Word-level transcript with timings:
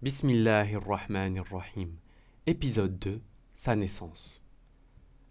Bismillahirrahmanirrahim. 0.00 1.90
Épisode 2.46 3.00
2 3.00 3.20
Sa 3.56 3.74
naissance. 3.74 4.40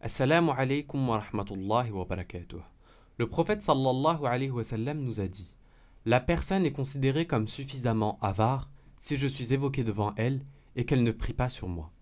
Assalamu 0.01 0.51
alaikum 0.51 1.07
wa 1.07 1.19
rahmatullahi 1.19 1.91
wa 1.91 2.03
barakatuh. 2.03 2.59
Le 3.17 3.29
prophète 3.29 3.61
sallallahu 3.61 4.25
alayhi 4.25 4.51
wa 4.51 4.65
sallam 4.65 4.99
nous 4.99 5.21
a 5.21 5.29
dit 5.29 5.55
La 6.05 6.19
personne 6.19 6.65
est 6.65 6.73
considérée 6.73 7.25
comme 7.25 7.47
suffisamment 7.47 8.19
avare 8.21 8.69
si 8.99 9.15
je 9.15 9.29
suis 9.29 9.53
évoqué 9.53 9.85
devant 9.85 10.13
elle 10.17 10.41
et 10.75 10.83
qu'elle 10.83 11.03
ne 11.03 11.13
prie 11.13 11.31
pas 11.31 11.47
sur 11.47 11.69
moi. 11.69 11.93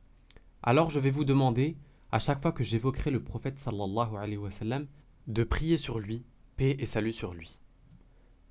Alors 0.63 0.89
je 0.89 1.00
vais 1.00 1.11
vous 1.11 1.23
demander, 1.23 1.77
à 2.11 2.18
chaque 2.18 2.41
fois 2.41 2.52
que 2.52 2.63
j'évoquerai 2.63 3.11
le 3.11 3.21
prophète 3.21 3.59
sallallahu 3.59 4.18
alayhi 4.18 4.38
wa 4.38 4.50
sallam, 4.50 4.88
de 5.27 5.43
prier 5.43 5.77
sur 5.77 6.00
lui, 6.00 6.23
paix 6.57 6.75
et 6.79 6.88
salut 6.88 7.13
sur 7.13 7.36
lui. 7.36 7.59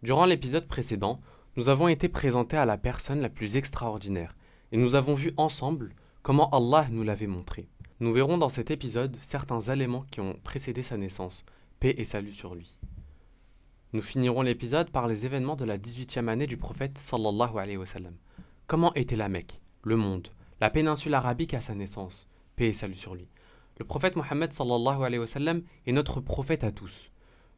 Durant 0.04 0.26
l'épisode 0.26 0.68
précédent, 0.68 1.20
nous 1.56 1.68
avons 1.68 1.86
été 1.86 2.08
présentés 2.08 2.56
à 2.56 2.66
la 2.66 2.76
personne 2.76 3.20
la 3.20 3.28
plus 3.28 3.56
extraordinaire 3.56 4.36
et 4.72 4.76
nous 4.76 4.96
avons 4.96 5.14
vu 5.14 5.32
ensemble 5.36 5.94
comment 6.22 6.50
Allah 6.50 6.88
nous 6.90 7.04
l'avait 7.04 7.28
montré. 7.28 7.68
Nous 8.00 8.12
verrons 8.12 8.38
dans 8.38 8.48
cet 8.48 8.72
épisode 8.72 9.16
certains 9.22 9.60
éléments 9.60 10.04
qui 10.10 10.20
ont 10.20 10.36
précédé 10.42 10.82
sa 10.82 10.96
naissance, 10.96 11.44
paix 11.78 11.94
et 11.96 12.04
salut 12.04 12.32
sur 12.32 12.56
lui. 12.56 12.76
Nous 13.92 14.02
finirons 14.02 14.42
l'épisode 14.42 14.90
par 14.90 15.06
les 15.06 15.26
événements 15.26 15.54
de 15.54 15.64
la 15.64 15.78
18e 15.78 16.26
année 16.26 16.48
du 16.48 16.56
prophète 16.56 16.98
sallallahu 16.98 17.56
alayhi 17.56 17.76
wa 17.76 17.86
sallam. 17.86 18.16
Comment 18.66 18.92
était 18.94 19.14
la 19.14 19.28
Mecque, 19.28 19.60
le 19.84 19.96
monde, 19.96 20.28
la 20.60 20.70
péninsule 20.70 21.14
arabique 21.14 21.54
à 21.54 21.60
sa 21.60 21.76
naissance, 21.76 22.26
paix 22.56 22.66
et 22.66 22.72
salut 22.72 22.96
sur 22.96 23.14
lui. 23.14 23.28
Le 23.78 23.84
prophète 23.84 24.16
Mohammed 24.16 24.52
sallallahu 24.52 25.04
alayhi 25.04 25.20
wa 25.20 25.26
sallam 25.28 25.62
est 25.86 25.92
notre 25.92 26.20
prophète 26.20 26.64
à 26.64 26.72
tous. 26.72 27.12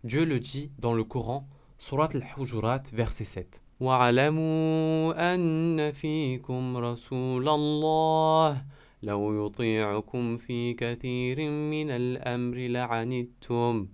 Dieu 0.04 0.26
le 0.26 0.38
dit 0.38 0.70
dans 0.78 0.92
le 0.92 1.04
Coran, 1.04 1.48
Surat 1.78 2.10
al-Hujurat, 2.12 2.82
verset 2.92 3.24
7. 3.24 3.62
واعلموا 3.80 5.34
أن 5.34 5.92
فيكم 5.92 6.76
رسول 6.76 7.48
الله. 7.48 8.62
لو 9.02 9.46
يطيعكم 9.46 10.36
في 10.36 10.72
كثير 10.74 11.50
من 11.50 11.90
الأمر 11.90 12.56
لعنتم. 12.56 13.86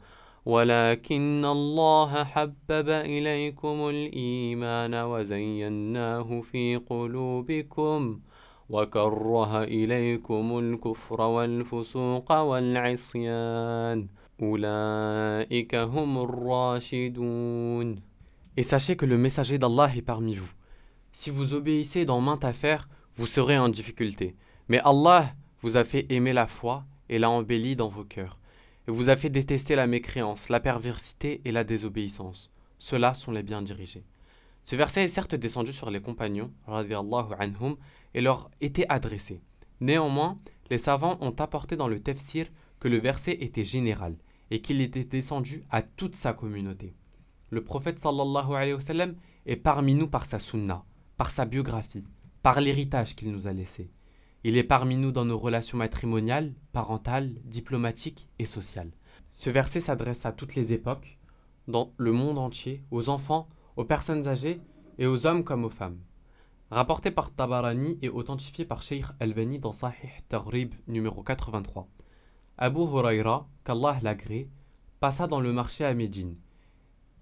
ولكن 0.46 1.44
الله 1.44 2.24
حبب 2.24 2.88
إليكم 2.88 3.88
الإيمان 3.88 4.94
وزيناه 4.94 6.40
في 6.40 6.76
قلوبكم. 6.76 8.20
وكره 8.70 9.62
إليكم 9.62 10.58
الكفر 10.58 11.20
والفسوق 11.20 12.32
والعصيان. 12.32 14.06
أولئك 14.42 15.74
هم 15.74 16.18
الراشدون. 16.18 18.11
Et 18.56 18.62
sachez 18.62 18.96
que 18.96 19.06
le 19.06 19.16
messager 19.16 19.58
d'Allah 19.58 19.90
est 19.96 20.02
parmi 20.02 20.34
vous. 20.34 20.50
Si 21.12 21.30
vous 21.30 21.54
obéissez 21.54 22.04
dans 22.04 22.20
mainte 22.20 22.44
affaire, 22.44 22.88
vous 23.16 23.26
serez 23.26 23.58
en 23.58 23.68
difficulté. 23.68 24.36
Mais 24.68 24.80
Allah 24.80 25.34
vous 25.60 25.76
a 25.76 25.84
fait 25.84 26.06
aimer 26.10 26.32
la 26.32 26.46
foi 26.46 26.84
et 27.08 27.18
l'a 27.18 27.30
embellie 27.30 27.76
dans 27.76 27.88
vos 27.88 28.04
cœurs. 28.04 28.38
Et 28.88 28.90
vous 28.90 29.10
a 29.10 29.16
fait 29.16 29.30
détester 29.30 29.74
la 29.74 29.86
mécréance, 29.86 30.48
la 30.48 30.60
perversité 30.60 31.40
et 31.44 31.52
la 31.52 31.64
désobéissance. 31.64 32.50
Ceux-là 32.78 33.14
sont 33.14 33.32
les 33.32 33.42
bien 33.42 33.62
dirigés. 33.62 34.04
Ce 34.64 34.76
verset 34.76 35.04
est 35.04 35.08
certes 35.08 35.34
descendu 35.34 35.72
sur 35.72 35.90
les 35.90 36.00
compagnons, 36.00 36.52
anhum, 36.66 37.76
et 38.14 38.20
leur 38.20 38.50
était 38.60 38.86
adressé. 38.88 39.40
Néanmoins, 39.80 40.38
les 40.70 40.78
savants 40.78 41.18
ont 41.20 41.34
apporté 41.38 41.76
dans 41.76 41.88
le 41.88 42.00
tafsir 42.00 42.46
que 42.80 42.88
le 42.88 42.98
verset 42.98 43.38
était 43.40 43.64
général 43.64 44.16
et 44.50 44.60
qu'il 44.60 44.80
était 44.80 45.04
descendu 45.04 45.64
à 45.70 45.82
toute 45.82 46.14
sa 46.14 46.32
communauté. 46.32 46.94
Le 47.52 47.62
prophète 47.62 47.98
sallallahu 47.98 48.54
alayhi 48.54 48.72
wa 48.72 48.80
sallam 48.80 49.14
est 49.44 49.56
parmi 49.56 49.94
nous 49.94 50.08
par 50.08 50.24
sa 50.24 50.38
sunna, 50.38 50.86
par 51.18 51.30
sa 51.30 51.44
biographie, 51.44 52.02
par 52.42 52.62
l'héritage 52.62 53.14
qu'il 53.14 53.30
nous 53.30 53.46
a 53.46 53.52
laissé. 53.52 53.90
Il 54.42 54.56
est 54.56 54.64
parmi 54.64 54.96
nous 54.96 55.12
dans 55.12 55.26
nos 55.26 55.38
relations 55.38 55.76
matrimoniales, 55.76 56.54
parentales, 56.72 57.34
diplomatiques 57.44 58.26
et 58.38 58.46
sociales. 58.46 58.90
Ce 59.32 59.50
verset 59.50 59.80
s'adresse 59.80 60.24
à 60.24 60.32
toutes 60.32 60.54
les 60.54 60.72
époques, 60.72 61.18
dans 61.68 61.92
le 61.98 62.12
monde 62.12 62.38
entier, 62.38 62.84
aux 62.90 63.10
enfants, 63.10 63.50
aux 63.76 63.84
personnes 63.84 64.28
âgées 64.28 64.62
et 64.96 65.06
aux 65.06 65.26
hommes 65.26 65.44
comme 65.44 65.66
aux 65.66 65.68
femmes. 65.68 66.00
Rapporté 66.70 67.10
par 67.10 67.34
Tabarani 67.34 67.98
et 68.00 68.08
authentifié 68.08 68.64
par 68.64 68.80
Sheikh 68.80 69.04
Albani 69.20 69.58
dans 69.58 69.74
Sahih 69.74 70.08
Taghrib 70.30 70.74
numéro 70.88 71.22
83. 71.22 71.86
Abu 72.56 72.80
Huraira, 72.80 73.46
qu'Allah 73.62 73.98
l'agrée, 74.02 74.48
passa 75.00 75.26
dans 75.26 75.40
le 75.40 75.52
marché 75.52 75.84
à 75.84 75.92
Médine. 75.92 76.36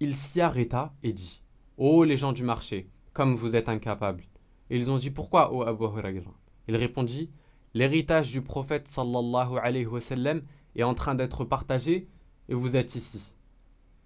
Il 0.03 0.15
s'y 0.15 0.41
arrêta 0.41 0.95
et 1.03 1.13
dit 1.13 1.43
Ô 1.77 2.03
les 2.03 2.17
gens 2.17 2.33
du 2.33 2.41
marché, 2.41 2.89
comme 3.13 3.35
vous 3.35 3.55
êtes 3.55 3.69
incapables. 3.69 4.23
Et 4.71 4.77
ils 4.77 4.89
ont 4.89 4.97
dit 4.97 5.11
Pourquoi, 5.11 5.53
ô 5.53 5.61
Abu 5.61 5.83
Huraira? 5.83 6.33
Il 6.67 6.75
répondit 6.75 7.29
L'héritage 7.75 8.31
du 8.31 8.41
prophète 8.41 8.87
sallallahu 8.87 10.41
est 10.75 10.81
en 10.81 10.95
train 10.95 11.13
d'être 11.13 11.45
partagé 11.45 12.07
et 12.49 12.55
vous 12.55 12.75
êtes 12.75 12.95
ici. 12.95 13.35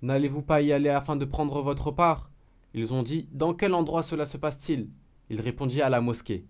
N'allez-vous 0.01 0.41
pas 0.41 0.61
y 0.61 0.73
aller 0.73 0.89
afin 0.89 1.16
de 1.16 1.23
prendre 1.23 1.61
votre 1.61 1.91
part? 1.91 2.29
Ils 2.73 2.94
ont 2.94 3.01
dit 3.01 3.29
Dans 3.31 3.53
quel 3.53 3.73
endroit 3.73 4.03
cela 4.03 4.25
se 4.25 4.35
passe-t-il? 4.35 4.89
Il 5.29 5.39
répondit 5.39 5.81
à 5.81 5.88
la 5.88 6.01
mosquée. 6.01 6.45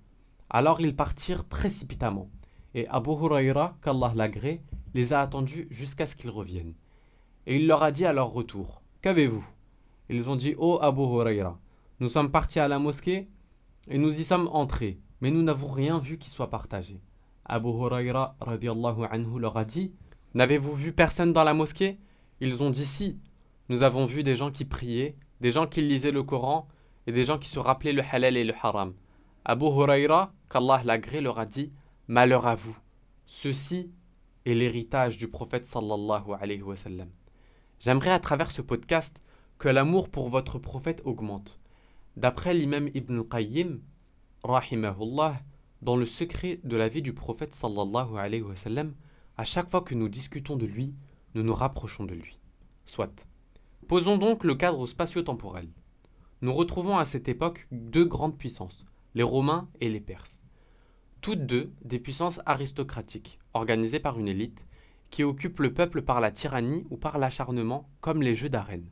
Alors 0.50 0.81
ils 0.81 0.95
partirent 0.95 1.45
précipitamment. 1.45 2.31
Et 2.73 2.88
Abu 2.88 3.11
Huraira, 3.11 3.78
qu'Allah 3.84 4.11
l'agrée, 4.16 4.63
les 4.95 5.13
a 5.13 5.22
attendus 5.22 5.67
jusqu'à 5.69 6.07
ce 6.07 6.16
qu'ils 6.16 6.31
reviennent. 6.31 6.73
Et 7.45 7.57
il 7.57 7.67
leur 7.67 7.84
a 7.84 7.91
dit 7.91 8.07
à 8.07 8.11
leur 8.11 8.31
retour 8.31 8.81
Qu'avez-vous? 9.05 9.47
Ils 10.09 10.27
ont 10.27 10.35
dit 10.35 10.55
Ô 10.57 10.79
Abu 10.81 11.01
Huraira, 11.03 11.59
nous 11.99 12.09
sommes 12.09 12.31
partis 12.31 12.59
à 12.59 12.67
la 12.67 12.79
mosquée 12.79 13.27
et 13.88 13.99
nous 13.99 14.19
y 14.19 14.23
sommes 14.23 14.49
entrés, 14.51 14.97
mais 15.21 15.29
nous 15.29 15.43
n'avons 15.43 15.67
rien 15.67 15.99
vu 15.99 16.17
qui 16.17 16.27
soit 16.27 16.49
partagé. 16.49 16.99
Abu 17.45 17.67
Huraira 17.67 18.35
anhu 18.41 19.39
leur 19.39 19.57
a 19.57 19.63
dit 19.63 19.93
N'avez-vous 20.33 20.73
vu 20.73 20.91
personne 20.91 21.33
dans 21.33 21.43
la 21.43 21.53
mosquée? 21.53 21.99
Ils 22.41 22.63
ont 22.63 22.71
dit 22.71 22.88
Si. 22.88 23.19
Nous 23.69 23.83
avons 23.83 24.07
vu 24.07 24.23
des 24.23 24.35
gens 24.35 24.49
qui 24.49 24.66
priaient, 24.66 25.16
des 25.39 25.51
gens 25.51 25.67
qui 25.67 25.83
lisaient 25.83 26.09
le 26.09 26.23
Coran 26.23 26.67
et 27.05 27.11
des 27.11 27.25
gens 27.25 27.37
qui 27.37 27.49
se 27.49 27.59
rappelaient 27.59 27.93
le 27.93 28.01
halal 28.11 28.35
et 28.37 28.43
le 28.43 28.55
haram. 28.59 28.95
Abu 29.45 29.66
Huraira, 29.66 30.33
qu'Allah 30.49 30.81
l'agrée, 30.83 31.22
leur 31.22 31.37
a 31.37 31.45
dit 31.45 31.72
Malheur 32.07 32.47
à 32.47 32.55
vous. 32.55 32.75
Ceci 33.27 33.91
est 34.47 34.55
l'héritage 34.55 35.19
du 35.19 35.27
prophète 35.27 35.67
sallallahu 35.67 36.31
alayhi 36.41 36.63
wa 36.63 36.75
sallam. 36.75 37.09
J'aimerais 37.85 38.09
à 38.09 38.19
travers 38.19 38.50
ce 38.50 38.63
podcast 38.63 39.22
que 39.59 39.69
l'amour 39.69 40.09
pour 40.09 40.28
votre 40.28 40.57
prophète 40.57 41.03
augmente. 41.06 41.59
D'après 42.18 42.56
l'imam 42.56 42.90
Ibn 42.96 43.22
Qayyim, 43.22 43.79
rahimahullah, 44.44 45.40
dans 45.84 45.96
le 45.96 46.07
secret 46.07 46.59
de 46.63 46.78
la 46.78 46.90
vie 46.90 47.03
du 47.03 47.13
prophète 47.13 47.53
sallallahu 47.53 48.18
alayhi 48.18 48.41
wa 48.41 48.56
sallam, 48.56 48.96
à 49.38 49.44
chaque 49.44 49.69
fois 49.69 49.81
que 49.81 49.94
nous 49.94 50.09
discutons 50.09 50.56
de 50.56 50.66
lui, 50.66 50.96
nous 51.35 51.44
nous 51.44 51.53
rapprochons 51.53 52.06
de 52.06 52.16
lui. 52.16 52.40
Soit. 52.88 53.28
Posons 53.88 54.17
donc 54.17 54.44
le 54.44 54.56
cadre 54.56 54.88
spatio-temporel. 54.88 55.69
Nous 56.41 56.56
retrouvons 56.56 56.97
à 56.97 57.06
cette 57.06 57.29
époque 57.29 57.67
deux 57.69 58.06
grandes 58.06 58.40
puissances, 58.40 58.84
les 59.13 59.22
Romains 59.22 59.69
et 59.79 59.90
les 59.91 60.02
Perses. 60.02 60.41
Toutes 61.22 61.46
deux 61.46 61.72
des 61.84 62.00
puissances 62.00 62.41
aristocratiques, 62.47 63.38
organisées 63.53 64.00
par 64.00 64.17
une 64.17 64.28
élite, 64.28 64.66
qui 65.16 65.24
occupe 65.24 65.62
le 65.62 65.74
peuple 65.74 66.02
par 66.02 66.20
la 66.20 66.30
tyrannie 66.30 66.86
ou 66.90 66.98
par 66.98 67.20
l'acharnement, 67.20 67.88
comme 68.02 68.22
les 68.22 68.36
jeux 68.36 68.50
d'arène. 68.50 68.90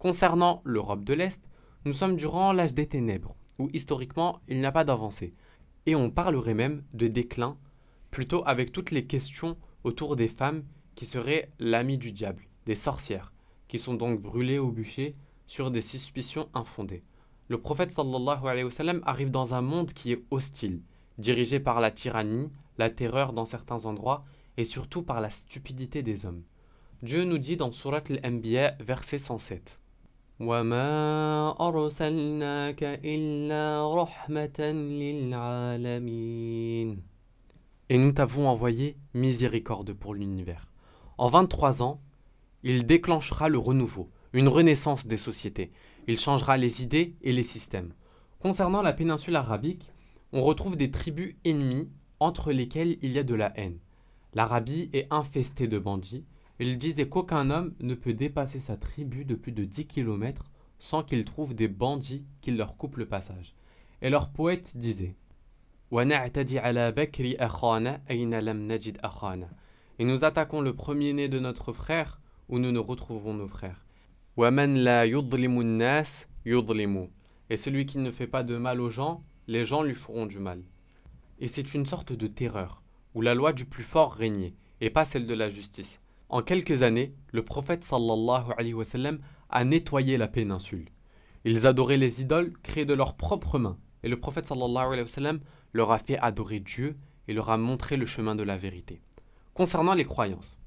Concernant 0.00 0.60
l'Europe 0.64 1.04
de 1.04 1.14
l'Est, 1.14 1.40
nous 1.84 1.92
sommes 1.92 2.16
durant 2.16 2.52
l'âge 2.52 2.74
des 2.74 2.88
ténèbres, 2.88 3.36
où 3.60 3.70
historiquement 3.72 4.40
il 4.48 4.58
n'y 4.58 4.66
a 4.66 4.72
pas 4.72 4.82
d'avancée, 4.82 5.34
et 5.86 5.94
on 5.94 6.10
parlerait 6.10 6.54
même 6.54 6.82
de 6.94 7.06
déclin, 7.06 7.56
plutôt 8.10 8.42
avec 8.44 8.72
toutes 8.72 8.90
les 8.90 9.06
questions 9.06 9.56
autour 9.84 10.16
des 10.16 10.26
femmes 10.26 10.64
qui 10.96 11.06
seraient 11.06 11.52
l'ami 11.60 11.96
du 11.96 12.10
diable, 12.10 12.48
des 12.66 12.74
sorcières, 12.74 13.32
qui 13.68 13.78
sont 13.78 13.94
donc 13.94 14.20
brûlées 14.20 14.58
au 14.58 14.72
bûcher 14.72 15.14
sur 15.46 15.70
des 15.70 15.80
suspicions 15.80 16.48
infondées. 16.54 17.04
Le 17.46 17.60
prophète 17.60 17.92
sallallahu 17.92 18.48
alayhi 18.48 18.64
wa 18.64 18.70
sallam 18.72 19.00
arrive 19.06 19.30
dans 19.30 19.54
un 19.54 19.62
monde 19.62 19.92
qui 19.92 20.10
est 20.10 20.24
hostile, 20.32 20.80
dirigé 21.18 21.60
par 21.60 21.80
la 21.80 21.92
tyrannie, 21.92 22.50
la 22.78 22.90
terreur 22.90 23.32
dans 23.32 23.46
certains 23.46 23.84
endroits, 23.84 24.24
et 24.56 24.64
surtout 24.64 25.02
par 25.02 25.20
la 25.20 25.30
stupidité 25.30 26.02
des 26.02 26.26
hommes. 26.26 26.42
Dieu 27.02 27.24
nous 27.24 27.38
dit 27.38 27.56
dans 27.56 27.72
Surat 27.72 28.02
al-Anbiya, 28.08 28.76
verset 28.80 29.18
107. 29.18 29.78
Et 37.88 37.98
nous 37.98 38.12
t'avons 38.12 38.48
envoyé 38.48 38.96
miséricorde 39.14 39.92
pour 39.92 40.14
l'univers. 40.14 40.68
En 41.18 41.28
23 41.28 41.82
ans, 41.82 42.00
il 42.62 42.86
déclenchera 42.86 43.48
le 43.48 43.58
renouveau, 43.58 44.10
une 44.32 44.48
renaissance 44.48 45.06
des 45.06 45.18
sociétés. 45.18 45.72
Il 46.08 46.18
changera 46.18 46.56
les 46.56 46.82
idées 46.82 47.16
et 47.22 47.32
les 47.32 47.42
systèmes. 47.42 47.92
Concernant 48.40 48.82
la 48.82 48.92
péninsule 48.92 49.36
arabique, 49.36 49.90
on 50.32 50.42
retrouve 50.42 50.76
des 50.76 50.90
tribus 50.90 51.36
ennemies 51.44 51.90
entre 52.18 52.52
lesquelles 52.52 52.98
il 53.02 53.12
y 53.12 53.18
a 53.18 53.24
de 53.24 53.34
la 53.34 53.52
haine. 53.58 53.78
L'Arabie 54.34 54.88
est 54.92 55.06
infestée 55.10 55.68
de 55.68 55.78
bandits. 55.78 56.24
Ils 56.58 56.78
disaient 56.78 57.08
qu'aucun 57.08 57.50
homme 57.50 57.74
ne 57.80 57.94
peut 57.94 58.14
dépasser 58.14 58.60
sa 58.60 58.76
tribu 58.76 59.24
de 59.24 59.34
plus 59.34 59.52
de 59.52 59.64
10 59.64 59.86
km 59.86 60.44
sans 60.78 61.02
qu'il 61.02 61.24
trouve 61.24 61.54
des 61.54 61.68
bandits 61.68 62.24
qui 62.40 62.50
leur 62.50 62.76
coupent 62.76 62.96
le 62.96 63.06
passage. 63.06 63.54
Et 64.00 64.10
leur 64.10 64.30
poète 64.30 64.76
disait 64.76 65.14
Et 69.98 70.04
nous 70.04 70.24
attaquons 70.24 70.60
le 70.60 70.74
premier-né 70.74 71.28
de 71.28 71.38
notre 71.38 71.72
frère 71.72 72.20
où 72.48 72.58
nous 72.58 72.72
nous 72.72 72.82
retrouvons 72.82 73.34
nos 73.34 73.46
frères. 73.48 73.84
Et 77.50 77.56
celui 77.56 77.86
qui 77.86 77.98
ne 77.98 78.10
fait 78.10 78.26
pas 78.26 78.42
de 78.42 78.56
mal 78.56 78.80
aux 78.80 78.90
gens, 78.90 79.22
les 79.46 79.64
gens 79.64 79.82
lui 79.82 79.94
feront 79.94 80.26
du 80.26 80.38
mal. 80.38 80.62
Et 81.38 81.48
c'est 81.48 81.74
une 81.74 81.86
sorte 81.86 82.12
de 82.12 82.26
terreur, 82.26 82.81
où 83.14 83.20
la 83.20 83.34
loi 83.34 83.52
du 83.52 83.64
plus 83.64 83.82
fort 83.82 84.12
régnait, 84.12 84.54
et 84.80 84.90
pas 84.90 85.04
celle 85.04 85.26
de 85.26 85.34
la 85.34 85.48
justice. 85.48 86.00
En 86.28 86.42
quelques 86.42 86.82
années, 86.82 87.14
le 87.30 87.44
prophète 87.44 87.84
sallallahu 87.84 88.52
alayhi 88.56 88.74
wa 88.74 88.84
a 89.50 89.64
nettoyé 89.64 90.16
la 90.16 90.28
péninsule. 90.28 90.88
Ils 91.44 91.66
adoraient 91.66 91.96
les 91.96 92.22
idoles 92.22 92.52
créées 92.62 92.86
de 92.86 92.94
leurs 92.94 93.16
propres 93.16 93.58
mains, 93.58 93.78
et 94.02 94.08
le 94.08 94.18
prophète 94.18 94.46
sallallahu 94.46 94.94
alayhi 94.94 95.02
wa 95.02 95.32
leur 95.72 95.92
a 95.92 95.98
fait 95.98 96.18
adorer 96.18 96.60
Dieu 96.60 96.96
et 97.28 97.34
leur 97.34 97.50
a 97.50 97.56
montré 97.56 97.96
le 97.96 98.06
chemin 98.06 98.34
de 98.34 98.42
la 98.42 98.56
vérité. 98.56 99.00
Concernant 99.54 99.94
les 99.94 100.04
croyances, 100.04 100.58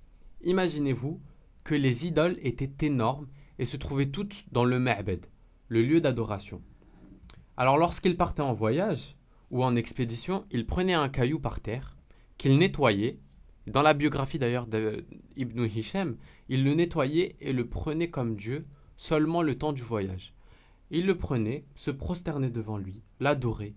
imaginez-vous 0.44 1.20
que 1.64 1.76
les 1.76 2.06
idoles 2.06 2.38
étaient 2.42 2.86
énormes 2.86 3.28
et 3.58 3.66
se 3.66 3.78
trouvaient 3.78 4.12
toutes 4.12 4.46
dans 4.52 4.66
le 4.66 4.80
Ma'bed, 4.80 5.26
le 5.68 5.82
lieu 5.82 6.02
d'adoration. 6.02 6.62
Alors 7.58 7.78
lorsqu'il 7.78 8.18
partait 8.18 8.42
en 8.42 8.54
voyage 8.54 9.16
ou 9.50 9.64
en 9.64 9.76
expédition, 9.76 10.46
il 10.52 10.66
prenait 10.66 10.94
un 10.94 11.10
caillou 11.10 11.40
par 11.40 11.60
terre, 11.60 11.95
qu'il 12.46 12.60
nettoyait. 12.60 13.18
Dans 13.66 13.82
la 13.82 13.96
biographie 13.96 14.38
d'ailleurs 14.38 14.68
d'Ibn 14.68 15.66
Hisham, 15.66 16.16
il 16.48 16.64
le 16.64 16.76
nettoyait 16.76 17.36
et 17.42 17.54
le 17.54 17.68
prenait 17.68 18.12
comme 18.12 18.36
Dieu 18.36 18.68
seulement 18.98 19.42
le 19.42 19.58
temps 19.58 19.74
du 19.74 19.82
voyage. 19.82 20.36
Il 20.92 21.08
le 21.08 21.18
prenait, 21.18 21.66
se 21.76 21.90
prosternait 21.90 22.52
devant 22.52 22.78
lui, 22.78 23.02
l'adorait. 23.20 23.74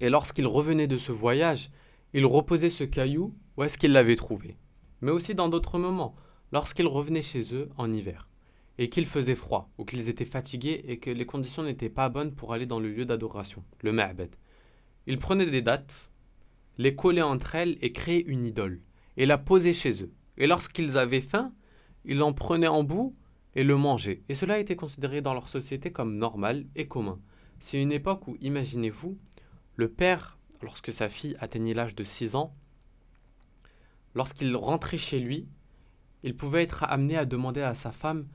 Et 0.00 0.08
lorsqu'il 0.08 0.46
revenait 0.46 0.86
de 0.86 0.96
ce 0.96 1.12
voyage, 1.12 1.70
il 2.14 2.24
reposait 2.24 2.70
ce 2.70 2.84
caillou 2.84 3.34
où 3.58 3.62
est-ce 3.62 3.76
qu'il 3.76 3.92
l'avait 3.92 4.16
trouvé. 4.16 4.56
Mais 5.02 5.10
aussi 5.10 5.34
dans 5.34 5.50
d'autres 5.50 5.78
moments, 5.78 6.14
lorsqu'il 6.52 6.86
revenait 6.86 7.20
chez 7.20 7.54
eux 7.54 7.68
en 7.76 7.92
hiver 7.92 8.26
et 8.78 8.88
qu'il 8.88 9.04
faisait 9.04 9.34
froid, 9.34 9.68
ou 9.76 9.84
qu'ils 9.84 10.08
étaient 10.08 10.24
fatigués 10.24 10.82
et 10.88 10.98
que 10.98 11.10
les 11.10 11.26
conditions 11.26 11.62
n'étaient 11.62 11.90
pas 11.90 12.08
bonnes 12.08 12.34
pour 12.34 12.54
aller 12.54 12.64
dans 12.64 12.80
le 12.80 12.88
lieu 12.88 13.04
d'adoration, 13.04 13.62
le 13.82 13.92
Ma'bad. 13.92 14.34
Ils 15.06 15.18
prenaient 15.18 15.50
des 15.50 15.60
dates, 15.60 16.10
les 16.78 16.94
collaient 16.94 17.22
entre 17.22 17.54
elles 17.54 17.78
et 17.80 17.92
créaient 17.92 18.24
une 18.26 18.44
idole, 18.44 18.80
et 19.16 19.26
la 19.26 19.38
posaient 19.38 19.72
chez 19.72 20.02
eux. 20.02 20.12
Et 20.36 20.46
lorsqu'ils 20.46 20.98
avaient 20.98 21.20
faim, 21.20 21.52
ils 22.04 22.22
en 22.22 22.32
prenaient 22.32 22.66
en 22.68 22.84
bout 22.84 23.16
et 23.54 23.64
le 23.64 23.76
mangeaient. 23.76 24.22
Et 24.28 24.34
cela 24.34 24.58
était 24.58 24.76
considéré 24.76 25.22
dans 25.22 25.34
leur 25.34 25.48
société 25.48 25.90
comme 25.90 26.18
normal 26.18 26.66
et 26.76 26.86
commun. 26.86 27.18
C'est 27.58 27.80
une 27.80 27.92
époque 27.92 28.28
où, 28.28 28.36
imaginez-vous, 28.40 29.18
le 29.76 29.88
père, 29.88 30.38
lorsque 30.62 30.92
sa 30.92 31.08
fille 31.08 31.36
atteignait 31.40 31.74
l'âge 31.74 31.94
de 31.94 32.04
6 32.04 32.36
ans, 32.36 32.54
lorsqu'il 34.14 34.54
rentrait 34.54 34.98
chez 34.98 35.18
lui, 35.18 35.48
il 36.22 36.36
pouvait 36.36 36.62
être 36.62 36.84
amené 36.84 37.16
à 37.16 37.24
demander 37.24 37.62
à 37.62 37.74
sa 37.74 37.92
femme 37.92 38.26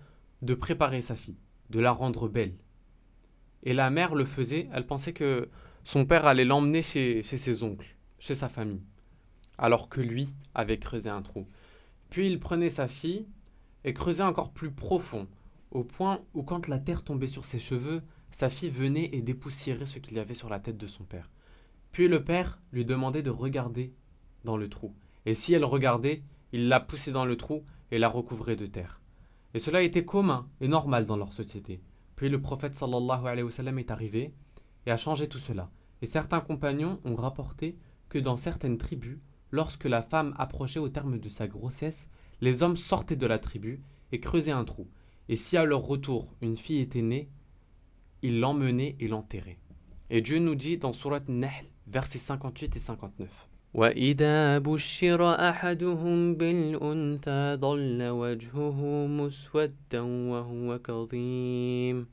de 0.42 0.54
préparer 0.54 1.02
sa 1.02 1.16
fille, 1.16 1.40
de 1.70 1.80
la 1.80 1.92
rendre 1.92 2.28
belle. 2.28 2.56
Et 3.64 3.74
la 3.74 3.90
mère 3.90 4.16
le 4.16 4.26
faisait, 4.26 4.70
elle 4.74 4.88
pensait 4.88 5.14
que 5.14 5.50
son 5.84 6.06
père 6.06 6.26
allait 6.26 6.46
l'emmener 6.46 6.82
chez 6.82 7.24
ses 7.24 7.64
oncles, 7.64 7.96
chez 8.22 8.36
sa 8.36 8.48
famille, 8.48 8.84
alors 9.58 9.90
que 9.90 10.00
lui 10.00 10.30
avait 10.54 10.78
creusé 10.78 11.10
un 11.10 11.24
trou. 11.24 11.48
Puis 12.12 12.28
il 12.28 12.40
prenait 12.40 12.70
sa 12.70 12.88
fille 12.88 13.26
et 13.84 13.94
creusait 13.94 14.24
encore 14.24 14.52
plus 14.52 14.70
profond, 14.70 15.28
au 15.72 15.84
point 15.84 16.22
où 16.36 16.44
quand 16.44 16.68
la 16.68 16.78
terre 16.78 17.04
tombait 17.04 17.28
sur 17.28 17.46
ses 17.46 17.58
cheveux, 17.58 18.04
sa 18.30 18.50
fille 18.50 18.70
venait 18.70 19.10
et 19.12 19.22
dépoussiérait 19.22 19.88
ce 19.88 19.98
qu'il 19.98 20.16
y 20.18 20.20
avait 20.20 20.36
sur 20.36 20.50
la 20.50 20.60
tête 20.60 20.78
de 20.78 20.86
son 20.86 21.04
père. 21.04 21.32
Puis 21.92 22.08
le 22.08 22.24
père 22.24 22.62
lui 22.72 22.86
demandait 22.86 23.24
de 23.24 23.32
regarder 23.32 23.92
dans 24.46 24.56
le 24.56 24.70
trou. 24.70 24.94
Et 25.26 25.34
si 25.34 25.54
elle 25.54 25.66
regardait, 25.66 26.22
il 26.54 26.68
la 26.68 26.80
poussait 26.80 27.12
dans 27.12 27.26
le 27.26 27.38
trou 27.38 27.64
et 27.90 27.98
la 27.98 28.08
recouvrait 28.08 28.56
de 28.56 28.68
terre. 28.68 29.02
Et 29.56 29.60
cela 29.60 29.82
était 29.82 30.06
commun 30.06 30.48
et 30.62 30.68
normal 30.68 31.08
dans 31.08 31.18
leur 31.18 31.34
société. 31.34 31.82
Puis 32.16 32.30
le 32.30 32.40
prophète 32.40 32.76
sallallahu 32.76 33.26
alayhi 33.26 33.44
wa 33.44 33.52
sallam 33.52 33.80
est 33.80 33.90
arrivé 33.90 34.32
et 34.86 34.92
a 34.92 34.98
changé 34.98 35.28
tout 35.28 35.40
cela. 35.40 35.72
Et 36.04 36.08
certains 36.08 36.40
compagnons 36.40 37.00
ont 37.04 37.16
rapporté 37.16 37.78
que 38.11 38.19
dans 38.19 38.37
certaines 38.37 38.79
tribus, 38.79 39.19
lorsque 39.50 39.85
la 39.85 40.03
femme 40.03 40.35
approchait 40.38 40.79
au 40.79 40.88
terme 40.88 41.19
de 41.19 41.29
sa 41.29 41.47
grossesse, 41.47 42.09
les 42.41 42.62
hommes 42.62 42.77
sortaient 42.77 43.17
de 43.17 43.27
la 43.27 43.38
tribu 43.38 43.83
et 44.12 44.21
creusaient 44.21 44.53
un 44.53 44.65
trou. 44.65 44.88
Et 45.29 45.37
si 45.37 45.56
à 45.56 45.65
leur 45.65 45.83
retour 45.83 46.35
une 46.41 46.56
fille 46.56 46.81
était 46.81 47.03
née, 47.03 47.29
ils 48.23 48.41
l'emmenaient 48.41 48.97
et 49.00 49.09
l'enterraient. 49.09 49.59
Et 50.11 50.21
Dieu 50.21 50.38
nous 50.38 50.55
dit 50.55 50.79
dans 50.79 50.93
Surat 50.93 51.25
Nahl, 51.29 51.67
versets 51.87 52.19
58 52.19 52.77
et 52.77 52.81
59. 52.81 53.49
وإذا 53.75 54.59
بشر 54.59 55.35
أحدهم 55.35 56.35
بالأنثى 56.35 57.56
ظل 57.61 58.03
وجهه 58.03 59.06
مسودا 59.06 60.00
وهو 60.00 60.79
كظيم 60.79 62.06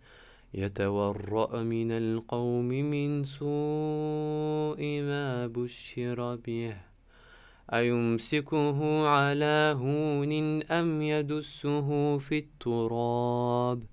يتورأ 0.54 1.64
من 1.64 1.92
القوم 1.92 2.68
من 2.68 3.24
سوء 3.24 4.81
ما 5.02 5.48
بشر 5.48 6.36
به 6.36 6.75
أيمسكه 7.74 9.08
على 9.08 9.75
هون 9.78 10.64
أم 10.64 11.02
يدسه 11.02 12.18
في 12.18 12.38
التراب 12.38 13.84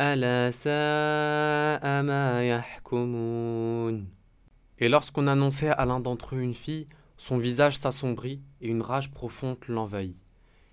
ألا 0.00 0.50
ساء 0.50 2.02
ما 2.02 2.48
يحكمون 2.48 4.18
Et 4.80 4.88
lorsqu'on 4.88 5.26
annonçait 5.26 5.70
à 5.70 5.84
l'un 5.86 5.98
d'entre 5.98 6.36
eux 6.36 6.40
une 6.40 6.54
fille, 6.54 6.86
Son 7.18 7.36
visage 7.36 7.76
s'assombrit 7.78 8.40
et 8.60 8.68
une 8.68 8.80
rage 8.80 9.10
profonde 9.10 9.58
l'envahit. 9.66 10.16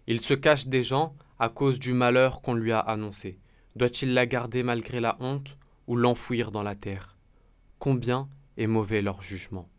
Il 0.06 0.22
se 0.22 0.36
cache 0.36 0.68
des 0.68 0.84
gens 0.84 1.16
à 1.40 1.50
cause 1.50 1.80
du 1.80 1.92
malheur 1.92 2.42
qu'on 2.42 2.54
lui 2.54 2.72
a 2.72 2.80
annoncé. 2.80 3.40
Doit-il 3.81 4.13
la 4.13 4.27
garder 4.27 4.63
malgré 4.63 5.01
la 5.01 5.17
honte 5.21 5.57
ou 5.87 5.97
l'enfouir 5.97 6.51
dans 6.51 6.63
la 6.63 6.75
terre? 6.75 7.17
Combien 7.79 8.29
est 8.59 8.67
mauvais 8.67 9.01
leur 9.01 9.23
jugement? 9.23 9.71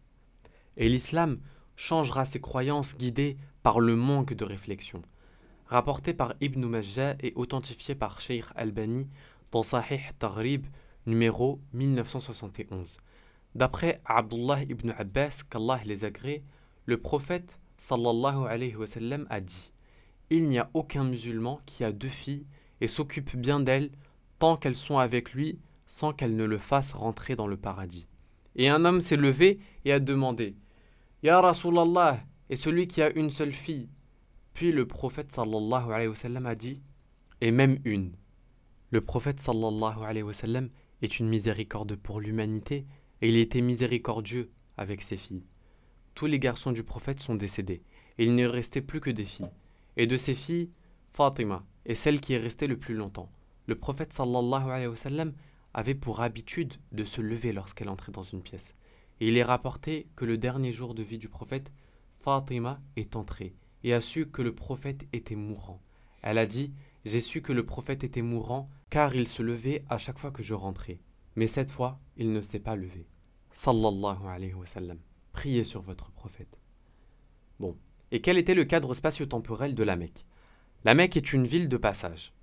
Et 0.75 0.89
l'islam 0.89 1.39
changera 1.75 2.25
ses 2.25 2.41
croyances 2.41 2.97
guidées 2.97 3.37
par 3.61 3.79
le 3.79 3.95
manque 3.95 4.33
de 4.33 4.43
réflexion. 4.43 5.03
Rapporté 5.67 6.15
par 6.15 6.33
Ibn 6.41 6.65
Majah 6.65 7.13
et 7.19 7.31
authentifié 7.35 7.93
par 7.93 8.21
Sheikh 8.21 8.45
Albani 8.55 9.07
dans 9.51 9.61
Sahih 9.61 10.01
Taghrib 10.17 10.65
numéro 11.05 11.61
1971. 11.73 12.97
D'après 13.53 14.01
Abdullah 14.05 14.63
ibn 14.63 14.95
Abbas, 14.97 15.43
qu'Allah 15.47 15.79
les 15.85 16.05
agrée, 16.05 16.43
le 16.87 16.97
prophète 16.97 17.59
sallallahu 17.77 18.47
alayhi 18.47 18.75
wa 18.75 18.87
sallam 18.87 19.27
a 19.29 19.41
dit 19.41 19.71
Il 20.31 20.47
n'y 20.47 20.57
a 20.57 20.71
aucun 20.73 21.03
musulman 21.03 21.61
qui 21.67 21.83
a 21.83 21.91
deux 21.91 22.09
filles 22.09 22.47
et 22.81 22.87
s'occupe 22.87 23.35
bien 23.37 23.59
d'elles 23.59 23.91
tant 24.39 24.57
qu'elles 24.57 24.75
sont 24.75 24.97
avec 24.97 25.33
lui 25.33 25.59
sans 25.87 26.13
qu'elles 26.13 26.35
ne 26.35 26.43
le 26.43 26.57
fassent 26.57 26.93
rentrer 26.93 27.35
dans 27.35 27.47
le 27.47 27.57
paradis. 27.57 28.07
Et 28.55 28.69
un 28.69 28.83
homme 28.85 29.01
s'est 29.01 29.15
levé 29.15 29.59
et 29.85 29.93
a 29.93 29.99
demandé 29.99 30.55
Ya 31.23 31.39
Rasulallah, 31.39 32.19
et 32.49 32.55
celui 32.55 32.87
qui 32.87 33.01
a 33.01 33.11
une 33.11 33.31
seule 33.31 33.53
fille? 33.53 33.89
Puis 34.53 34.71
le 34.71 34.85
prophète 34.85 35.31
sallallahu 35.31 35.93
alayhi 35.93 36.09
wa 36.09 36.15
sallam 36.15 36.45
a 36.45 36.55
dit 36.55 36.81
Et 37.39 37.51
même 37.51 37.79
une. 37.85 38.13
Le 38.89 39.01
prophète 39.01 39.39
sallallahu 39.39 40.03
alayhi 40.03 40.23
wa 40.23 40.33
sallam 40.33 40.69
est 41.01 41.19
une 41.19 41.29
miséricorde 41.29 41.95
pour 41.95 42.19
l'humanité 42.19 42.85
et 43.21 43.29
il 43.29 43.37
était 43.37 43.61
miséricordieux 43.61 44.51
avec 44.77 45.01
ses 45.01 45.17
filles 45.17 45.45
tous 46.15 46.25
les 46.25 46.39
garçons 46.39 46.71
du 46.71 46.83
prophète 46.83 47.19
sont 47.19 47.35
décédés, 47.35 47.83
et 48.17 48.25
il 48.25 48.35
ne 48.35 48.45
restait 48.45 48.81
plus 48.81 48.99
que 48.99 49.09
des 49.09 49.25
filles. 49.25 49.49
Et 49.97 50.07
de 50.07 50.17
ces 50.17 50.35
filles, 50.35 50.69
Fatima 51.11 51.65
est 51.85 51.95
celle 51.95 52.21
qui 52.21 52.33
est 52.33 52.37
restée 52.37 52.67
le 52.67 52.77
plus 52.77 52.95
longtemps. 52.95 53.31
Le 53.67 53.75
prophète 53.75 54.13
sallallahu 54.13 54.69
alayhi 54.69 54.87
wa 54.87 54.95
sallam 54.95 55.33
avait 55.73 55.95
pour 55.95 56.21
habitude 56.21 56.73
de 56.91 57.03
se 57.03 57.21
lever 57.21 57.53
lorsqu'elle 57.53 57.89
entrait 57.89 58.11
dans 58.11 58.23
une 58.23 58.43
pièce. 58.43 58.75
Et 59.19 59.27
il 59.27 59.37
est 59.37 59.43
rapporté 59.43 60.07
que 60.15 60.25
le 60.25 60.37
dernier 60.37 60.73
jour 60.73 60.93
de 60.93 61.03
vie 61.03 61.17
du 61.17 61.29
prophète, 61.29 61.71
Fatima 62.19 62.81
est 62.95 63.15
entrée 63.15 63.55
et 63.83 63.93
a 63.93 64.01
su 64.01 64.27
que 64.27 64.41
le 64.41 64.53
prophète 64.53 65.07
était 65.13 65.35
mourant. 65.35 65.79
Elle 66.21 66.37
a 66.37 66.45
dit 66.45 66.73
J'ai 67.05 67.21
su 67.21 67.41
que 67.41 67.53
le 67.53 67.65
prophète 67.65 68.03
était 68.03 68.21
mourant 68.21 68.69
car 68.89 69.15
il 69.15 69.27
se 69.27 69.41
levait 69.41 69.85
à 69.89 69.97
chaque 69.97 70.19
fois 70.19 70.31
que 70.31 70.43
je 70.43 70.53
rentrais. 70.53 70.99
Mais 71.35 71.47
cette 71.47 71.71
fois, 71.71 71.99
il 72.17 72.33
ne 72.33 72.41
s'est 72.41 72.59
pas 72.59 72.75
levé. 72.75 73.07
Sallallahu 73.51 74.27
alayhi 74.27 74.53
wa 74.53 74.65
sallam 74.65 74.99
priez 75.31 75.63
sur 75.63 75.81
votre 75.81 76.11
prophète. 76.11 76.59
Bon, 77.59 77.77
et 78.11 78.21
quel 78.21 78.37
était 78.37 78.53
le 78.53 78.65
cadre 78.65 78.93
spatio-temporel 78.93 79.75
de 79.75 79.83
la 79.83 79.95
Mecque? 79.95 80.25
La 80.83 80.95
Mecque 80.95 81.15
est 81.15 81.31
une 81.31 81.45
ville 81.45 81.69
de 81.69 81.77
passage. 81.77 82.33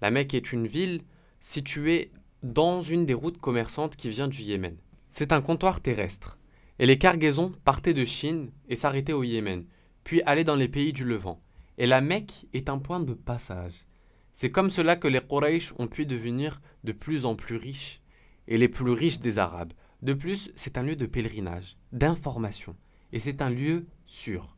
La 0.00 0.10
Mecque 0.10 0.34
est 0.34 0.52
une 0.52 0.66
ville 0.66 1.02
située 1.38 2.10
dans 2.42 2.82
une 2.82 3.04
des 3.04 3.14
routes 3.14 3.38
commerçantes 3.38 3.94
qui 3.94 4.10
vient 4.10 4.26
du 4.26 4.42
Yémen. 4.42 4.76
C'est 5.10 5.30
un 5.30 5.40
comptoir 5.40 5.80
terrestre, 5.80 6.36
et 6.80 6.86
les 6.86 6.98
cargaisons 6.98 7.52
partaient 7.64 7.94
de 7.94 8.04
Chine 8.04 8.50
et 8.68 8.74
s'arrêtaient 8.74 9.12
au 9.12 9.22
Yémen, 9.22 9.64
puis 10.02 10.20
allaient 10.22 10.42
dans 10.42 10.56
les 10.56 10.66
pays 10.66 10.92
du 10.92 11.04
Levant. 11.04 11.40
Et 11.78 11.86
la 11.86 12.00
Mecque 12.00 12.46
est 12.52 12.68
un 12.68 12.78
point 12.78 12.98
de 12.98 13.14
passage. 13.14 13.86
C'est 14.34 14.50
comme 14.50 14.70
cela 14.70 14.96
que 14.96 15.06
les 15.06 15.20
Quraysh 15.20 15.72
ont 15.78 15.86
pu 15.86 16.06
devenir 16.06 16.60
de 16.82 16.90
plus 16.90 17.24
en 17.24 17.36
plus 17.36 17.56
riches, 17.56 18.02
et 18.48 18.58
les 18.58 18.68
plus 18.68 18.90
riches 18.90 19.20
des 19.20 19.38
Arabes, 19.38 19.72
De 20.02 20.12
plus, 20.12 20.50
c'est 20.56 20.76
un 20.76 20.82
lieu 20.82 20.96
de 20.96 21.06
pèlerinage, 21.06 21.76
d'information, 21.92 22.76
et 23.12 23.20
c'est 23.20 23.40
un 23.42 23.48
lieu 23.48 23.86
sûr. 24.06 24.56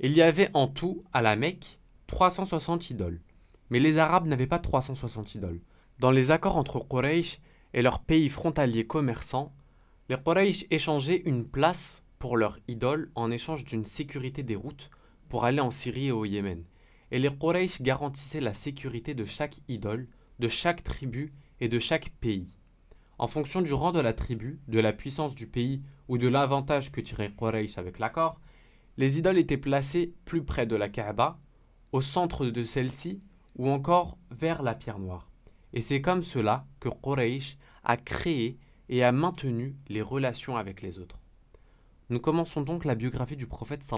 Il 0.00 0.12
y 0.12 0.22
avait 0.22 0.50
en 0.54 0.66
tout, 0.66 1.04
à 1.12 1.22
la 1.22 1.36
Mecque, 1.36 1.78
360 2.06 2.90
idoles. 2.90 3.20
Mais 3.70 3.78
les 3.78 3.98
Arabes 3.98 4.26
n'avaient 4.26 4.46
pas 4.46 4.58
360 4.58 5.34
idoles. 5.34 5.60
Dans 5.98 6.10
les 6.10 6.30
accords 6.30 6.56
entre 6.56 6.80
Quraysh 6.80 7.40
et 7.72 7.82
leurs 7.82 8.02
pays 8.02 8.28
frontaliers 8.28 8.86
commerçants, 8.86 9.54
les 10.08 10.16
Quraysh 10.16 10.66
échangeaient 10.70 11.22
une 11.24 11.48
place 11.48 12.02
pour 12.18 12.36
leur 12.36 12.58
idole 12.68 13.10
en 13.14 13.30
échange 13.30 13.64
d'une 13.64 13.84
sécurité 13.84 14.42
des 14.42 14.56
routes 14.56 14.90
pour 15.28 15.44
aller 15.44 15.60
en 15.60 15.70
Syrie 15.70 16.06
et 16.06 16.12
au 16.12 16.24
Yémen. 16.24 16.64
Et 17.10 17.18
les 17.18 17.30
Quraysh 17.30 17.80
garantissaient 17.80 18.40
la 18.40 18.54
sécurité 18.54 19.14
de 19.14 19.24
chaque 19.24 19.60
idole, 19.68 20.08
de 20.38 20.48
chaque 20.48 20.82
tribu 20.82 21.32
et 21.60 21.68
de 21.68 21.78
chaque 21.78 22.10
pays. 22.20 22.58
En 23.18 23.28
fonction 23.28 23.62
du 23.62 23.72
rang 23.72 23.92
de 23.92 24.00
la 24.00 24.12
tribu, 24.12 24.60
de 24.68 24.80
la 24.80 24.92
puissance 24.92 25.34
du 25.34 25.46
pays 25.46 25.82
ou 26.08 26.18
de 26.18 26.28
l'avantage 26.28 26.90
que 26.90 27.00
tirait 27.00 27.32
Quraysh 27.32 27.78
avec 27.78 27.98
l'accord, 27.98 28.40
les 28.96 29.18
idoles 29.18 29.38
étaient 29.38 29.56
placées 29.56 30.14
plus 30.24 30.44
près 30.44 30.66
de 30.66 30.76
la 30.76 30.88
Kaaba, 30.88 31.38
au 31.94 32.02
centre 32.02 32.46
de 32.46 32.64
celle-ci 32.64 33.22
ou 33.54 33.68
encore 33.68 34.18
vers 34.32 34.64
la 34.64 34.74
pierre 34.74 34.98
noire. 34.98 35.30
Et 35.72 35.80
c'est 35.80 36.00
comme 36.00 36.24
cela 36.24 36.66
que 36.80 36.88
Quraysh 36.88 37.56
a 37.84 37.96
créé 37.96 38.58
et 38.88 39.04
a 39.04 39.12
maintenu 39.12 39.76
les 39.86 40.02
relations 40.02 40.56
avec 40.56 40.82
les 40.82 40.98
autres. 40.98 41.20
Nous 42.10 42.18
commençons 42.18 42.62
donc 42.62 42.84
la 42.84 42.96
biographie 42.96 43.36
du 43.36 43.46
prophète. 43.46 43.88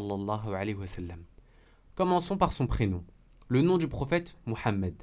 Commençons 1.95 2.37
par 2.37 2.53
son 2.53 2.67
prénom, 2.67 3.03
le 3.49 3.63
nom 3.63 3.79
du 3.79 3.89
prophète 3.89 4.37
Muhammad. 4.45 5.03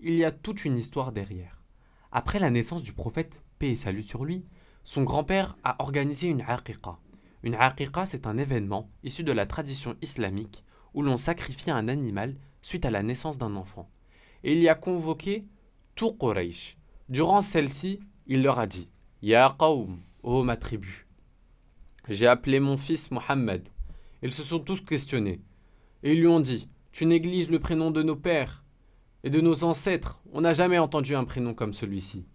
Il 0.00 0.14
y 0.14 0.24
a 0.24 0.32
toute 0.32 0.64
une 0.64 0.76
histoire 0.76 1.12
derrière. 1.12 1.62
Après 2.10 2.40
la 2.40 2.50
naissance 2.50 2.82
du 2.82 2.94
prophète, 2.94 3.44
paix 3.60 3.70
et 3.70 3.76
salut 3.76 4.02
sur 4.02 4.24
lui, 4.24 4.44
son 4.82 5.04
grand-père 5.04 5.56
a 5.62 5.80
organisé 5.80 6.26
une 6.26 6.42
aqiqa. 6.42 6.98
Une 7.44 7.54
aqiqa, 7.54 8.06
c'est 8.06 8.26
un 8.26 8.38
événement 8.38 8.90
issu 9.04 9.22
de 9.22 9.30
la 9.30 9.46
tradition 9.46 9.94
islamique 10.02 10.64
où 10.94 11.02
l'on 11.02 11.16
sacrifie 11.16 11.70
un 11.70 11.88
animal 11.88 12.36
suite 12.62 12.84
à 12.84 12.90
la 12.90 13.02
naissance 13.02 13.38
d'un 13.38 13.56
enfant. 13.56 13.88
Et 14.44 14.52
il 14.52 14.62
y 14.62 14.68
a 14.68 14.74
convoqué 14.74 15.44
tout 15.94 16.12
Quraysh. 16.12 16.76
Durant 17.08 17.42
celle-ci, 17.42 18.00
il 18.26 18.42
leur 18.42 18.58
a 18.58 18.66
dit 18.66 18.88
Ya 19.22 19.56
Qawm, 19.58 19.98
ô 20.22 20.42
ma 20.42 20.56
tribu. 20.56 21.06
J'ai 22.08 22.26
appelé 22.26 22.60
mon 22.60 22.76
fils 22.76 23.10
Mohammed. 23.10 23.68
Ils 24.22 24.32
se 24.32 24.42
sont 24.42 24.60
tous 24.60 24.80
questionnés. 24.80 25.40
Et 26.02 26.12
ils 26.12 26.20
lui 26.20 26.26
ont 26.26 26.40
dit 26.40 26.68
Tu 26.92 27.06
négliges 27.06 27.50
le 27.50 27.58
prénom 27.58 27.90
de 27.90 28.02
nos 28.02 28.16
pères 28.16 28.64
et 29.24 29.30
de 29.30 29.40
nos 29.40 29.64
ancêtres. 29.64 30.20
On 30.32 30.40
n'a 30.40 30.52
jamais 30.52 30.78
entendu 30.78 31.14
un 31.14 31.24
prénom 31.24 31.54
comme 31.54 31.72
celui-ci. 31.72 32.26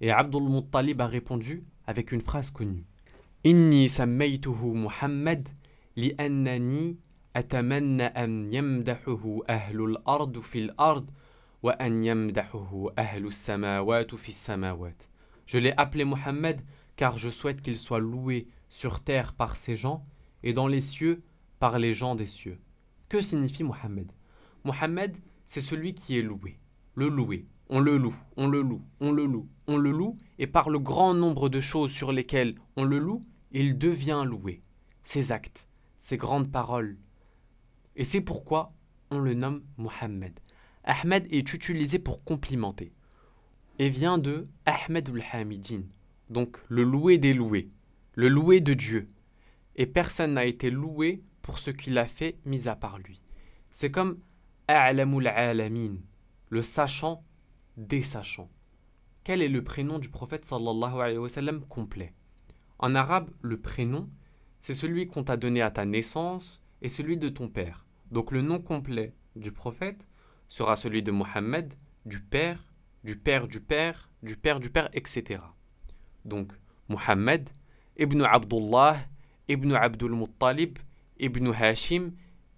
Et 0.00 0.10
Abdul 0.10 0.42
Muttalib 0.42 1.00
a 1.00 1.06
répondu 1.06 1.64
avec 1.86 2.12
une 2.12 2.22
phrase 2.22 2.50
connue 2.50 2.86
Inni 3.44 3.88
sammaytuhu 3.88 4.74
Muhammad 4.74 5.48
li 5.96 6.14
Je 15.46 15.58
l'ai 15.58 15.72
appelé 15.76 16.04
Mohammed 16.04 16.60
car 16.96 17.18
je 17.18 17.30
souhaite 17.30 17.62
qu'il 17.62 17.78
soit 17.78 18.00
loué 18.00 18.48
sur 18.68 19.00
terre 19.00 19.32
par 19.34 19.56
ses 19.56 19.76
gens 19.76 20.04
et 20.42 20.52
dans 20.52 20.66
les 20.66 20.80
cieux 20.80 21.22
par 21.60 21.78
les 21.78 21.94
gens 21.94 22.14
des 22.16 22.26
cieux. 22.26 22.58
Que 23.08 23.20
signifie 23.20 23.64
Mohammed? 23.64 24.10
Mohammed, 24.64 25.16
c'est 25.46 25.60
celui 25.60 25.94
qui 25.94 26.18
est 26.18 26.22
loué. 26.22 26.58
Le 26.94 27.08
loué. 27.08 27.46
On 27.68 27.78
le 27.78 27.96
loue, 27.96 28.16
on 28.36 28.48
le 28.48 28.62
loue, 28.62 28.82
on 28.98 29.12
le 29.12 29.24
loue, 29.24 29.48
on 29.68 29.76
le 29.76 29.92
loue, 29.92 30.18
et 30.40 30.48
par 30.48 30.70
le 30.70 30.80
grand 30.80 31.14
nombre 31.14 31.48
de 31.48 31.60
choses 31.60 31.92
sur 31.92 32.10
lesquelles 32.10 32.56
on 32.74 32.82
le 32.82 32.98
loue, 32.98 33.24
il 33.52 33.78
devient 33.78 34.24
loué. 34.26 34.64
Ses 35.04 35.30
actes, 35.30 35.68
ses 36.00 36.16
grandes 36.16 36.50
paroles. 36.50 36.98
Et 37.96 38.04
c'est 38.04 38.20
pourquoi 38.20 38.72
on 39.10 39.18
le 39.18 39.34
nomme 39.34 39.62
Mohammed. 39.76 40.38
Ahmed 40.84 41.26
est 41.30 41.52
utilisé 41.52 41.98
pour 41.98 42.24
complimenter 42.24 42.92
et 43.78 43.88
vient 43.88 44.18
de 44.18 44.48
Ahmed 44.66 45.08
al-Hamidin, 45.08 45.82
donc 46.28 46.58
le 46.68 46.84
loué 46.84 47.18
des 47.18 47.34
loués, 47.34 47.70
le 48.14 48.28
loué 48.28 48.60
de 48.60 48.74
Dieu. 48.74 49.08
Et 49.76 49.86
personne 49.86 50.34
n'a 50.34 50.44
été 50.44 50.70
loué 50.70 51.22
pour 51.42 51.58
ce 51.58 51.70
qu'il 51.70 51.96
a 51.98 52.06
fait, 52.06 52.38
mis 52.44 52.68
à 52.68 52.76
part 52.76 52.98
lui. 52.98 53.22
C'est 53.72 53.90
comme 53.90 54.18
A'lamul 54.68 55.26
alamin, 55.26 55.96
le 56.48 56.62
sachant 56.62 57.24
des 57.76 58.02
sachants. 58.02 58.50
Quel 59.24 59.42
est 59.42 59.48
le 59.48 59.64
prénom 59.64 59.98
du 59.98 60.08
prophète 60.08 60.44
sallallahu 60.44 61.00
alayhi 61.00 61.18
wa 61.18 61.28
sallam 61.28 61.64
complet? 61.66 62.14
En 62.78 62.94
arabe, 62.94 63.30
le 63.42 63.60
prénom, 63.60 64.08
c'est 64.60 64.74
celui 64.74 65.06
qu'on 65.06 65.24
t'a 65.24 65.36
donné 65.36 65.62
à 65.62 65.70
ta 65.70 65.84
naissance 65.84 66.62
et 66.82 66.88
celui 66.88 67.16
de 67.16 67.28
ton 67.28 67.48
père. 67.48 67.86
Donc 68.10 68.32
le 68.32 68.42
nom 68.42 68.60
complet 68.60 69.14
du 69.36 69.52
prophète 69.52 70.06
sera 70.48 70.76
celui 70.76 71.02
de 71.02 71.12
Mohammed, 71.12 71.74
du 72.04 72.20
père, 72.20 72.70
du 73.04 73.16
père 73.16 73.48
du 73.48 73.60
père, 73.60 74.10
du 74.22 74.36
père 74.36 74.60
du 74.60 74.70
père, 74.70 74.88
etc. 74.92 75.40
Donc, 76.24 76.52
Muhammad, 76.88 77.48
Ibn 77.98 78.22
Abdullah, 78.22 78.98
Ibn 79.48 79.72
Abdul 79.72 80.14
Muttalib, 80.14 80.78
Ibn 81.18 81.52
Hashim, 81.52 82.12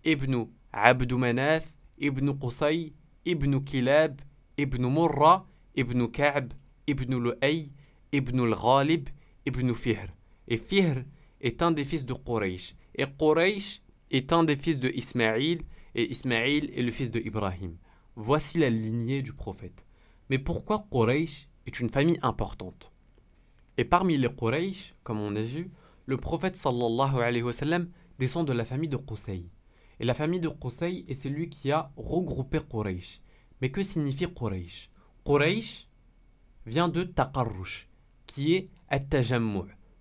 Ibn 0.04 0.46
Abdou 0.72 1.18
Manaf, 1.18 1.64
Ibn 1.98 2.32
Qusay, 2.32 2.92
Ibn 3.24 3.60
Kilab, 3.60 4.20
Ibn 4.56 4.86
Murra, 4.86 5.46
Ibn 5.76 6.06
Ka'b, 6.08 6.52
Ibn 6.86 7.14
Lu'ay, 7.14 7.70
Ibn 8.12 8.40
al-Ghalib, 8.40 9.08
Ibn 9.46 9.74
Fihr. 9.74 10.08
Et 10.48 10.56
Fihr 10.56 11.04
est 11.40 11.62
un 11.62 11.70
des 11.70 11.84
fils 11.84 12.04
de 12.04 12.14
Quraysh. 12.14 12.74
Et 12.94 13.06
Quraysh 13.06 13.81
est 14.12 14.32
un 14.32 14.44
des 14.44 14.56
fils 14.56 14.78
de 14.78 14.90
Ismaïl, 14.90 15.62
et 15.94 16.10
Ismaïl 16.10 16.70
est 16.74 16.82
le 16.82 16.92
fils 16.92 17.10
de 17.10 17.18
Ibrahim. 17.18 17.76
Voici 18.14 18.58
la 18.58 18.70
lignée 18.70 19.22
du 19.22 19.32
prophète. 19.32 19.84
Mais 20.28 20.38
pourquoi 20.38 20.86
Quraysh 20.90 21.48
est 21.66 21.80
une 21.80 21.88
famille 21.88 22.18
importante? 22.22 22.92
Et 23.78 23.84
parmi 23.84 24.16
les 24.16 24.28
Quraysh, 24.28 24.94
comme 25.02 25.20
on 25.20 25.34
a 25.34 25.42
vu, 25.42 25.70
le 26.06 26.16
prophète 26.16 26.56
sallallahu 26.56 27.20
alayhi 27.20 27.42
wa 27.42 27.52
sallam 27.52 27.88
descend 28.18 28.46
de 28.46 28.52
la 28.52 28.64
famille 28.64 28.88
de 28.88 28.96
Qusay. 28.96 29.44
Et 29.98 30.04
la 30.04 30.14
famille 30.14 30.40
de 30.40 30.48
Qusay 30.48 31.04
est 31.08 31.14
celui 31.14 31.48
qui 31.48 31.70
a 31.70 31.90
regroupé 31.96 32.58
Quraysh. 32.60 33.20
Mais 33.60 33.70
que 33.70 33.82
signifie 33.82 34.26
Quraysh? 34.26 34.90
Quraysh 35.24 35.88
vient 36.66 36.88
de 36.88 37.04
Taqarrush, 37.04 37.88
qui 38.26 38.54
est 38.54 38.68
at 38.88 39.00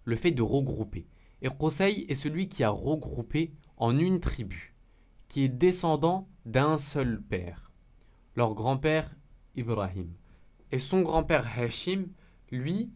le 0.04 0.16
fait 0.16 0.32
de 0.32 0.42
regrouper. 0.42 1.08
Et 1.42 1.48
Qusay 1.48 2.06
est 2.10 2.16
celui 2.16 2.48
qui 2.48 2.64
a 2.64 2.70
regroupé 2.70 3.54
en 3.82 3.98
une 3.98 4.20
tribu, 4.20 4.76
qui 5.28 5.44
est 5.44 5.50
descendant 5.50 6.30
d'un 6.46 6.78
seul 6.78 7.20
père, 7.20 7.72
leur 8.36 8.54
grand-père 8.54 9.10
Ibrahim. 9.56 10.14
Et 10.72 10.78
son 10.78 11.02
grand-père 11.02 11.48
Hashim, 11.58 12.06
lui, 12.52 12.92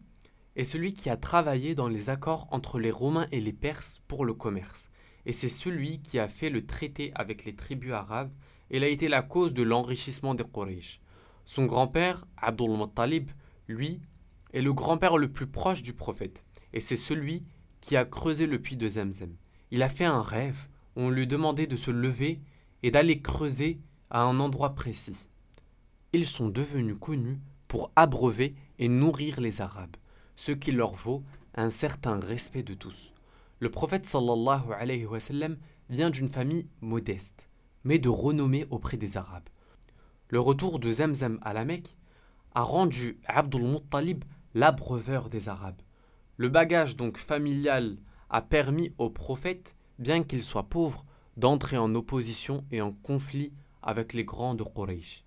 est 0.54 0.62
celui 0.62 0.94
qui 0.94 1.10
a 1.10 1.16
travaillé 1.16 1.74
dans 1.74 1.88
les 1.88 2.08
accords 2.08 2.46
entre 2.52 2.78
les 2.78 2.92
Romains 2.92 3.26
et 3.32 3.40
les 3.40 3.52
Perses 3.52 4.00
pour 4.06 4.24
le 4.24 4.32
commerce. 4.32 4.88
Et 5.26 5.32
c'est 5.32 5.48
celui 5.48 5.98
qui 6.02 6.20
a 6.20 6.28
fait 6.28 6.50
le 6.50 6.64
traité 6.64 7.10
avec 7.16 7.44
les 7.44 7.56
tribus 7.56 7.90
arabes 7.90 8.32
et 8.70 8.80
a 8.80 8.86
été 8.86 9.08
la 9.08 9.22
cause 9.22 9.54
de 9.54 9.64
l'enrichissement 9.64 10.36
des 10.36 10.44
Quraysh. 10.44 11.00
Son 11.46 11.66
grand-père, 11.66 12.24
Abdul 12.36 12.78
Muttalib, 12.78 13.32
lui, 13.66 14.00
est 14.52 14.62
le 14.62 14.72
grand-père 14.72 15.18
le 15.18 15.32
plus 15.32 15.48
proche 15.48 15.82
du 15.82 15.94
prophète. 15.94 16.44
Et 16.72 16.80
c'est 16.80 16.94
celui 16.94 17.42
qui 17.80 17.96
a 17.96 18.04
creusé 18.04 18.46
le 18.46 18.62
puits 18.62 18.76
de 18.76 18.88
Zemzem. 18.88 19.34
Il 19.72 19.82
a 19.82 19.88
fait 19.88 20.04
un 20.04 20.22
rêve 20.22 20.68
on 20.96 21.10
lui 21.10 21.26
demandait 21.26 21.66
de 21.66 21.76
se 21.76 21.90
lever 21.90 22.40
et 22.82 22.90
d'aller 22.90 23.20
creuser 23.20 23.78
à 24.10 24.22
un 24.22 24.40
endroit 24.40 24.74
précis. 24.74 25.28
Ils 26.12 26.26
sont 26.26 26.48
devenus 26.48 26.98
connus 26.98 27.38
pour 27.68 27.90
abreuver 27.96 28.54
et 28.78 28.88
nourrir 28.88 29.40
les 29.40 29.60
Arabes, 29.60 29.96
ce 30.36 30.52
qui 30.52 30.72
leur 30.72 30.94
vaut 30.94 31.22
un 31.54 31.70
certain 31.70 32.18
respect 32.18 32.62
de 32.62 32.74
tous. 32.74 33.12
Le 33.60 33.70
prophète 33.70 34.10
alayhi 34.78 35.06
vient 35.88 36.10
d'une 36.10 36.28
famille 36.28 36.66
modeste, 36.80 37.48
mais 37.84 37.98
de 37.98 38.08
renommée 38.08 38.66
auprès 38.70 38.96
des 38.96 39.16
Arabes. 39.16 39.48
Le 40.28 40.40
retour 40.40 40.78
de 40.78 40.90
Zamzam 40.90 41.38
à 41.42 41.52
la 41.52 41.64
Mecque 41.64 41.96
a 42.54 42.62
rendu 42.62 43.18
Abdul 43.26 43.62
Muttalib 43.62 44.24
l'abreuveur 44.54 45.28
des 45.28 45.48
Arabes. 45.48 45.80
Le 46.36 46.48
bagage 46.48 46.96
donc 46.96 47.18
familial 47.18 47.98
a 48.28 48.42
permis 48.42 48.92
au 48.98 49.08
prophète, 49.08 49.75
bien 49.98 50.22
qu'il 50.22 50.42
soit 50.42 50.68
pauvre, 50.68 51.04
d'entrer 51.36 51.76
en 51.76 51.94
opposition 51.94 52.64
et 52.70 52.80
en 52.80 52.92
conflit 52.92 53.52
avec 53.82 54.12
les 54.12 54.24
grands 54.24 54.54
de 54.54 54.64
Quraysh. 54.64 55.24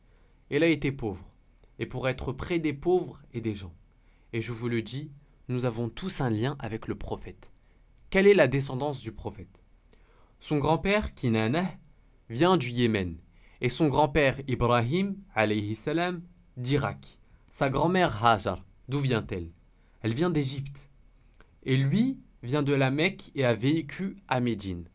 Il 0.49 0.63
a 0.63 0.67
été 0.67 0.91
pauvre, 0.91 1.23
et 1.77 1.85
pour 1.85 2.07
être 2.07 2.31
près 2.31 2.59
des 2.59 2.73
pauvres 2.73 3.21
et 3.33 3.41
des 3.41 3.55
gens. 3.55 3.73
Et 4.33 4.41
je 4.41 4.51
vous 4.51 4.69
le 4.69 4.81
dis, 4.81 5.11
nous 5.47 5.65
avons 5.65 5.89
tous 5.89 6.21
un 6.21 6.29
lien 6.29 6.55
avec 6.59 6.87
le 6.87 6.95
prophète. 6.95 7.49
Quelle 8.09 8.27
est 8.27 8.33
la 8.33 8.47
descendance 8.47 9.01
du 9.01 9.11
prophète? 9.11 9.63
Son 10.39 10.57
grand-père, 10.57 11.13
Kinana, 11.13 11.65
vient 12.29 12.57
du 12.57 12.69
Yémen, 12.69 13.17
et 13.61 13.69
son 13.69 13.87
grand-père 13.87 14.39
Ibrahim, 14.47 15.15
alayhi 15.35 15.75
salam, 15.75 16.23
d'Irak. 16.57 17.19
Sa 17.51 17.69
grand-mère 17.69 18.25
Hajar, 18.25 18.65
d'où 18.87 18.99
vient-elle? 18.99 19.51
Elle 20.01 20.13
vient 20.13 20.29
d'Égypte. 20.29 20.89
et 21.63 21.77
lui 21.77 22.17
vient 22.43 22.63
de 22.63 22.73
la 22.73 22.91
Mecque 22.91 23.31
et 23.35 23.45
a 23.45 23.53
vécu 23.53 24.17
à 24.27 24.39
Médine. 24.39 24.85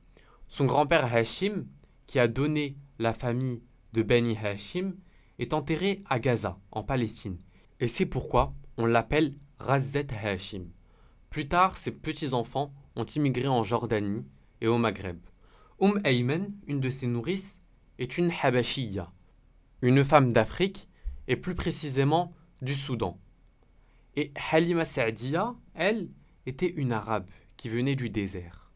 Son 0.48 0.66
grand-père 0.66 1.12
Hashim, 1.12 1.66
qui 2.06 2.18
a 2.18 2.28
donné 2.28 2.76
la 2.98 3.12
famille 3.12 3.62
de 3.92 4.02
Beni 4.02 4.36
Hashim, 4.36 4.94
est 5.38 5.52
enterré 5.52 6.02
à 6.08 6.18
Gaza, 6.18 6.58
en 6.70 6.82
Palestine. 6.82 7.38
Et 7.80 7.88
c'est 7.88 8.06
pourquoi 8.06 8.54
on 8.76 8.86
l'appelle 8.86 9.34
Razet 9.58 10.06
Hashim. 10.22 10.66
Plus 11.30 11.48
tard, 11.48 11.76
ses 11.76 11.90
petits-enfants 11.90 12.72
ont 12.96 13.04
immigré 13.04 13.48
en 13.48 13.64
Jordanie 13.64 14.24
et 14.60 14.66
au 14.68 14.78
Maghreb. 14.78 15.18
Umm 15.80 16.00
Ayman, 16.04 16.52
une 16.66 16.80
de 16.80 16.90
ses 16.90 17.06
nourrices, 17.06 17.58
est 17.98 18.18
une 18.18 18.30
Habashiya, 18.42 19.12
une 19.82 20.04
femme 20.04 20.32
d'Afrique 20.32 20.88
et 21.26 21.36
plus 21.36 21.54
précisément 21.54 22.32
du 22.62 22.74
Soudan. 22.74 23.18
Et 24.16 24.32
Halima 24.52 24.84
Sa'diya, 24.84 25.54
elle, 25.74 26.08
était 26.46 26.70
une 26.70 26.92
arabe 26.92 27.28
qui 27.56 27.68
venait 27.68 27.96
du 27.96 28.10
désert. 28.10 28.70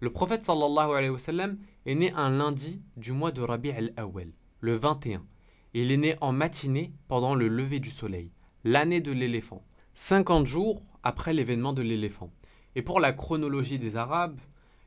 Le 0.00 0.12
prophète 0.12 0.44
sallallahu 0.44 0.90
alayhi 0.90 1.10
wa 1.10 1.18
sallam 1.18 1.58
est 1.86 1.94
né 1.94 2.12
un 2.12 2.30
lundi 2.30 2.82
du 2.96 3.12
mois 3.12 3.32
de 3.32 3.40
Rabi 3.40 3.70
al-Awwal, 3.70 4.32
le 4.60 4.74
21. 4.74 5.24
Et 5.74 5.82
il 5.82 5.90
est 5.90 5.96
né 5.96 6.16
en 6.20 6.32
matinée 6.32 6.92
pendant 7.08 7.34
le 7.34 7.48
lever 7.48 7.80
du 7.80 7.90
soleil, 7.90 8.30
l'année 8.64 9.00
de 9.00 9.12
l'éléphant, 9.12 9.64
50 9.94 10.46
jours 10.46 10.82
après 11.02 11.32
l'événement 11.32 11.72
de 11.72 11.82
l'éléphant. 11.82 12.30
Et 12.76 12.82
pour 12.82 13.00
la 13.00 13.12
chronologie 13.12 13.78
des 13.78 13.96
Arabes, 13.96 14.40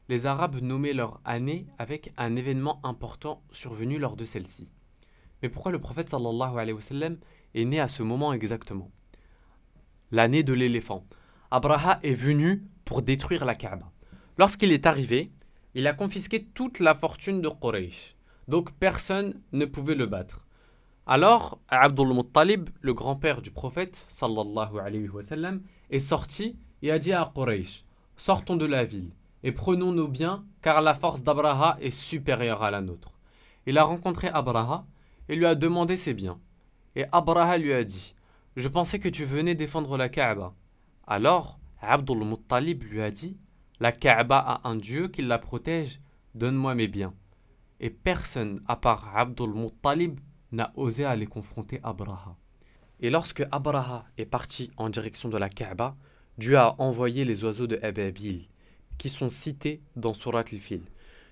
les 0.10 0.26
Arabes 0.26 0.62
nommaient 0.62 0.94
leur 0.94 1.20
année 1.26 1.68
avec 1.78 2.14
un 2.18 2.36
événement 2.36 2.80
important 2.84 3.44
survenu 3.52 4.00
lors 4.00 4.16
de 4.16 4.26
celle-ci. 4.26 4.72
Mais 5.42 5.50
pourquoi 5.50 5.72
le 5.72 5.80
prophète 5.80 6.10
sallallahu 6.10 6.58
alayhi 6.58 6.74
wa 6.74 7.10
est 7.54 7.66
né 7.66 7.80
à 7.80 7.88
ce 7.88 8.04
moment 8.04 8.34
exactement? 8.34 8.92
L'année 10.12 10.44
de 10.44 10.54
l'éléphant. 10.54 11.06
Abraha 11.50 12.00
est 12.04 12.14
venu 12.14 12.64
pour 12.84 13.02
détruire 13.02 13.46
la 13.46 13.56
Kaaba. 13.56 13.90
Lorsqu'il 14.38 14.72
est 14.72 14.86
arrivé, 14.86 15.32
il 15.76 15.88
a 15.88 15.94
confisqué 15.94 16.44
toute 16.44 16.80
la 16.80 16.94
fortune 16.94 17.42
de 17.42 17.50
Quraysh. 17.50 18.16
Donc 18.48 18.74
personne 18.74 19.42
ne 19.54 19.66
pouvait 19.66 19.96
le 19.96 20.06
battre. 20.06 20.46
Alors, 21.06 21.60
Abdul 21.70 22.14
Muttalib, 22.14 22.70
le 22.82 22.94
grand-père 22.94 23.42
du 23.42 23.52
prophète, 23.52 24.06
sallallahu 24.10 24.80
alayhi 24.80 25.08
wa 25.08 25.24
sallam, 25.24 25.62
est 25.90 26.00
sorti 26.00 26.58
et 26.82 26.92
a 26.92 27.00
dit 27.00 27.14
à 27.14 27.32
Quraysh 27.34 27.86
Sortons 28.18 28.58
de 28.58 28.66
la 28.66 28.84
ville 28.84 29.12
et 29.44 29.52
prenons 29.54 29.94
nos 29.94 30.08
biens, 30.08 30.44
car 30.62 30.82
la 30.82 30.94
force 30.94 31.22
d'Abraha 31.24 31.78
est 31.80 31.92
supérieure 31.92 32.64
à 32.64 32.72
la 32.72 32.82
nôtre. 32.82 33.14
Il 33.66 33.78
a 33.78 33.84
rencontré 33.84 34.28
Abraha 34.28 34.86
et 35.30 35.36
lui 35.36 35.46
a 35.46 35.56
demandé 35.56 35.96
ses 35.96 36.14
biens. 36.14 36.40
Et 36.96 37.06
Abraha 37.12 37.58
lui 37.58 37.72
a 37.72 37.84
dit 37.84 38.16
Je 38.56 38.68
pensais 38.68 39.00
que 39.00 39.10
tu 39.10 39.24
venais 39.24 39.56
défendre 39.56 39.96
la 39.98 40.10
Kaaba. 40.10 40.54
Alors, 41.10 41.58
Abdul 41.82 42.26
Muttalib 42.26 42.84
lui 42.84 43.02
a 43.02 43.12
dit 43.12 43.38
La 43.80 43.94
Kaaba 43.94 44.40
a 44.40 44.68
un 44.68 44.76
Dieu 44.76 45.08
qui 45.08 45.22
la 45.22 45.40
protège, 45.40 46.02
donne-moi 46.36 46.76
mes 46.76 46.90
biens. 46.90 47.14
Et 47.80 47.90
personne, 47.90 48.62
à 48.68 48.76
part 48.76 49.16
Abdul 49.16 49.54
Muttalib, 49.54 50.20
n'a 50.52 50.74
osé 50.76 51.06
aller 51.06 51.26
confronter 51.26 51.80
Abraha. 51.82 52.36
Et 53.00 53.10
lorsque 53.10 53.46
Abraha 53.52 54.06
est 54.18 54.26
parti 54.26 54.70
en 54.76 54.90
direction 54.90 55.30
de 55.30 55.38
la 55.38 55.48
Kaaba, 55.48 55.96
Dieu 56.38 56.58
a 56.58 56.76
envoyé 56.78 57.24
les 57.24 57.46
oiseaux 57.46 57.68
de 57.68 57.80
Ababil, 57.82 58.50
qui 58.98 59.10
sont 59.10 59.30
cités 59.30 59.82
dans 59.96 60.14
Surat 60.14 60.44
al-Fil. 60.52 60.84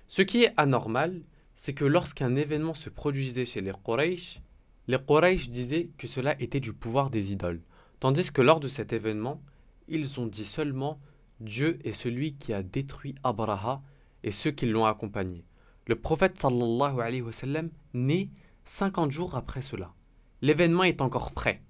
Ce 0.08 0.22
qui 0.22 0.44
est 0.44 0.54
anormal, 0.56 1.20
c'est 1.54 1.74
que 1.74 1.84
lorsqu'un 1.84 2.34
événement 2.34 2.74
se 2.74 2.88
produisait 2.88 3.44
chez 3.44 3.60
les 3.60 3.72
Quraysh, 3.84 4.40
les 4.88 4.98
Quraysh 4.98 5.50
disaient 5.50 5.90
que 5.98 6.06
cela 6.06 6.40
était 6.40 6.60
du 6.60 6.72
pouvoir 6.72 7.10
des 7.10 7.32
idoles, 7.32 7.60
tandis 8.00 8.32
que 8.32 8.40
lors 8.40 8.60
de 8.60 8.68
cet 8.68 8.92
événement, 8.92 9.42
ils 9.88 10.20
ont 10.20 10.26
dit 10.26 10.44
seulement 10.44 10.98
Dieu 11.40 11.78
est 11.84 11.92
celui 11.92 12.34
qui 12.34 12.52
a 12.52 12.62
détruit 12.62 13.14
Abraha 13.22 13.82
et 14.22 14.32
ceux 14.32 14.50
qui 14.50 14.66
l'ont 14.66 14.86
accompagné. 14.86 15.44
Le 15.86 15.96
prophète 15.96 16.38
sallallahu 16.38 17.00
alayhi 17.00 17.22
wa 17.22 17.32
sallam 17.32 17.70
naît 17.94 18.30
50 18.64 19.10
jours 19.10 19.36
après 19.36 19.62
cela. 19.62 19.94
L'événement 20.42 20.82
est 20.84 21.00
encore 21.00 21.30
frais. 21.30 21.62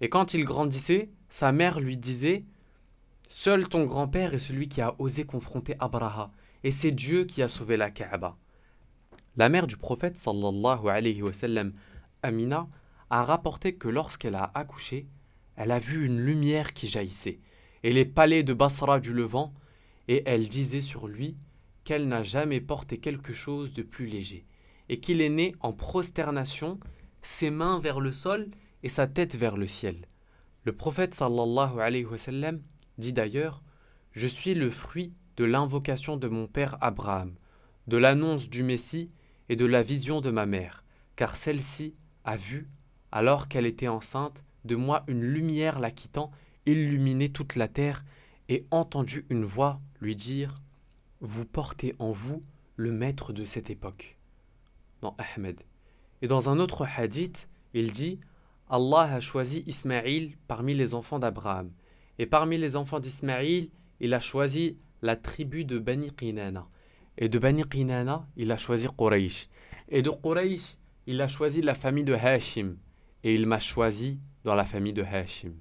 Et 0.00 0.08
quand 0.08 0.34
il 0.34 0.44
grandissait, 0.44 1.10
sa 1.28 1.52
mère 1.52 1.80
lui 1.80 1.96
disait 1.96 2.44
Seul 3.28 3.68
ton 3.68 3.84
grand-père 3.84 4.34
est 4.34 4.38
celui 4.38 4.68
qui 4.68 4.80
a 4.80 4.94
osé 4.98 5.24
confronter 5.24 5.76
Abraha, 5.80 6.30
et 6.64 6.70
c'est 6.70 6.90
Dieu 6.90 7.24
qui 7.24 7.42
a 7.42 7.48
sauvé 7.48 7.76
la 7.76 7.90
Kaaba. 7.90 8.36
La 9.36 9.48
mère 9.48 9.66
du 9.66 9.76
prophète 9.76 10.16
sallallahu 10.16 10.88
alayhi 10.88 11.22
wa 11.22 11.32
sallam, 11.32 11.72
Amina, 12.22 12.68
a 13.10 13.24
rapporté 13.24 13.76
que 13.76 13.88
lorsqu'elle 13.88 14.34
a 14.34 14.50
accouché, 14.54 15.06
elle 15.58 15.72
a 15.72 15.80
vu 15.80 16.06
une 16.06 16.20
lumière 16.20 16.72
qui 16.72 16.86
jaillissait, 16.86 17.40
et 17.82 17.92
les 17.92 18.04
palais 18.04 18.44
de 18.44 18.54
Basra 18.54 19.00
du 19.00 19.12
Levant, 19.12 19.52
et 20.06 20.22
elle 20.24 20.48
disait 20.48 20.82
sur 20.82 21.08
lui 21.08 21.36
qu'elle 21.82 22.06
n'a 22.06 22.22
jamais 22.22 22.60
porté 22.60 22.98
quelque 22.98 23.32
chose 23.32 23.72
de 23.72 23.82
plus 23.82 24.06
léger, 24.06 24.46
et 24.88 25.00
qu'il 25.00 25.20
est 25.20 25.28
né 25.28 25.56
en 25.58 25.72
prosternation, 25.72 26.78
ses 27.22 27.50
mains 27.50 27.80
vers 27.80 27.98
le 27.98 28.12
sol 28.12 28.50
et 28.84 28.88
sa 28.88 29.08
tête 29.08 29.34
vers 29.34 29.56
le 29.56 29.66
ciel. 29.66 30.06
Le 30.62 30.72
prophète 30.72 31.14
sallallahu 31.14 31.80
alayhi 31.80 32.04
wa 32.04 32.18
sallam 32.18 32.62
dit 32.96 33.12
d'ailleurs 33.12 33.64
Je 34.12 34.28
suis 34.28 34.54
le 34.54 34.70
fruit 34.70 35.12
de 35.36 35.44
l'invocation 35.44 36.16
de 36.16 36.28
mon 36.28 36.46
père 36.46 36.78
Abraham, 36.80 37.34
de 37.88 37.96
l'annonce 37.96 38.48
du 38.48 38.62
Messie 38.62 39.10
et 39.48 39.56
de 39.56 39.66
la 39.66 39.82
vision 39.82 40.20
de 40.20 40.30
ma 40.30 40.46
mère, 40.46 40.84
car 41.16 41.34
celle-ci 41.34 41.96
a 42.24 42.36
vu, 42.36 42.68
alors 43.10 43.48
qu'elle 43.48 43.66
était 43.66 43.88
enceinte, 43.88 44.44
de 44.64 44.76
moi 44.76 45.04
une 45.06 45.22
lumière 45.22 45.78
la 45.78 45.90
quittant, 45.90 46.30
illuminer 46.66 47.28
toute 47.30 47.56
la 47.56 47.68
terre, 47.68 48.04
et 48.48 48.66
entendu 48.70 49.26
une 49.30 49.44
voix 49.44 49.80
lui 50.00 50.16
dire 50.16 50.60
Vous 51.20 51.44
portez 51.44 51.94
en 51.98 52.12
vous 52.12 52.42
le 52.76 52.92
maître 52.92 53.32
de 53.32 53.44
cette 53.44 53.70
époque. 53.70 54.16
Dans 55.02 55.16
Ahmed. 55.18 55.60
Et 56.22 56.28
dans 56.28 56.48
un 56.48 56.58
autre 56.58 56.86
hadith, 56.96 57.48
il 57.74 57.92
dit 57.92 58.20
Allah 58.70 59.14
a 59.14 59.20
choisi 59.20 59.64
Ismaïl 59.66 60.36
parmi 60.46 60.74
les 60.74 60.94
enfants 60.94 61.18
d'Abraham. 61.18 61.70
Et 62.18 62.26
parmi 62.26 62.58
les 62.58 62.76
enfants 62.76 63.00
d'Ismaïl, 63.00 63.70
il 64.00 64.12
a 64.12 64.20
choisi 64.20 64.76
la 65.02 65.16
tribu 65.16 65.64
de 65.64 65.78
Bani 65.78 66.10
Qinana. 66.10 66.66
Et 67.16 67.28
de 67.28 67.38
Bani 67.38 67.64
Qinana, 67.64 68.26
il 68.36 68.52
a 68.52 68.56
choisi 68.56 68.88
Quraysh. 68.96 69.48
Et 69.88 70.02
de 70.02 70.10
Quraysh, 70.10 70.76
il 71.06 71.20
a 71.20 71.28
choisi 71.28 71.62
la 71.62 71.74
famille 71.74 72.04
de 72.04 72.14
Hashim. 72.14 72.76
Et 73.24 73.34
il 73.34 73.46
m'a 73.46 73.58
choisi 73.58 74.20
dans 74.48 74.54
la 74.54 74.64
famille 74.64 74.94
de 74.94 75.02
Hashim. 75.02 75.52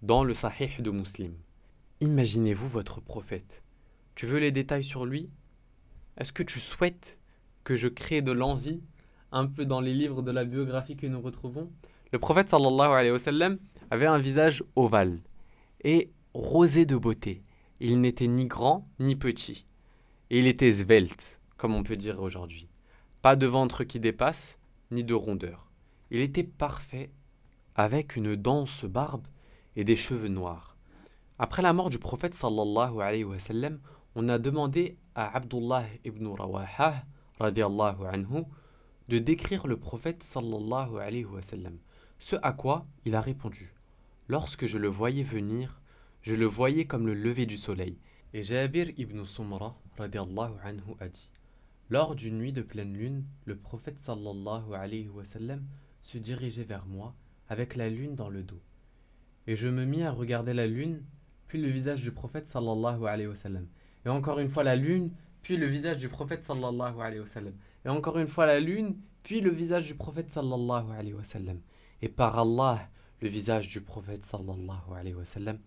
Dans 0.00 0.24
le 0.24 0.32
Sahih 0.32 0.80
de 0.80 0.90
Muslim. 0.90 1.34
Imaginez-vous 2.00 2.68
votre 2.68 3.02
prophète. 3.02 3.62
Tu 4.14 4.24
veux 4.24 4.38
les 4.38 4.50
détails 4.50 4.82
sur 4.82 5.04
lui? 5.04 5.28
Est-ce 6.16 6.32
que 6.32 6.42
tu 6.42 6.58
souhaites 6.58 7.20
que 7.64 7.76
je 7.76 7.86
crée 7.86 8.22
de 8.22 8.32
l'envie 8.32 8.80
un 9.30 9.46
peu 9.46 9.66
dans 9.66 9.82
les 9.82 9.92
livres 9.92 10.22
de 10.22 10.30
la 10.30 10.46
biographie 10.46 10.96
que 10.96 11.06
nous 11.06 11.20
retrouvons? 11.20 11.70
Le 12.12 12.18
prophète 12.18 12.48
sallallahu 12.48 12.92
alayhi 12.92 13.10
wa 13.10 13.18
sallam 13.18 13.58
avait 13.90 14.06
un 14.06 14.16
visage 14.16 14.64
ovale 14.74 15.20
et 15.82 16.10
rosé 16.32 16.86
de 16.86 16.96
beauté. 16.96 17.42
Il 17.78 18.00
n'était 18.00 18.26
ni 18.26 18.46
grand 18.46 18.88
ni 19.00 19.16
petit. 19.16 19.66
Et 20.30 20.38
il 20.38 20.46
était 20.46 20.72
svelte, 20.72 21.40
comme 21.58 21.74
on 21.74 21.82
peut 21.82 21.98
dire 21.98 22.22
aujourd'hui. 22.22 22.68
Pas 23.20 23.36
de 23.36 23.46
ventre 23.46 23.84
qui 23.84 24.00
dépasse, 24.00 24.58
ni 24.90 25.04
de 25.04 25.12
rondeur. 25.12 25.70
Il 26.10 26.20
était 26.20 26.42
parfait, 26.42 27.10
avec 27.76 28.16
une 28.16 28.36
dense 28.36 28.84
barbe 28.84 29.26
et 29.76 29.84
des 29.84 29.96
cheveux 29.96 30.28
noirs. 30.28 30.76
Après 31.38 31.62
la 31.62 31.72
mort 31.72 31.90
du 31.90 31.98
prophète 31.98 32.34
sallallahu 32.34 33.00
alayhi 33.00 33.24
wa 33.24 33.40
sallam, 33.40 33.80
on 34.14 34.28
a 34.28 34.38
demandé 34.38 34.96
à 35.16 35.36
Abdullah 35.36 35.84
ibn 36.04 36.26
Rawaha 36.28 37.04
radiallahu 37.40 38.06
anhu 38.06 38.44
de 39.08 39.18
décrire 39.18 39.66
le 39.66 39.76
prophète 39.76 40.22
sallallahu 40.22 40.98
alayhi 40.98 41.24
wa 41.24 41.42
sallam. 41.42 41.78
Ce 42.20 42.36
à 42.42 42.52
quoi 42.52 42.86
il 43.04 43.16
a 43.16 43.20
répondu 43.20 43.74
Lorsque 44.28 44.66
je 44.66 44.78
le 44.78 44.88
voyais 44.88 45.24
venir, 45.24 45.80
je 46.22 46.34
le 46.34 46.46
voyais 46.46 46.86
comme 46.86 47.06
le 47.06 47.14
lever 47.14 47.44
du 47.44 47.58
soleil. 47.58 47.98
Et 48.32 48.42
Jabir 48.42 48.88
ibn 48.96 49.24
Sumra 49.24 49.76
anhu 49.98 50.94
a 51.00 51.08
dit 51.08 51.30
Lors 51.90 52.14
d'une 52.14 52.38
nuit 52.38 52.52
de 52.52 52.62
pleine 52.62 52.94
lune, 52.94 53.24
le 53.44 53.56
prophète 53.56 53.98
sallallahu 53.98 54.74
alayhi 54.74 55.08
wa 55.08 55.24
sallam 55.24 55.64
se 56.02 56.18
dirigeait 56.18 56.64
vers 56.64 56.86
moi 56.86 57.14
avec 57.48 57.76
la 57.76 57.90
lune 57.90 58.14
dans 58.14 58.28
le 58.28 58.42
dos. 58.42 58.60
Et 59.46 59.56
je 59.56 59.68
me 59.68 59.84
mis 59.84 60.02
à 60.02 60.10
regarder 60.10 60.54
la 60.54 60.66
lune, 60.66 61.02
puis 61.46 61.60
le 61.60 61.68
visage 61.68 62.02
du 62.02 62.12
prophète 62.12 62.48
sallallahu 62.48 63.06
alayhi 63.06 63.28
wa. 63.28 63.34
Et 64.06 64.08
encore 64.08 64.38
une 64.38 64.48
fois 64.48 64.64
la 64.64 64.76
lune, 64.76 65.10
puis 65.42 65.56
le 65.56 65.66
visage 65.66 65.98
du 65.98 66.08
prophète 66.08 66.42
sallallahu 66.42 67.00
alayhi 67.00 67.20
wa. 67.20 67.26
Et 67.84 67.88
encore 67.88 68.18
une 68.18 68.26
fois 68.26 68.46
la 68.46 68.60
lune, 68.60 68.96
puis 69.22 69.40
le 69.40 69.50
visage 69.50 69.86
du 69.86 69.94
prophète 69.94 70.30
sallallahu 70.30 70.92
alayhi 70.92 71.12
wa. 71.12 71.22
Et 72.02 72.08
par 72.08 72.38
Allah, 72.38 72.88
le 73.20 73.28
visage 73.28 73.68
du 73.68 73.80
prophète 73.80 74.24
sallallahu 74.24 74.94
alayhi 74.94 75.14
wa 75.14 75.24
sallam 75.24 75.58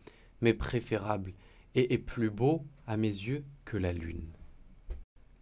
m'est 0.41 0.53
préférable 0.53 1.33
et 1.75 1.93
est 1.93 1.97
plus 1.97 2.29
beau 2.29 2.65
à 2.85 2.97
mes 2.97 3.07
yeux 3.07 3.43
que 3.65 3.77
la 3.77 3.93
lune. 3.93 4.31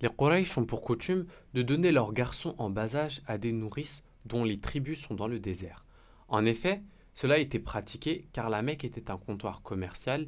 Les 0.01 0.09
Quraysh 0.09 0.57
ont 0.57 0.65
pour 0.65 0.81
coutume 0.81 1.25
de 1.53 1.61
donner 1.61 1.91
leurs 1.91 2.13
garçons 2.13 2.55
en 2.57 2.69
bas 2.69 2.95
âge 2.95 3.21
à 3.27 3.37
des 3.37 3.51
nourrices 3.51 4.03
dont 4.25 4.43
les 4.43 4.59
tribus 4.59 4.99
sont 4.99 5.15
dans 5.15 5.27
le 5.27 5.39
désert. 5.39 5.84
En 6.27 6.45
effet, 6.45 6.81
cela 7.13 7.37
était 7.39 7.59
pratiqué 7.59 8.27
car 8.33 8.49
la 8.49 8.61
Mecque 8.61 8.83
était 8.83 9.09
un 9.11 9.17
comptoir 9.17 9.61
commercial 9.61 10.27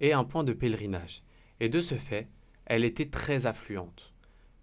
et 0.00 0.12
un 0.12 0.24
point 0.24 0.44
de 0.44 0.52
pèlerinage. 0.52 1.22
Et 1.60 1.68
de 1.68 1.80
ce 1.80 1.96
fait, 1.96 2.28
elle 2.66 2.84
était 2.84 3.08
très 3.08 3.46
affluente. 3.46 4.12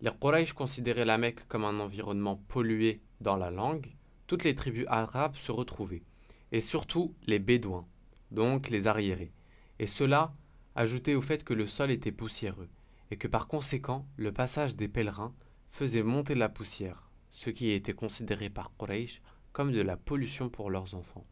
Les 0.01 0.11
Quraysh 0.11 0.53
considéraient 0.53 1.05
la 1.05 1.17
Mecque 1.17 1.47
comme 1.47 1.65
un 1.65 1.79
environnement 1.79 2.35
pollué 2.47 3.01
dans 3.21 3.35
la 3.35 3.51
langue. 3.51 3.87
Toutes 4.27 4.43
les 4.43 4.55
tribus 4.55 4.85
arabes 4.87 5.35
se 5.35 5.51
retrouvaient, 5.51 6.03
et 6.51 6.61
surtout 6.61 7.13
les 7.27 7.39
Bédouins, 7.39 7.87
donc 8.31 8.69
les 8.69 8.87
arriérés. 8.87 9.31
Et 9.79 9.87
cela 9.87 10.33
ajouté 10.75 11.15
au 11.15 11.21
fait 11.21 11.43
que 11.43 11.53
le 11.53 11.67
sol 11.67 11.91
était 11.91 12.11
poussiéreux, 12.11 12.69
et 13.11 13.17
que 13.17 13.27
par 13.27 13.47
conséquent 13.47 14.05
le 14.17 14.31
passage 14.31 14.75
des 14.75 14.87
pèlerins 14.87 15.33
faisait 15.71 16.03
monter 16.03 16.35
la 16.35 16.49
poussière, 16.49 17.09
ce 17.31 17.49
qui 17.49 17.71
était 17.71 17.93
considéré 17.93 18.49
par 18.49 18.71
Quraysh 18.77 19.21
comme 19.55 19.71
de 19.71 19.79
la 19.79 19.95
pollution 19.95 20.49
pour 20.49 20.69
leurs 20.69 20.95
enfants. 20.95 21.25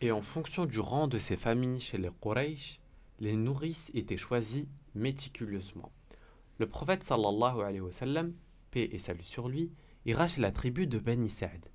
Et 0.00 0.12
en 0.12 0.22
fonction 0.22 0.64
du 0.64 0.78
rang 0.78 1.08
de 1.08 1.18
ces 1.18 1.34
familles 1.34 1.80
chez 1.80 1.98
les 1.98 2.10
Quraysh, 2.22 2.78
les 3.18 3.34
nourrices 3.34 3.90
étaient 3.94 4.16
choisies 4.16 4.68
méticuleusement. 4.94 5.90
Le 6.58 6.68
prophète 6.68 7.02
sallallahu 7.02 7.62
alayhi 7.62 7.80
wa 7.80 7.90
sallam, 7.90 8.32
paix 8.70 8.88
et 8.92 8.98
salut 9.00 9.24
sur 9.24 9.48
lui, 9.48 9.72
ira 10.06 10.28
chez 10.28 10.40
la 10.40 10.52
tribu 10.52 10.86
de 10.86 11.00
Bani 11.00 11.28
Sa'd. 11.28 11.66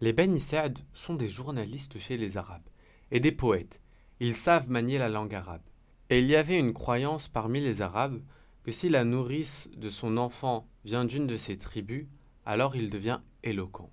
Les 0.00 0.12
Bani 0.12 0.40
Sa'd 0.40 0.80
sont 0.92 1.14
des 1.14 1.28
journalistes 1.28 2.00
chez 2.00 2.16
les 2.16 2.36
Arabes 2.36 2.68
et 3.12 3.20
des 3.20 3.30
poètes. 3.30 3.80
Ils 4.18 4.34
savent 4.34 4.70
manier 4.70 4.98
la 4.98 5.08
langue 5.08 5.36
arabe. 5.36 5.62
Et 6.10 6.18
il 6.18 6.26
y 6.26 6.34
avait 6.34 6.58
une 6.58 6.74
croyance 6.74 7.28
parmi 7.28 7.60
les 7.60 7.80
Arabes 7.80 8.20
que 8.64 8.72
si 8.72 8.88
la 8.88 9.04
nourrice 9.04 9.70
de 9.76 9.88
son 9.88 10.16
enfant 10.16 10.66
vient 10.84 11.04
d'une 11.04 11.28
de 11.28 11.36
ces 11.36 11.58
tribus, 11.58 12.08
alors 12.44 12.74
il 12.74 12.90
devient 12.90 13.20
éloquent. 13.44 13.92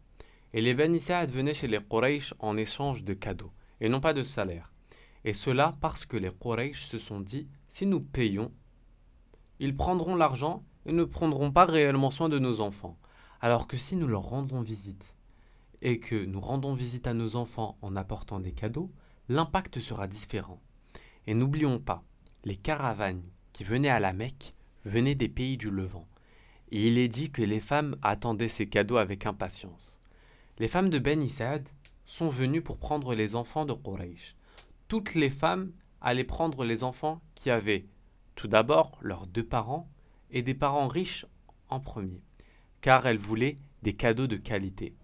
Et 0.53 0.61
les 0.61 0.73
Bani 0.73 0.99
Sa'd 0.99 1.31
venaient 1.31 1.53
chez 1.53 1.67
les 1.67 1.79
Quraysh 1.79 2.33
en 2.39 2.57
échange 2.57 3.03
de 3.03 3.13
cadeaux, 3.13 3.51
et 3.81 3.89
non 3.89 4.01
pas 4.01 4.13
de 4.13 4.23
salaire. 4.23 4.71
Et 5.25 5.33
cela 5.33 5.73
parce 5.81 6.05
que 6.05 6.17
les 6.17 6.31
Quraysh 6.31 6.85
se 6.85 6.97
sont 6.97 7.19
dit, 7.19 7.47
si 7.69 7.85
nous 7.85 8.01
payons, 8.01 8.51
ils 9.59 9.75
prendront 9.75 10.15
l'argent 10.15 10.63
et 10.85 10.91
ne 10.91 11.03
prendront 11.03 11.51
pas 11.51 11.65
réellement 11.65 12.11
soin 12.11 12.29
de 12.29 12.39
nos 12.39 12.61
enfants. 12.61 12.97
Alors 13.41 13.67
que 13.67 13.77
si 13.77 13.95
nous 13.95 14.07
leur 14.07 14.23
rendons 14.23 14.61
visite, 14.61 15.15
et 15.81 15.99
que 15.99 16.25
nous 16.25 16.41
rendons 16.41 16.73
visite 16.73 17.07
à 17.07 17.13
nos 17.13 17.35
enfants 17.35 17.77
en 17.81 17.95
apportant 17.95 18.39
des 18.39 18.51
cadeaux, 18.51 18.91
l'impact 19.29 19.79
sera 19.79 20.07
différent. 20.07 20.61
Et 21.27 21.33
n'oublions 21.33 21.79
pas, 21.79 22.03
les 22.43 22.57
caravanes 22.57 23.23
qui 23.53 23.63
venaient 23.63 23.89
à 23.89 23.99
la 23.99 24.13
Mecque 24.13 24.53
venaient 24.85 25.15
des 25.15 25.29
pays 25.29 25.57
du 25.57 25.69
Levant. 25.69 26.07
Et 26.71 26.87
il 26.87 26.97
est 26.97 27.07
dit 27.07 27.31
que 27.31 27.41
les 27.41 27.59
femmes 27.59 27.95
attendaient 28.01 28.49
ces 28.49 28.67
cadeaux 28.67 28.97
avec 28.97 29.25
impatience. 29.25 29.98
Les 30.59 30.67
femmes 30.67 30.89
de 30.89 30.99
Ben 30.99 31.21
Issad 31.21 31.69
sont 32.05 32.27
venues 32.27 32.61
pour 32.61 32.79
prendre 32.79 33.15
les 33.15 33.35
enfants 33.35 33.65
de 33.65 33.71
Quraysh. 33.71 34.35
Toutes 34.89 35.15
les 35.15 35.29
femmes 35.29 35.71
allaient 36.01 36.25
prendre 36.25 36.65
les 36.65 36.83
enfants 36.83 37.21
qui 37.33 37.49
avaient 37.49 37.85
tout 38.35 38.49
d'abord 38.49 38.97
leurs 39.01 39.25
deux 39.25 39.45
parents 39.45 39.89
et 40.31 40.41
des 40.41 40.53
parents 40.53 40.89
riches 40.89 41.25
en 41.69 41.79
premier, 41.79 42.21
car 42.81 43.07
elles 43.07 43.17
voulaient 43.17 43.55
des 43.83 43.93
cadeaux 43.93 44.27
de 44.27 44.35
qualité. 44.35 44.95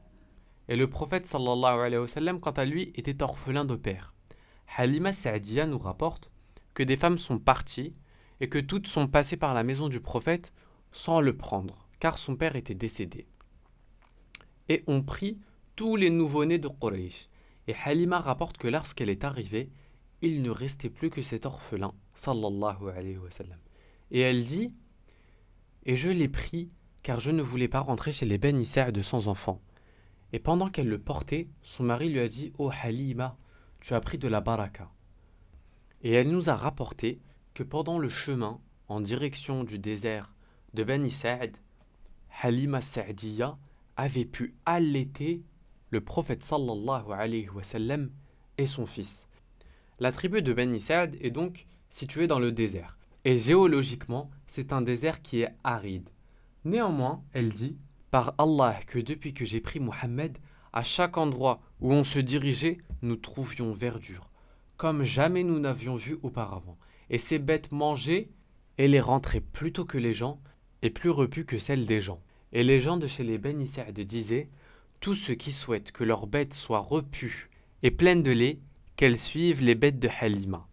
Et 0.67 0.75
le 0.75 0.89
prophète 0.89 1.25
sallallahu 1.25 1.79
alayhi 1.79 2.01
wa 2.01 2.07
sallam, 2.07 2.41
quant 2.41 2.51
à 2.51 2.65
lui, 2.65 2.91
était 2.95 3.23
orphelin 3.23 3.63
de 3.63 3.77
père. 3.77 4.13
Halima 4.75 5.13
Sa'diya 5.13 5.67
nous 5.67 5.79
rapporte 5.79 6.31
que 6.73 6.83
des 6.83 6.97
femmes 6.97 7.17
sont 7.17 7.39
parties 7.39 7.95
et 8.41 8.49
que 8.49 8.59
toutes 8.59 8.87
sont 8.87 9.07
passées 9.07 9.37
par 9.37 9.53
la 9.53 9.63
maison 9.63 9.87
du 9.87 10.01
prophète 10.01 10.53
sans 10.91 11.21
le 11.21 11.37
prendre, 11.37 11.87
car 12.01 12.17
son 12.17 12.35
père 12.35 12.57
était 12.57 12.75
décédé. 12.75 13.25
Et 14.69 14.83
ont 14.87 15.03
pris 15.03 15.39
tous 15.75 15.95
les 15.95 16.09
nouveau-nés 16.09 16.57
de 16.57 16.67
Quraysh. 16.67 17.29
Et 17.67 17.75
Halima 17.83 18.19
rapporte 18.19 18.57
que 18.57 18.67
lorsqu'elle 18.67 19.09
est 19.09 19.23
arrivée, 19.23 19.69
il 20.21 20.41
ne 20.41 20.49
restait 20.49 20.89
plus 20.89 21.09
que 21.09 21.21
cet 21.21 21.45
orphelin, 21.45 21.93
sallallahu 22.15 22.89
alayhi 22.95 23.17
wa 23.17 23.29
sallam. 23.31 23.59
Et 24.11 24.21
elle 24.21 24.45
dit 24.45 24.71
Et 25.85 25.95
je 25.95 26.09
l'ai 26.09 26.29
pris, 26.29 26.71
car 27.03 27.19
je 27.19 27.31
ne 27.31 27.41
voulais 27.41 27.67
pas 27.67 27.79
rentrer 27.79 28.11
chez 28.11 28.25
les 28.25 28.37
Ben 28.37 28.57
de 28.57 29.01
sans 29.01 29.27
enfants. 29.27 29.61
Et 30.33 30.39
pendant 30.39 30.69
qu'elle 30.69 30.89
le 30.89 30.99
portait, 30.99 31.47
son 31.61 31.83
mari 31.83 32.09
lui 32.09 32.19
a 32.19 32.27
dit 32.27 32.53
Oh 32.57 32.71
Halima, 32.81 33.37
tu 33.79 33.93
as 33.93 34.01
pris 34.01 34.17
de 34.17 34.27
la 34.27 34.41
baraka. 34.41 34.89
Et 36.01 36.11
elle 36.11 36.29
nous 36.29 36.49
a 36.49 36.55
rapporté 36.55 37.19
que 37.53 37.63
pendant 37.63 37.99
le 37.99 38.09
chemin 38.09 38.59
en 38.87 39.01
direction 39.01 39.63
du 39.63 39.79
désert 39.79 40.33
de 40.73 40.83
Ben 40.83 41.07
Halima 42.41 42.81
Sa'diya 42.81 43.57
avait 43.97 44.25
pu 44.25 44.55
allaiter 44.65 45.43
le 45.89 46.01
prophète 46.01 46.43
sallallahu 46.43 47.11
alayhi 47.11 47.49
wa 47.49 47.63
sallam 47.63 48.09
et 48.57 48.67
son 48.67 48.85
fils. 48.85 49.27
La 49.99 50.11
tribu 50.11 50.41
de 50.41 50.53
Ben 50.53 50.77
Sa'd 50.79 51.17
est 51.21 51.31
donc 51.31 51.67
située 51.89 52.27
dans 52.27 52.39
le 52.39 52.51
désert. 52.51 52.97
Et 53.23 53.39
géologiquement, 53.39 54.29
c'est 54.45 54.73
un 54.73 54.81
désert 54.81 55.21
qui 55.21 55.41
est 55.41 55.55
aride. 55.63 56.09
Néanmoins, 56.65 57.23
elle 57.33 57.49
dit 57.49 57.77
Par 58.11 58.35
Allah 58.37 58.79
que 58.87 58.99
depuis 58.99 59.33
que 59.33 59.45
j'ai 59.45 59.61
pris 59.61 59.79
Mohammed, 59.79 60.37
à 60.73 60.83
chaque 60.83 61.17
endroit 61.17 61.61
où 61.79 61.93
on 61.93 62.03
se 62.03 62.19
dirigeait, 62.19 62.79
nous 63.01 63.15
trouvions 63.15 63.71
verdure, 63.71 64.29
comme 64.77 65.03
jamais 65.03 65.43
nous 65.43 65.59
n'avions 65.59 65.95
vu 65.95 66.17
auparavant. 66.21 66.77
Et 67.09 67.17
ces 67.17 67.39
bêtes 67.39 67.71
mangeaient 67.71 68.29
et 68.77 68.87
les 68.87 68.99
rentraient 68.99 69.41
plus 69.41 69.71
tôt 69.71 69.85
que 69.85 69.97
les 69.97 70.13
gens, 70.13 70.41
et 70.81 70.89
plus 70.89 71.09
repues 71.09 71.45
que 71.45 71.57
celles 71.57 71.85
des 71.85 72.01
gens. 72.01 72.21
Et 72.55 72.63
les 72.63 72.79
gens 72.79 72.95
de 72.95 73.05
chez 73.05 73.25
les 73.25 73.37
Ben 73.37 73.57
disaient 73.57 74.47
Tous 75.01 75.13
ceux 75.13 75.35
qui 75.35 75.51
souhaitent 75.51 75.91
que 75.91 76.05
leurs 76.05 76.25
bêtes 76.25 76.53
soient 76.53 76.79
repues 76.79 77.49
et 77.83 77.91
pleines 77.91 78.23
de 78.23 78.31
lait, 78.31 78.59
qu'elles 78.95 79.19
suivent 79.19 79.61
les 79.61 79.75
bêtes 79.75 79.99
de 79.99 80.07
Halima. 80.21 80.65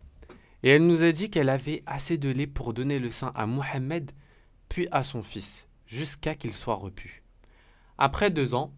Et 0.63 0.71
elle 0.71 0.87
nous 0.87 1.03
a 1.03 1.11
dit 1.11 1.29
qu'elle 1.29 1.49
avait 1.49 1.83
assez 1.87 2.19
de 2.19 2.29
lait 2.29 2.47
pour 2.47 2.73
donner 2.73 3.01
le 3.01 3.11
sein 3.11 3.33
à 3.35 3.47
Mohammed, 3.47 4.13
puis 4.69 4.87
à 4.93 5.03
son 5.03 5.23
fils, 5.23 5.67
jusqu'à 5.89 6.37
qu'il 6.37 6.53
soit 6.53 6.77
repu. 6.77 7.25
Après 7.99 8.31
deux 8.31 8.55
ans, 8.55 8.73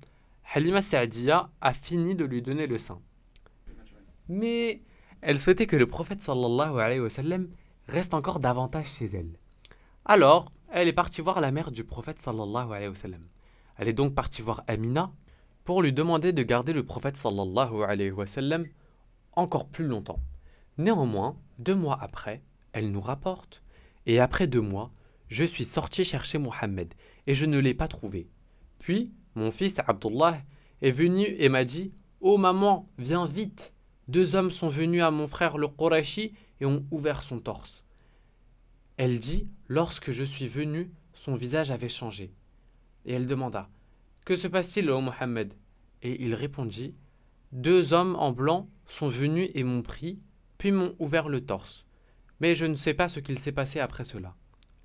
Halima 0.55 0.81
Sa'diya 0.81 1.51
a 1.61 1.75
fini 1.75 2.15
de 2.15 2.25
lui 2.25 2.41
donner 2.41 2.67
le 2.67 2.79
sein. 2.79 3.03
Mais 4.31 4.81
elle 5.21 5.39
souhaitait 5.39 5.67
que 5.67 5.77
le 5.77 5.87
prophète 5.87 6.23
sallallahu 6.23 6.81
alayhi 6.81 7.01
wa 7.01 7.11
sallam 7.11 7.49
reste 7.87 8.15
encore 8.15 8.41
davantage 8.41 8.87
chez 8.99 9.11
elle. 9.13 9.39
Alors, 10.07 10.54
elle 10.75 10.89
est 10.89 10.93
partie 10.93 11.21
voir 11.21 11.41
la 11.41 11.53
mère 11.53 11.71
du 11.71 11.85
prophète 11.85 12.21
sallallahu 12.21 12.73
alayhi 12.73 12.89
wa 12.89 12.97
sallam. 12.97 13.25
Elle 13.77 13.87
est 13.87 13.93
donc 13.93 14.13
partie 14.13 14.43
voir 14.43 14.65
Amina 14.67 15.13
pour 15.63 15.83
lui 15.83 15.93
demander 15.93 16.33
de 16.33 16.43
garder 16.43 16.73
le 16.73 16.85
prophète 16.85 17.17
sallallahu 17.17 17.85
alayhi 17.85 18.11
wa 18.11 18.25
encore 19.35 19.69
plus 19.69 19.87
longtemps. 19.87 20.19
Néanmoins, 20.77 21.37
deux 21.61 21.77
mois 21.77 21.97
après, 22.01 22.43
elle 22.73 22.91
nous 22.91 23.01
rapporte 23.01 23.63
Et 24.07 24.19
après 24.19 24.49
deux 24.49 24.61
mois, 24.61 24.91
je 25.29 25.45
suis 25.45 25.63
sorti 25.63 26.05
chercher 26.05 26.39
Mohammed 26.39 26.93
et 27.29 27.35
je 27.35 27.47
ne 27.47 27.61
l'ai 27.61 27.75
pas 27.75 27.87
trouvé. 27.87 28.29
Puis, 28.81 29.13
mon 29.37 29.53
fils 29.53 29.79
Abdullah 29.87 30.43
est 30.83 30.91
venu 30.91 31.25
et 31.39 31.49
m'a 31.49 31.65
dit 31.65 31.93
Oh 32.21 32.37
maman, 32.37 32.89
viens 32.99 33.27
vite 33.27 33.73
Deux 34.09 34.35
hommes 34.35 34.51
sont 34.51 34.69
venus 34.69 35.03
à 35.03 35.13
mon 35.13 35.29
frère 35.29 35.57
le 35.57 35.69
Qurashi 35.69 36.33
et 36.61 36.67
ont 36.67 36.85
ouvert 36.91 37.23
son 37.23 37.39
torse. 37.39 37.84
Elle 38.97 39.19
dit 39.19 39.49
Lorsque 39.67 40.13
je 40.13 40.23
suis 40.23 40.47
venu, 40.47 40.93
son 41.15 41.35
visage 41.35 41.71
avait 41.71 41.89
changé. 41.89 42.33
Et 43.05 43.15
elle 43.15 43.27
demanda 43.27 43.69
Que 44.25 44.37
se 44.37 44.47
passe-t-il, 44.47 44.91
ô 44.91 45.01
Mohammed? 45.01 45.55
Et 46.03 46.23
il 46.25 46.35
répondit 46.35 46.95
Deux 47.53 47.93
hommes 47.93 48.15
en 48.17 48.31
blanc 48.31 48.69
sont 48.87 49.09
venus 49.09 49.51
et 49.55 49.65
m'ont 49.65 49.83
pris, 49.83 50.21
puis 50.59 50.71
m'ont 50.71 50.95
ouvert 50.99 51.29
le 51.29 51.45
torse. 51.45 51.85
Mais 52.41 52.55
je 52.55 52.67
ne 52.67 52.77
sais 52.77 52.95
pas 52.95 53.09
ce 53.09 53.21
qu'il 53.21 53.39
s'est 53.39 53.53
passé 53.53 53.81
après 53.81 54.05
cela. 54.05 54.37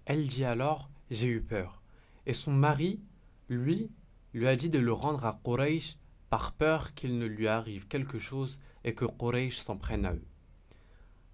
Elle 0.06 0.28
dit 0.28 0.44
alors 0.44 0.90
J'ai 1.12 1.28
eu 1.28 1.42
peur. 1.42 1.82
Et 2.26 2.34
son 2.34 2.52
mari, 2.52 3.00
lui, 3.48 3.92
lui 4.34 4.48
a 4.48 4.56
dit 4.56 4.70
de 4.70 4.80
le 4.80 4.94
rendre 4.94 5.26
à 5.26 5.40
Quraysh 5.44 5.98
par 6.30 6.54
peur 6.54 6.94
qu'il 6.94 7.18
ne 7.18 7.26
lui 7.26 7.48
arrive 7.48 7.88
quelque 7.88 8.20
chose 8.20 8.60
et 8.84 8.94
que 8.94 9.06
Quraysh 9.06 9.58
s'en 9.58 9.78
prenne 9.78 10.06
à 10.06 10.14
eux. 10.14 10.26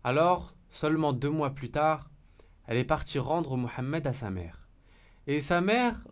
Alors, 0.04 0.56
seulement 0.70 1.14
deux 1.14 1.30
mois 1.30 1.52
plus 1.52 1.72
tard, 1.72 2.10
elle 2.67 2.78
est 2.78 2.84
partie 2.84 3.19
rendre 3.19 3.58
Mohammed 3.58 4.06
à 4.08 4.13
sa 4.13 4.30
mère. 4.30 4.67
Et 5.28 5.41
sa 5.41 5.62
mère 5.62 6.04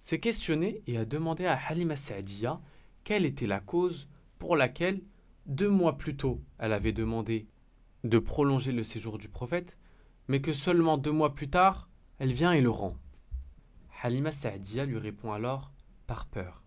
s'est 0.00 0.20
questionnée 0.20 0.82
et 0.86 0.98
a 0.98 1.04
demandé 1.04 1.46
à 1.46 1.58
Halima 1.68 1.96
Sa'diya 1.96 2.60
quelle 3.04 3.24
était 3.24 3.46
la 3.46 3.60
cause 3.60 4.08
pour 4.38 4.56
laquelle, 4.56 5.02
deux 5.46 5.68
mois 5.68 5.96
plus 5.96 6.16
tôt, 6.16 6.42
elle 6.58 6.72
avait 6.72 6.92
demandé 6.92 7.46
de 8.04 8.18
prolonger 8.18 8.72
le 8.72 8.84
séjour 8.84 9.18
du 9.18 9.28
prophète, 9.28 9.76
mais 10.28 10.40
que 10.40 10.52
seulement 10.52 10.98
deux 10.98 11.12
mois 11.12 11.34
plus 11.34 11.48
tard, 11.48 11.88
elle 12.18 12.32
vient 12.32 12.52
et 12.52 12.60
le 12.60 12.70
rend. 12.70 12.96
Halima 14.02 14.32
Sa'diya 14.32 14.86
lui 14.86 14.98
répond 14.98 15.32
alors 15.32 15.72
par 16.06 16.26
peur. 16.26 16.62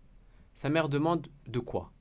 Sa 0.54 0.68
mère 0.68 0.88
demande 0.88 1.28
de 1.46 1.58
quoi? 1.58 1.92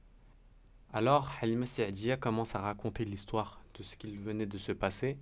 Alors 0.91 1.31
Halima 1.41 1.65
Sa'diya 1.65 2.17
commence 2.17 2.55
à 2.55 2.59
raconter 2.59 3.05
l'histoire 3.05 3.61
de 3.77 3.83
ce 3.83 3.95
qu'il 3.95 4.19
venait 4.19 4.45
de 4.45 4.57
se 4.57 4.71
passer 4.71 5.17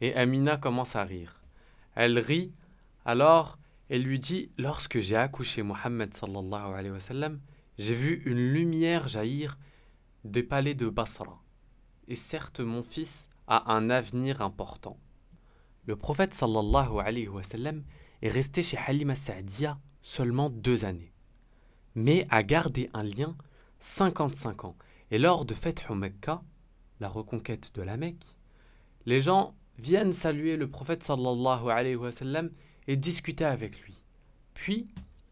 et 0.00 0.14
Amina 0.14 0.56
commence 0.56 0.96
à 0.96 1.04
rire. 1.04 1.42
Elle 1.94 2.18
rit 2.18 2.54
alors 3.04 3.58
elle 3.88 4.02
lui 4.02 4.18
dit 4.18 4.50
Lorsque 4.58 5.00
j'ai 5.00 5.16
accouché 5.16 5.62
Mohammed 5.62 6.14
j'ai 7.78 7.94
vu 7.94 8.22
une 8.26 8.52
lumière 8.52 9.08
jaillir 9.08 9.56
des 10.24 10.42
palais 10.42 10.74
de 10.74 10.88
Basra. 10.88 11.42
Et 12.08 12.16
certes, 12.16 12.60
mon 12.60 12.82
fils 12.82 13.28
a 13.46 13.72
un 13.72 13.88
avenir 13.88 14.42
important. 14.42 14.98
Le 15.86 15.96
prophète 15.96 16.34
sallallahu 16.34 16.98
alayhi 16.98 17.28
wa 17.28 17.42
est 18.20 18.28
resté 18.28 18.62
chez 18.62 18.76
Halima 18.76 19.14
Sa'diya 19.14 19.78
seulement 20.02 20.50
deux 20.50 20.84
années, 20.84 21.12
mais 21.94 22.26
a 22.30 22.42
gardé 22.42 22.90
un 22.92 23.04
lien 23.04 23.36
55 23.80 24.64
ans. 24.64 24.76
Et 25.10 25.18
lors 25.18 25.44
de 25.44 25.54
Feth 25.54 25.88
Mecca, 25.90 26.42
la 27.00 27.08
reconquête 27.08 27.74
de 27.74 27.82
la 27.82 27.96
Mecque, 27.96 28.36
les 29.06 29.22
gens 29.22 29.54
viennent 29.78 30.12
saluer 30.12 30.56
le 30.56 30.68
prophète 30.68 31.02
sallallahu 31.02 31.70
alayhi 31.70 31.96
wa 31.96 32.12
sallam 32.12 32.50
et 32.86 32.96
discuter 32.96 33.44
avec 33.44 33.80
lui. 33.82 34.00
Puis, 34.54 34.86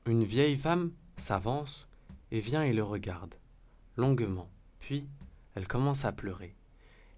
une 0.07 0.25
vieille 0.25 0.57
femme 0.57 0.93
s'avance 1.17 1.89
et 2.31 2.41
vient 2.41 2.63
et 2.63 2.73
le 2.73 2.83
regarde, 2.83 3.35
longuement. 3.97 4.49
Puis, 4.79 5.07
elle 5.55 5.67
commence 5.67 6.05
à 6.05 6.13
pleurer. 6.13 6.55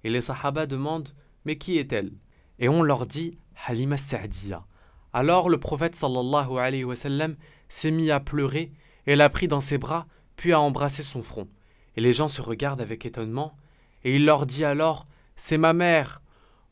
Et 0.04 0.10
les 0.10 0.20
Sahaba 0.20 0.66
demandent 0.66 1.10
Mais 1.44 1.58
qui 1.58 1.78
est-elle? 1.78 2.12
Et 2.58 2.68
on 2.68 2.82
leur 2.82 3.06
dit 3.06 3.36
Halima 3.66 3.96
Sa'diya. 3.96 4.64
Alors 5.12 5.48
le 5.48 5.58
prophète 5.58 5.94
sallallahu 5.94 6.58
alayhi 6.58 6.84
wa 6.84 6.96
sallam 6.96 7.36
s'est 7.68 7.90
mis 7.90 8.10
à 8.10 8.20
pleurer 8.20 8.72
et 9.06 9.16
l'a 9.16 9.28
pris 9.28 9.48
dans 9.48 9.60
ses 9.60 9.78
bras, 9.78 10.06
puis 10.36 10.52
a 10.52 10.60
embrassé 10.60 11.02
son 11.02 11.22
front. 11.22 11.48
Et 11.96 12.00
les 12.00 12.12
gens 12.12 12.28
se 12.28 12.42
regardent 12.42 12.80
avec 12.80 13.06
étonnement, 13.06 13.56
et 14.04 14.14
il 14.14 14.24
leur 14.24 14.46
dit 14.46 14.64
alors 14.64 15.06
C'est 15.34 15.58
ma 15.58 15.72
mère, 15.72 16.20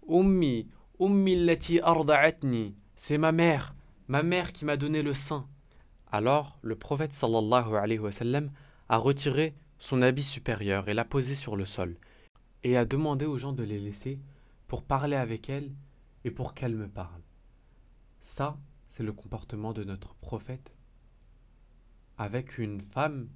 Ummi, 0.09 0.69
Ummi 1.01 1.37
lati 1.45 1.81
arda'atni, 1.81 2.75
c'est 2.97 3.19
ma 3.19 3.33
mère, 3.33 3.75
ma 4.09 4.23
mère 4.23 4.53
qui 4.53 4.65
m'a 4.65 4.77
donné 4.77 5.03
le 5.03 5.15
sein. 5.15 5.49
Alors 6.11 6.59
le 6.63 6.77
prophète 6.77 7.13
sallallahu 7.13 7.75
alayhi 7.75 7.99
wa 7.99 8.13
sallam 8.13 8.51
a 8.89 8.97
retiré 8.97 9.55
son 9.79 10.03
habit 10.03 10.23
supérieur 10.23 10.89
et 10.89 10.95
l'a 10.95 11.05
posé 11.05 11.35
sur 11.35 11.57
le 11.57 11.67
sol, 11.67 11.97
et 12.63 12.77
a 12.77 12.85
demandé 12.85 13.27
aux 13.27 13.37
gens 13.37 13.53
de 13.53 13.65
les 13.65 13.81
laisser 13.81 14.21
pour 14.69 14.83
parler 14.83 15.17
avec 15.17 15.51
elle 15.51 15.73
et 16.25 16.31
pour 16.31 16.55
qu'elle 16.55 16.75
me 16.75 16.89
parle. 16.89 17.23
Ça, 18.21 18.57
c'est 18.91 19.03
le 19.03 19.13
comportement 19.13 19.73
de 19.73 19.85
notre 19.85 20.15
prophète 20.15 20.73
avec 22.19 22.59
une 22.59 22.81
femme 22.81 23.29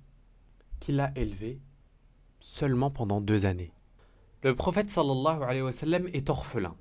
qu'il 0.78 1.00
a 1.00 1.12
élevée 1.16 1.60
seulement 2.38 2.90
pendant 2.90 3.20
deux 3.20 3.44
années. 3.44 3.72
Le 4.42 4.54
prophète 4.54 4.88
sallallahu 4.88 5.42
alayhi 5.42 5.60
wa 5.60 5.70
est 6.14 6.30
orphelin. 6.30 6.74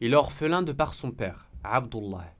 Il 0.00 0.12
est 0.12 0.16
orphelin 0.16 0.60
de 0.60 0.72
par 0.72 0.92
son 0.92 1.10
père, 1.10 1.48
Abdullah. 1.64 2.34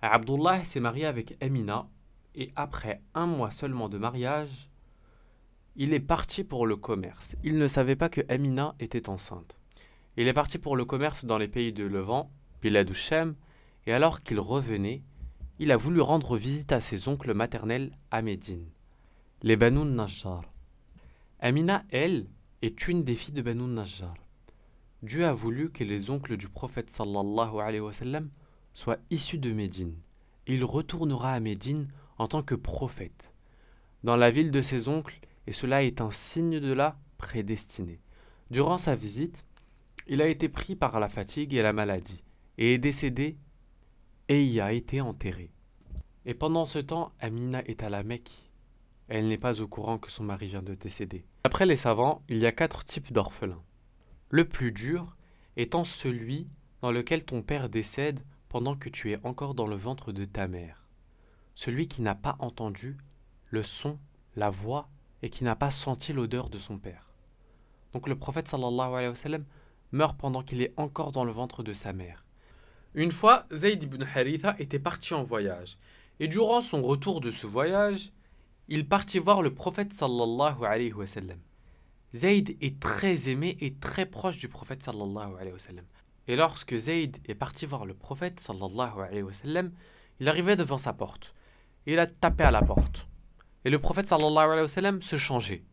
Abdullah 0.00 0.64
s'est 0.64 0.80
marié 0.80 1.04
avec 1.04 1.36
Amina 1.42 1.88
et 2.34 2.52
après 2.56 3.02
un 3.14 3.26
mois 3.26 3.50
seulement 3.50 3.90
de 3.90 3.98
mariage, 3.98 4.70
il 5.76 5.92
est 5.92 6.00
parti 6.00 6.42
pour 6.42 6.66
le 6.66 6.76
commerce. 6.76 7.36
Il 7.44 7.58
ne 7.58 7.68
savait 7.68 7.96
pas 7.96 8.08
que 8.08 8.22
Amina 8.30 8.74
était 8.80 9.10
enceinte. 9.10 9.58
Il 10.16 10.26
est 10.26 10.32
parti 10.32 10.56
pour 10.56 10.74
le 10.74 10.86
commerce 10.86 11.26
dans 11.26 11.36
les 11.36 11.48
pays 11.48 11.74
de 11.74 11.84
Levant, 11.84 12.30
Bilad 12.62 12.90
Shem, 12.94 13.34
et 13.86 13.92
alors 13.92 14.22
qu'il 14.22 14.40
revenait, 14.40 15.02
il 15.58 15.70
a 15.70 15.76
voulu 15.76 16.00
rendre 16.00 16.38
visite 16.38 16.72
à 16.72 16.80
ses 16.80 17.08
oncles 17.08 17.34
maternels 17.34 17.92
à 18.10 18.22
Médine, 18.22 18.70
les 19.42 19.56
Banu 19.56 19.84
Najjar. 19.84 20.42
Amina, 21.40 21.84
elle, 21.90 22.26
est 22.62 22.88
une 22.88 23.04
des 23.04 23.16
filles 23.16 23.34
de 23.34 23.42
Banu 23.42 23.64
Najjar. 23.66 24.14
Dieu 25.02 25.26
a 25.26 25.34
voulu 25.34 25.70
que 25.70 25.82
les 25.82 26.10
oncles 26.10 26.36
du 26.36 26.48
prophète 26.48 26.90
sallallahu 26.90 27.58
alayhi 27.58 27.80
wa 27.80 27.92
sallam 27.92 28.30
soient 28.72 28.98
issus 29.10 29.38
de 29.38 29.52
Médine. 29.52 29.96
Il 30.46 30.64
retournera 30.64 31.32
à 31.32 31.40
Médine 31.40 31.88
en 32.18 32.28
tant 32.28 32.42
que 32.42 32.54
prophète, 32.54 33.32
dans 34.04 34.16
la 34.16 34.30
ville 34.30 34.52
de 34.52 34.62
ses 34.62 34.88
oncles 34.88 35.18
et 35.46 35.52
cela 35.52 35.82
est 35.82 36.00
un 36.00 36.10
signe 36.10 36.60
de 36.60 36.72
la 36.72 36.96
prédestinée. 37.18 38.00
Durant 38.50 38.78
sa 38.78 38.94
visite, 38.94 39.44
il 40.06 40.20
a 40.22 40.28
été 40.28 40.48
pris 40.48 40.76
par 40.76 41.00
la 41.00 41.08
fatigue 41.08 41.54
et 41.54 41.62
la 41.62 41.72
maladie, 41.72 42.22
et 42.58 42.74
est 42.74 42.78
décédé, 42.78 43.36
et 44.28 44.44
y 44.44 44.60
a 44.60 44.72
été 44.72 45.00
enterré. 45.00 45.50
Et 46.26 46.34
pendant 46.34 46.64
ce 46.64 46.78
temps, 46.78 47.12
Amina 47.18 47.62
est 47.64 47.82
à 47.82 47.90
la 47.90 48.02
Mecque. 48.02 48.51
Elle 49.14 49.28
n'est 49.28 49.36
pas 49.36 49.60
au 49.60 49.68
courant 49.68 49.98
que 49.98 50.10
son 50.10 50.24
mari 50.24 50.48
vient 50.48 50.62
de 50.62 50.74
décéder. 50.74 51.26
Après 51.44 51.66
les 51.66 51.76
savants, 51.76 52.22
il 52.30 52.38
y 52.38 52.46
a 52.46 52.50
quatre 52.50 52.82
types 52.82 53.12
d'orphelins. 53.12 53.62
Le 54.30 54.48
plus 54.48 54.72
dur 54.72 55.18
étant 55.58 55.84
celui 55.84 56.48
dans 56.80 56.90
lequel 56.90 57.22
ton 57.22 57.42
père 57.42 57.68
décède 57.68 58.24
pendant 58.48 58.74
que 58.74 58.88
tu 58.88 59.12
es 59.12 59.18
encore 59.22 59.54
dans 59.54 59.66
le 59.66 59.76
ventre 59.76 60.12
de 60.12 60.24
ta 60.24 60.48
mère. 60.48 60.88
Celui 61.54 61.88
qui 61.88 62.00
n'a 62.00 62.14
pas 62.14 62.36
entendu 62.38 62.96
le 63.50 63.62
son, 63.62 63.98
la 64.34 64.48
voix 64.48 64.88
et 65.20 65.28
qui 65.28 65.44
n'a 65.44 65.56
pas 65.56 65.70
senti 65.70 66.14
l'odeur 66.14 66.48
de 66.48 66.58
son 66.58 66.78
père. 66.78 67.12
Donc 67.92 68.08
le 68.08 68.16
prophète 68.16 68.48
sallallahu 68.48 68.94
alayhi 68.94 69.08
wa 69.08 69.38
meurt 69.92 70.16
pendant 70.16 70.42
qu'il 70.42 70.62
est 70.62 70.72
encore 70.78 71.12
dans 71.12 71.24
le 71.24 71.32
ventre 71.32 71.62
de 71.62 71.74
sa 71.74 71.92
mère. 71.92 72.24
Une 72.94 73.12
fois, 73.12 73.44
Zayd 73.52 73.82
ibn 73.82 74.04
Haritha 74.04 74.56
était 74.58 74.78
parti 74.78 75.12
en 75.12 75.22
voyage, 75.22 75.76
et 76.18 76.28
durant 76.28 76.62
son 76.62 76.82
retour 76.82 77.20
de 77.20 77.30
ce 77.30 77.46
voyage, 77.46 78.10
il 78.68 78.88
partit 78.88 79.18
voir 79.18 79.42
le 79.42 79.52
prophète 79.52 79.92
sallallahu 79.92 80.64
alayhi 80.64 80.92
wa 80.92 81.06
sallam. 81.06 81.38
Zayd 82.14 82.56
est 82.60 82.78
très 82.78 83.28
aimé 83.28 83.56
et 83.60 83.74
très 83.74 84.06
proche 84.06 84.38
du 84.38 84.48
prophète 84.48 84.82
sallallahu 84.82 85.34
alayhi 85.34 85.52
wa 85.52 85.58
sallam. 85.58 85.84
Et 86.28 86.36
lorsque 86.36 86.76
Zayd 86.76 87.18
est 87.26 87.34
parti 87.34 87.66
voir 87.66 87.86
le 87.86 87.94
prophète 87.94 88.38
sallallahu 88.38 89.00
alayhi 89.00 89.22
wa 89.22 89.32
sallam, 89.32 89.72
il 90.20 90.28
arrivait 90.28 90.56
devant 90.56 90.78
sa 90.78 90.92
porte. 90.92 91.34
Il 91.86 91.98
a 91.98 92.06
tapé 92.06 92.44
à 92.44 92.50
la 92.50 92.62
porte. 92.62 93.08
Et 93.64 93.70
le 93.70 93.80
prophète 93.80 94.06
sallallahu 94.06 94.50
alayhi 94.50 94.62
wa 94.62 94.68
sallam 94.68 95.02
se 95.02 95.16
changeait. 95.16 95.64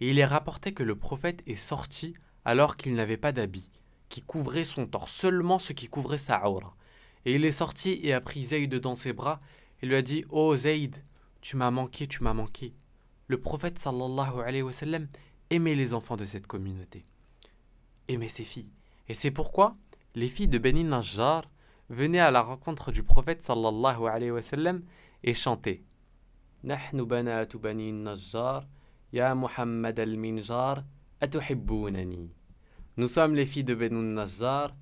Et 0.00 0.10
il 0.10 0.18
est 0.18 0.26
rapporté 0.26 0.74
que 0.74 0.82
le 0.82 0.96
prophète 0.96 1.42
est 1.46 1.56
sorti 1.56 2.14
alors 2.44 2.76
qu'il 2.76 2.94
n'avait 2.94 3.16
pas 3.16 3.32
d'habit, 3.32 3.70
qui 4.08 4.22
couvrait 4.22 4.64
son 4.64 4.86
torse, 4.86 5.12
seulement 5.12 5.58
ce 5.58 5.72
qui 5.72 5.88
couvrait 5.88 6.18
sa 6.18 6.46
aura. 6.48 6.76
Et 7.24 7.34
il 7.34 7.44
est 7.44 7.52
sorti 7.52 7.98
et 8.02 8.12
a 8.12 8.20
pris 8.20 8.44
Zayd 8.44 8.74
dans 8.74 8.94
ses 8.94 9.12
bras 9.12 9.40
et 9.82 9.86
lui 9.86 9.96
a 9.96 10.02
dit 10.02 10.24
Oh 10.28 10.54
Zayd, 10.54 10.96
tu 11.45 11.57
m'as 11.57 11.71
manqué, 11.71 12.07
tu 12.07 12.23
m'as 12.23 12.33
manqué. 12.33 12.73
Le 13.27 13.39
prophète 13.39 13.79
sallallahu 13.79 14.41
alayhi 14.45 14.61
wa 14.61 14.73
sallam 14.73 15.07
aimait 15.49 15.75
les 15.75 15.93
enfants 15.93 16.17
de 16.17 16.25
cette 16.25 16.47
communauté, 16.47 17.05
aimait 18.07 18.27
ses 18.27 18.43
filles. 18.43 18.71
Et 19.07 19.13
c'est 19.13 19.31
pourquoi 19.31 19.75
les 20.15 20.27
filles 20.27 20.47
de 20.47 20.57
Beni 20.57 20.83
Najjar 20.83 21.49
venaient 21.89 22.19
à 22.19 22.31
la 22.31 22.41
rencontre 22.41 22.91
du 22.91 23.03
prophète 23.03 23.41
sallallahu 23.41 24.07
alayhi 24.07 24.31
wa 24.31 24.41
sallam 24.41 24.83
et 25.23 25.33
chantaient 25.33 25.83
نحن 26.63 27.03
بنات 27.05 27.57
بني 27.57 27.89
النجار 27.89 28.67
يا 29.13 29.33
محمد 29.33 29.99
المنجار 29.99 30.85
أتحبونني 31.23 32.29
Nous 32.97 33.07
sommes 33.07 33.35
les 33.35 33.45
filles 33.45 33.63
de 33.63 33.73
Benu 33.73 34.01
Najjar. 34.13 34.75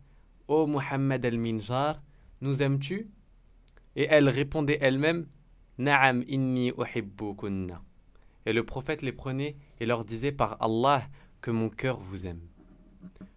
Ô 0.47 0.65
Muhammad 0.65 1.23
al-Minjar, 1.23 2.01
nous 2.41 2.61
aimes-tu 2.63 3.07
Et 3.95 4.07
elles 4.09 4.27
répondaient 4.27 4.79
elles-mêmes 4.81 5.27
et 5.78 5.82
le 8.52 8.64
prophète 8.64 9.02
les 9.02 9.12
prenait 9.12 9.56
et 9.80 9.86
leur 9.86 10.04
disait 10.04 10.32
par 10.32 10.62
Allah 10.62 11.02
que 11.40 11.50
mon 11.50 11.68
cœur 11.68 11.98
vous 11.98 12.26
aime. 12.26 12.40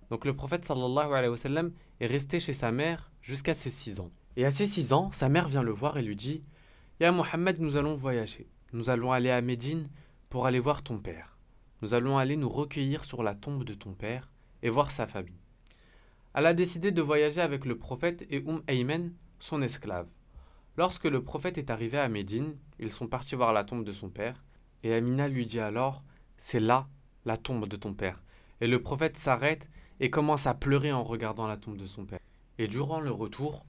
Donc 0.10 0.26
le 0.26 0.34
prophète 0.34 0.66
sallallahu 0.66 1.14
alayhi 1.14 1.72
est 2.00 2.08
resté 2.08 2.40
chez 2.40 2.54
sa 2.54 2.72
mère 2.72 3.12
jusqu'à 3.22 3.54
ses 3.54 3.70
six 3.70 4.00
ans. 4.00 4.12
Et 4.36 4.46
à 4.46 4.52
ses 4.52 4.68
six 4.68 4.94
ans, 4.94 5.12
sa 5.12 5.30
mère 5.30 5.48
vient 5.48 5.64
le 5.64 5.72
voir 5.72 5.98
et 5.98 6.04
lui 6.04 6.16
dit 6.16 6.44
Ya 7.00 7.12
Mohammed, 7.12 7.60
nous 7.60 7.76
allons 7.76 7.96
voyager. 7.96 8.48
Nous 8.74 8.90
allons 8.90 9.12
aller 9.12 9.32
à 9.32 9.42
Médine 9.42 9.90
pour 10.30 10.46
aller 10.46 10.60
voir 10.60 10.84
ton 10.84 11.00
père. 11.00 11.38
Nous 11.82 11.94
allons 11.94 12.18
aller 12.18 12.38
nous 12.38 12.50
recueillir 12.50 13.04
sur 13.04 13.24
la 13.24 13.36
tombe 13.36 13.64
de 13.64 13.74
ton 13.74 13.94
père 13.94 14.32
et 14.62 14.70
voir 14.70 14.92
sa 14.92 15.08
famille. 15.08 15.42
Elle 16.34 16.46
a 16.46 16.54
décidé 16.54 16.92
de 16.92 17.02
voyager 17.02 17.42
avec 17.42 17.66
le 17.66 17.78
prophète 17.78 18.26
et 18.30 18.44
Umm 18.48 18.62
Aymen, 18.68 19.14
son 19.40 19.62
esclave. 19.62 20.08
Lorsque 20.78 21.06
le 21.06 21.24
prophète 21.24 21.58
est 21.58 21.72
arrivé 21.72 21.98
à 21.98 22.08
Médine, 22.08 22.56
ils 22.78 22.92
sont 22.92 23.08
partis 23.08 23.34
voir 23.34 23.52
la 23.52 23.64
tombe 23.64 23.84
de 23.84 23.94
son 23.94 24.10
père, 24.10 24.44
et 24.84 24.94
Amina 24.94 25.28
lui 25.28 25.48
dit 25.48 25.60
alors 25.60 26.04
C'est 26.38 26.60
là 26.60 26.88
la 27.26 27.36
tombe 27.36 27.68
de 27.68 27.76
ton 27.76 27.96
père. 27.96 28.24
Et 28.62 28.68
le 28.68 28.82
prophète 28.82 29.18
s'arrête 29.18 29.68
et 30.00 30.12
commence 30.12 30.46
à 30.46 30.54
pleurer 30.54 30.92
en 30.92 31.04
regardant 31.04 31.48
la 31.48 31.58
tombe 31.58 31.78
de 31.78 31.88
son 31.88 32.06
père. 32.06 32.20
Et 32.60 32.68
durant 32.68 33.00
le 33.00 33.10
retour, 33.10 33.66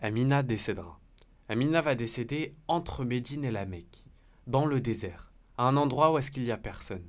Amina 0.00 0.42
décédera. 0.42 0.98
Amina 1.50 1.82
va 1.82 1.94
décéder 1.94 2.54
entre 2.66 3.04
Médine 3.04 3.44
et 3.44 3.50
la 3.50 3.66
Mecque, 3.66 4.04
dans 4.46 4.64
le 4.64 4.80
désert, 4.80 5.32
à 5.58 5.64
un 5.64 5.76
endroit 5.76 6.12
où 6.12 6.18
est-ce 6.18 6.30
qu'il 6.30 6.44
n'y 6.44 6.50
a 6.50 6.56
personne. 6.56 7.04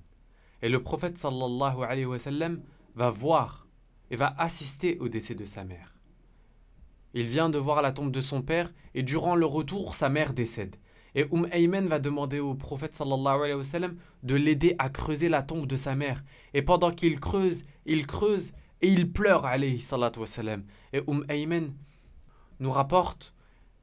Et 0.62 0.68
le 0.68 0.84
prophète 0.84 1.18
sallallahu 1.18 2.60
va 2.96 3.10
voir 3.10 3.68
et 4.12 4.18
va 4.18 4.36
assister 4.38 4.98
au 5.00 5.08
décès 5.08 5.36
de 5.36 5.46
sa 5.46 5.64
mère. 5.64 5.99
Il 7.14 7.26
vient 7.26 7.50
de 7.50 7.58
voir 7.58 7.82
la 7.82 7.92
tombe 7.92 8.12
de 8.12 8.22
son 8.22 8.42
père 8.42 8.72
et 8.94 9.04
durant 9.04 9.36
le 9.36 9.46
retour, 9.46 9.96
sa 9.96 10.10
mère 10.10 10.34
décède. 10.34 10.76
Et 11.16 11.26
Umm 11.32 11.48
Ayman 11.52 11.88
va 11.88 12.00
demander 12.00 12.40
au 12.40 12.54
prophète 12.54 12.96
sallallahu 12.96 13.44
alayhi 13.44 13.56
wa 13.56 13.90
de 14.24 14.36
l'aider 14.36 14.76
à 14.78 14.90
creuser 14.90 15.28
la 15.28 15.42
tombe 15.42 15.66
de 15.66 15.76
sa 15.76 15.96
mère. 15.96 16.24
Et 16.54 16.62
pendant 16.62 16.92
qu'il 16.92 17.20
creuse, 17.20 17.64
il 17.86 18.06
creuse 18.06 18.52
et 18.82 18.90
il 18.90 19.12
pleure 19.12 19.46
alayhi 19.46 19.80
salatu. 19.80 20.20
Et 20.94 21.02
Umm 21.08 21.26
Ayman 21.30 21.74
nous 22.60 22.72
rapporte 22.72 23.34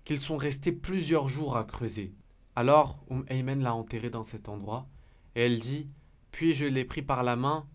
qu'ils 0.05 0.21
sont 0.21 0.37
restés 0.37 0.73
plusieurs 0.73 1.29
jours 1.29 1.57
à 1.57 1.65
creuser. 1.65 2.15
Alors, 2.55 3.05
Umm 3.11 3.25
Ayman 3.29 3.61
l'a 3.61 3.75
enterré 3.75 4.09
dans 4.09 4.25
cet 4.25 4.49
endroit, 4.49 4.87
et 5.35 5.43
elle 5.43 5.59
dit 5.59 5.89
Puis 6.31 6.55
je 6.55 6.65
l'ai 6.65 6.85
pris 6.85 7.03
par 7.03 7.25
la 7.25 7.35
main, 7.35 7.67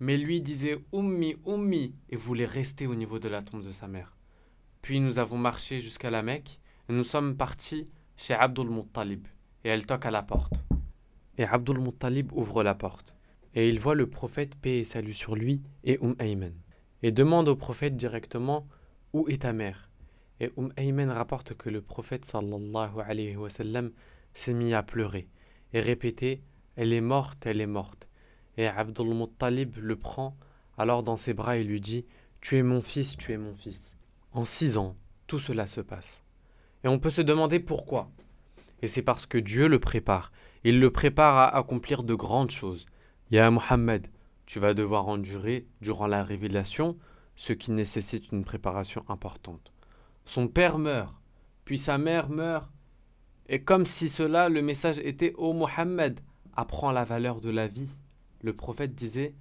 mais 0.00 0.18
lui 0.18 0.42
disait 0.42 0.84
Ummi, 0.92 1.36
Ummi, 1.46 1.94
et 2.10 2.16
voulait 2.16 2.44
rester 2.44 2.86
au 2.86 2.94
niveau 2.94 3.18
de 3.18 3.28
la 3.28 3.40
tombe 3.42 3.64
de 3.64 3.72
sa 3.72 3.88
mère. 3.88 4.16
Puis 4.82 4.98
nous 4.98 5.20
avons 5.20 5.38
marché 5.38 5.80
jusqu'à 5.80 6.10
la 6.10 6.22
Mecque, 6.22 6.58
et 6.88 6.92
nous 6.92 7.04
sommes 7.04 7.36
partis 7.36 7.84
chez 8.16 8.34
Abdul 8.34 8.68
Muttalib, 8.68 9.28
et 9.62 9.68
elle 9.68 9.86
toque 9.86 10.06
à 10.06 10.10
la 10.10 10.24
porte. 10.24 10.54
Et 11.38 11.44
Abdul 11.44 11.78
Muttalib 11.78 12.32
ouvre 12.32 12.64
la 12.64 12.74
porte, 12.74 13.14
et 13.54 13.68
il 13.68 13.78
voit 13.78 13.94
le 13.94 14.10
prophète, 14.10 14.56
paix 14.56 14.80
et 14.80 14.84
salut 14.84 15.14
sur 15.14 15.36
lui, 15.36 15.62
et 15.84 16.00
Umm 16.02 16.16
Ayman, 16.18 16.52
et 17.04 17.12
demande 17.12 17.48
au 17.48 17.54
prophète 17.54 17.96
directement 17.96 18.66
Où 19.12 19.28
est 19.28 19.42
ta 19.42 19.52
mère? 19.52 19.88
Et 20.40 20.50
Umm 20.56 20.72
Ayman 20.76 21.10
rapporte 21.10 21.54
que 21.54 21.70
le 21.70 21.80
prophète 21.80 22.24
sallallahu 22.24 22.98
alayhi 23.06 23.36
wa 23.36 23.50
s'est 23.50 24.52
mis 24.52 24.74
à 24.74 24.82
pleurer, 24.82 25.28
et 25.72 25.80
répétait 25.80 26.42
Elle 26.74 26.92
est 26.92 27.00
morte, 27.00 27.46
elle 27.46 27.60
est 27.60 27.66
morte. 27.66 28.08
Et 28.56 28.66
Abdul 28.66 29.14
Muttalib 29.14 29.76
le 29.76 29.94
prend 29.94 30.36
alors 30.76 31.04
dans 31.04 31.16
ses 31.16 31.34
bras 31.34 31.56
et 31.56 31.62
lui 31.62 31.80
dit 31.80 32.04
Tu 32.40 32.56
es 32.56 32.64
mon 32.64 32.82
fils, 32.82 33.16
tu 33.16 33.32
es 33.32 33.38
mon 33.38 33.54
fils. 33.54 33.91
En 34.32 34.44
six 34.44 34.76
ans, 34.76 34.96
tout 35.26 35.38
cela 35.38 35.66
se 35.66 35.80
passe. 35.80 36.22
Et 36.84 36.88
on 36.88 36.98
peut 36.98 37.10
se 37.10 37.22
demander 37.22 37.60
pourquoi. 37.60 38.10
Et 38.80 38.88
c'est 38.88 39.02
parce 39.02 39.26
que 39.26 39.38
Dieu 39.38 39.68
le 39.68 39.78
prépare. 39.78 40.32
Il 40.64 40.80
le 40.80 40.90
prépare 40.90 41.36
à 41.36 41.56
accomplir 41.56 42.02
de 42.02 42.14
grandes 42.14 42.50
choses. 42.50 42.86
Ya 43.30 43.50
Muhammad, 43.50 44.08
tu 44.46 44.58
vas 44.58 44.74
devoir 44.74 45.08
endurer 45.08 45.66
durant 45.80 46.06
la 46.06 46.24
révélation 46.24 46.96
ce 47.36 47.52
qui 47.52 47.70
nécessite 47.70 48.32
une 48.32 48.44
préparation 48.44 49.04
importante. 49.08 49.72
Son 50.24 50.48
père 50.48 50.78
meurt, 50.78 51.14
puis 51.64 51.78
sa 51.78 51.98
mère 51.98 52.28
meurt. 52.28 52.70
Et 53.48 53.62
comme 53.62 53.86
si 53.86 54.08
cela, 54.08 54.48
le 54.48 54.62
message 54.62 54.98
était 54.98 55.34
Ô 55.36 55.52
Muhammad, 55.52 56.20
apprends 56.54 56.92
la 56.92 57.04
valeur 57.04 57.40
de 57.40 57.50
la 57.50 57.66
vie 57.66 57.88
le 58.42 58.52
prophète 58.52 58.94
disait 58.94 59.34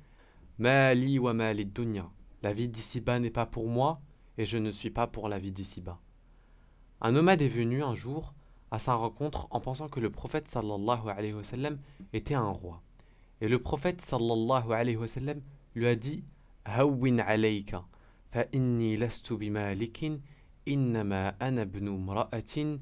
Mali 0.60 1.20
wa 1.20 1.34
mali 1.34 1.66
dunya. 1.66 2.10
La 2.44 2.54
vie 2.54 2.70
d'ici-bas 2.70 3.20
n'est 3.20 3.32
pas 3.32 3.46
pour 3.46 3.68
moi 3.68 4.00
et 4.38 4.46
je 4.46 4.58
ne 4.58 4.72
suis 4.72 4.90
pas 4.90 5.08
pour 5.08 5.30
la 5.30 5.40
vie 5.40 5.52
d'ici-bas. 5.52 6.00
Un 7.02 7.12
nomade 7.12 7.42
est 7.42 7.48
venu 7.48 7.84
un 7.84 7.96
jour 7.96 8.34
à 8.70 8.80
sa 8.80 8.94
rencontre 8.94 9.48
en 9.52 9.60
pensant 9.60 9.90
que 9.90 10.00
le 10.00 10.10
prophète 10.10 10.48
sallallahu 10.48 11.10
alayhi 11.10 11.34
wa 11.34 11.44
sallam 11.44 11.80
était 12.14 12.36
un 12.36 12.50
roi. 12.50 12.82
Et 13.42 13.50
le 13.50 13.60
prophète 13.60 14.02
sallallahu 14.02 14.72
alayhi 14.72 14.98
wa 14.98 15.08
sallam 15.08 15.42
lui 15.76 15.88
a 15.88 15.96
dit 15.96 16.24
Hawwin 16.66 17.20
alayka 17.20 17.86
fa 18.30 18.46
inni 18.54 18.98
lastu 18.98 19.36
bimalikin 19.38 20.20
innama 20.66 21.34
ana 21.40 21.64
ibnu 21.64 21.98
mra'atin 21.98 22.78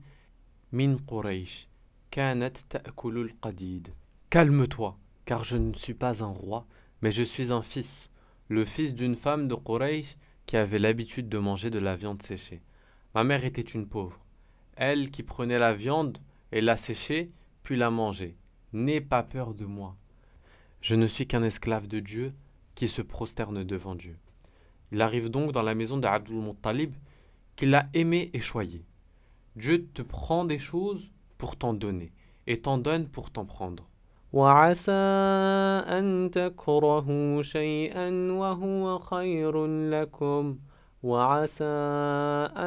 min 0.71 0.97
Quraysh 0.97 1.67
kanat 2.11 2.53
ta'kulu 2.67 3.21
al-qadid. 3.29 3.93
Calme-toi 4.29 4.97
car 5.25 5.43
je 5.43 5.57
ne 5.57 5.73
suis 5.73 5.93
pas 5.93 6.23
un 6.23 6.33
roi, 6.33 6.65
mais 7.01 7.11
je 7.11 7.23
suis 7.23 7.51
un 7.51 7.61
fils, 7.61 8.09
le 8.47 8.65
fils 8.65 8.95
d'une 8.95 9.15
femme 9.15 9.47
de 9.47 9.55
Quraysh 9.55 10.17
qui 10.49 10.57
avait 10.57 10.79
l'habitude 10.79 11.29
de 11.29 11.37
manger 11.37 11.69
de 11.69 11.77
la 11.77 11.95
viande 11.95 12.23
séchée. 12.23 12.63
Ma 13.13 13.23
mère 13.23 13.45
était 13.45 13.61
une 13.61 13.87
pauvre, 13.87 14.19
elle 14.77 15.11
qui 15.11 15.21
prenait 15.21 15.59
la 15.59 15.75
viande 15.75 16.17
et 16.51 16.59
la 16.59 16.75
séchait, 16.75 17.29
puis 17.61 17.75
la 17.75 17.91
mangeait. 17.91 18.35
N'aie 18.73 18.99
pas 18.99 19.21
peur 19.21 19.53
de 19.53 19.65
moi. 19.65 19.95
Je 20.81 20.95
ne 20.95 21.05
suis 21.05 21.27
qu'un 21.27 21.43
esclave 21.43 21.85
de 21.85 21.99
Dieu 21.99 22.33
qui 22.73 22.87
se 22.87 23.03
prosterne 23.03 23.63
devant 23.63 23.93
Dieu. 23.93 24.17
Il 24.91 25.03
arrive 25.03 25.29
donc 25.29 25.51
dans 25.51 25.61
la 25.61 25.75
maison 25.75 25.97
d'Abdul 25.97 26.37
Muttalib 26.37 26.95
qu'il 27.55 27.75
a 27.75 27.87
aimé 27.93 28.31
et 28.33 28.39
choyé. 28.39 28.83
Dieu 29.55 29.85
te 29.93 30.01
prend 30.01 30.45
des 30.45 30.57
choses 30.57 31.11
pour 31.37 31.57
t'en 31.57 31.75
donner 31.75 32.11
et 32.47 32.59
t'en 32.59 32.79
donne 32.79 33.07
pour 33.07 33.29
t'en 33.29 33.45
prendre. 33.45 33.87
وعسى 34.33 34.91
أن 35.97 36.31
تكرهوا 36.31 37.41
شيئا 37.41 38.31
وهو 38.31 38.99
خير 38.99 39.65
لكم 39.65 40.57
وعسى 41.03 41.63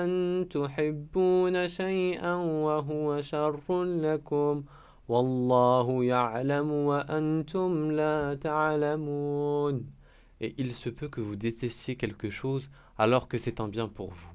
أن 0.01 0.47
تحبون 0.51 1.69
شيئا 1.69 2.35
وهو 2.35 3.23
شر 3.23 3.85
لكم 3.85 4.65
والله 5.09 6.05
يعلم 6.05 6.71
وأنتم 6.71 7.93
لا 7.93 8.35
تعلمون 8.35 10.03
Et 10.41 10.55
il 10.59 10.75
se 10.75 10.91
peut 10.91 11.09
que 11.09 11.21
vous 11.21 11.37
détestiez 11.37 11.95
quelque 11.95 12.29
chose 12.29 12.69
alors 12.99 13.29
que 13.29 13.39
c'est 13.39 13.61
un 13.61 13.69
bien 13.69 13.87
pour 13.87 14.11
vous. 14.11 14.33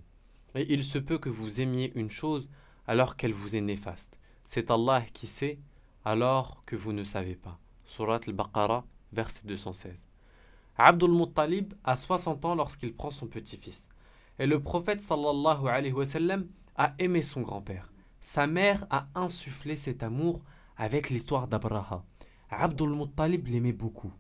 Et 0.56 0.74
il 0.74 0.86
se 0.86 0.98
peut 0.98 1.18
que 1.18 1.28
vous 1.28 1.60
aimiez 1.60 1.92
une 1.96 2.10
chose 2.10 2.48
alors 2.88 3.18
qu'elle 3.18 3.34
vous 3.34 3.58
est 3.58 3.62
néfaste. 3.62 4.18
C'est 4.46 4.72
Allah 4.72 5.04
qui 5.14 5.28
sait 5.28 5.60
alors 6.08 6.64
que 6.66 6.78
vous 6.78 6.94
ne 6.94 7.04
savez 7.04 7.36
pas. 7.36 7.60
Surat 7.86 8.22
al-Baqarah, 8.26 8.86
verset 9.12 9.42
216. 9.44 10.06
Abdul 10.78 11.12
Muttalib 11.12 11.74
a 11.84 11.98
60 11.98 12.46
ans 12.46 12.56
lorsqu'il 12.56 12.94
prend 12.94 13.12
son 13.12 13.28
petit-fils. 13.28 13.90
Et 14.40 14.46
le 14.46 14.62
prophète 14.62 15.02
sallallahu 15.02 15.68
alayhi 15.68 15.92
wa 15.92 16.06
sallam 16.06 16.48
a 16.78 16.94
aimé 17.00 17.22
son 17.24 17.42
grand-père. 17.42 17.92
Sa 18.22 18.48
mère 18.48 18.88
a 18.90 19.08
insufflé 19.16 19.76
cet 19.76 20.02
amour 20.02 20.40
avec 20.78 21.10
l'histoire 21.10 21.50
d'Abraha. 21.50 22.06
Abdul 22.52 22.92
Muttalib 22.92 23.46
l'aimait 23.48 23.74
beaucoup. 23.74 24.14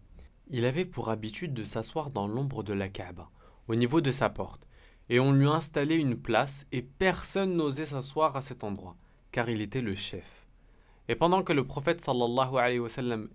Il 0.49 0.65
avait 0.65 0.83
pour 0.83 1.09
habitude 1.09 1.53
de 1.53 1.63
s'asseoir 1.63 2.09
dans 2.09 2.27
l'ombre 2.27 2.63
de 2.63 2.73
la 2.73 2.89
Kaaba, 2.89 3.29
au 3.69 3.75
niveau 3.75 4.01
de 4.01 4.11
sa 4.11 4.29
porte, 4.29 4.67
et 5.07 5.21
on 5.21 5.31
lui 5.31 5.47
a 5.47 5.51
installé 5.51 5.95
une 5.95 6.17
place 6.17 6.65
et 6.73 6.81
personne 6.81 7.55
n'osait 7.55 7.85
s'asseoir 7.85 8.35
à 8.35 8.41
cet 8.41 8.65
endroit, 8.65 8.97
car 9.31 9.49
il 9.49 9.61
était 9.61 9.81
le 9.81 9.95
chef. 9.95 10.36
Et 11.09 11.15
pendant 11.15 11.43
que 11.43 11.53
le 11.53 11.65
prophète 11.65 12.03
sallallahu 12.03 12.57
alayhi 12.57 12.79
wa 12.79 12.89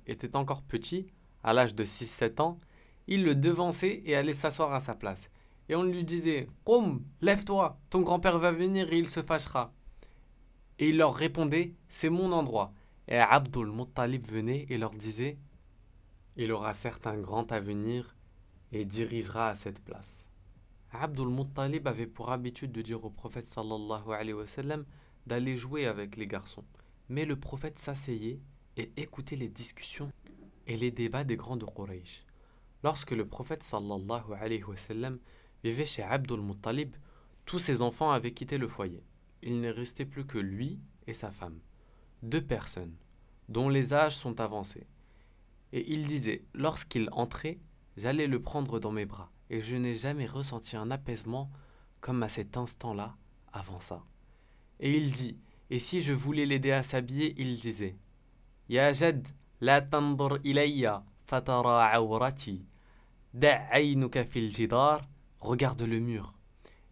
était 0.07 0.37
encore 0.37 0.63
petit, 0.63 1.07
à 1.43 1.53
l'âge 1.53 1.75
de 1.75 1.85
6-7 1.85 2.41
ans, 2.41 2.59
il 3.07 3.25
le 3.25 3.35
devançait 3.35 4.03
et 4.05 4.15
allait 4.15 4.33
s'asseoir 4.33 4.73
à 4.73 4.81
sa 4.81 4.95
place. 4.95 5.31
Et 5.69 5.75
on 5.75 5.83
lui 5.83 6.05
disait 6.05 6.49
Qum, 6.65 7.03
lève-toi, 7.21 7.79
ton 7.91 8.03
grand-père 8.03 8.39
va 8.39 8.53
venir 8.53 8.93
et 8.93 8.99
il 8.99 9.09
se 9.09 9.23
fâchera. 9.23 9.73
Et 10.79 10.91
il 10.91 10.99
leur 10.99 11.15
répondait 11.15 11.75
C'est 11.89 12.11
mon 12.11 12.33
endroit. 12.33 12.73
Et 13.09 13.19
Abdul 13.19 13.73
Muttalib 13.73 14.27
venait 14.27 14.67
et 14.69 14.79
leur 14.79 14.93
disait 14.93 15.39
Il 16.37 16.53
aura 16.53 16.75
certes 16.75 17.07
un 17.07 17.19
grand 17.19 17.51
avenir 17.53 18.17
et 18.71 18.85
dirigera 18.85 19.49
à 19.49 19.55
cette 19.55 19.81
place. 19.81 20.29
Abdul 20.93 21.29
Muttalib 21.29 21.87
avait 21.89 22.07
pour 22.07 22.31
habitude 22.31 22.73
de 22.73 22.83
dire 22.83 23.05
au 23.05 23.11
prophète 23.11 23.53
sallallahu 23.53 24.13
alayhi 24.13 24.35
wa 24.35 24.45
d'aller 25.27 25.57
jouer 25.57 25.87
avec 25.87 26.17
les 26.17 26.27
garçons. 26.27 26.65
Mais 27.13 27.27
le 27.27 27.37
prophète 27.37 27.79
s'asseyait 27.79 28.41
et 28.79 28.91
écoutait 28.97 29.37
les 29.37 29.51
discussions 29.51 30.11
et 30.67 30.79
les 30.79 30.91
débats 30.91 31.25
des 31.25 31.37
grands 31.37 31.59
de 31.59 31.67
Quraysh. 31.67 32.25
Lorsque 32.83 33.11
le 33.11 33.27
prophète 33.27 33.63
sallallahu 33.63 34.33
alayhi 34.41 34.65
wa 34.65 34.79
sallam 34.79 35.19
vivait 35.63 35.85
chez 35.85 36.03
Abdul 36.03 36.41
Muttalib, 36.41 36.97
tous 37.45 37.59
ses 37.59 37.83
enfants 37.83 38.13
avaient 38.13 38.33
quitté 38.33 38.57
le 38.57 38.67
foyer. 38.67 39.05
Il 39.43 39.61
ne 39.61 39.71
restait 39.71 40.07
plus 40.07 40.25
que 40.25 40.39
lui 40.39 40.81
et 41.07 41.13
sa 41.13 41.31
femme, 41.31 41.59
deux 42.23 42.41
personnes, 42.41 42.97
dont 43.51 43.69
les 43.69 43.93
âges 43.93 44.17
sont 44.17 44.41
avancés. 44.41 44.87
Et 45.75 45.93
il 45.93 46.07
disait, 46.07 46.47
lorsqu'il 46.55 47.11
entrait, 47.13 47.59
j'allais 47.99 48.27
le 48.27 48.41
prendre 48.41 48.81
dans 48.81 48.91
mes 48.91 49.05
bras, 49.05 49.31
et 49.51 49.61
je 49.61 49.77
n'ai 49.77 49.97
jamais 49.97 50.27
ressenti 50.27 50.79
un 50.79 50.91
apaisement 50.91 51.51
comme 52.01 52.23
à 52.23 52.31
cet 52.31 52.57
instant-là 52.57 53.19
avant 53.53 53.81
ça. 53.81 54.03
Et 54.81 54.97
il 54.97 55.13
dit, 55.13 55.37
et 55.73 55.79
si 55.79 56.03
je 56.03 56.13
voulais 56.13 56.45
l'aider 56.45 56.71
à 56.71 56.83
s'habiller, 56.83 57.35
il 57.39 57.59
disait 57.59 57.97
Ya 58.69 58.93
Jad, 58.93 59.27
la 59.63 59.81
tandur 59.81 60.39
ilayya 60.45 61.03
fatara 61.25 61.87
awrati. 61.87 62.67
Da'aynuka 63.33 64.27
fil 64.27 64.53
jidar, 64.53 65.09
regarde 65.41 65.81
le 65.81 65.99
mur. 65.99 66.35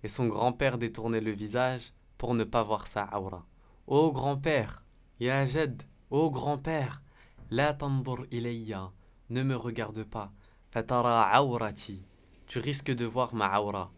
Et 0.02 0.08
son 0.08 0.28
grand-père 0.28 0.78
détournait 0.78 1.20
le 1.20 1.32
visage 1.32 1.92
pour 2.16 2.32
ne 2.32 2.42
pas 2.42 2.62
voir 2.62 2.86
sa 2.86 3.06
aura. 3.18 3.44
Ô 3.86 4.12
grand-père, 4.12 4.82
Ya 5.18 5.44
Jad, 5.44 5.82
ô 6.08 6.30
grand-père, 6.30 7.02
la 7.50 7.74
tandur 7.74 8.24
ilayya, 8.30 8.92
ne 9.28 9.42
me 9.42 9.56
regarde 9.56 10.04
pas. 10.04 10.32
Fatara 10.70 11.28
awrati, 11.34 12.02
tu 12.46 12.60
risques 12.60 12.92
de 12.92 13.04
voir 13.04 13.34
ma 13.34 13.60
aura. 13.60 13.92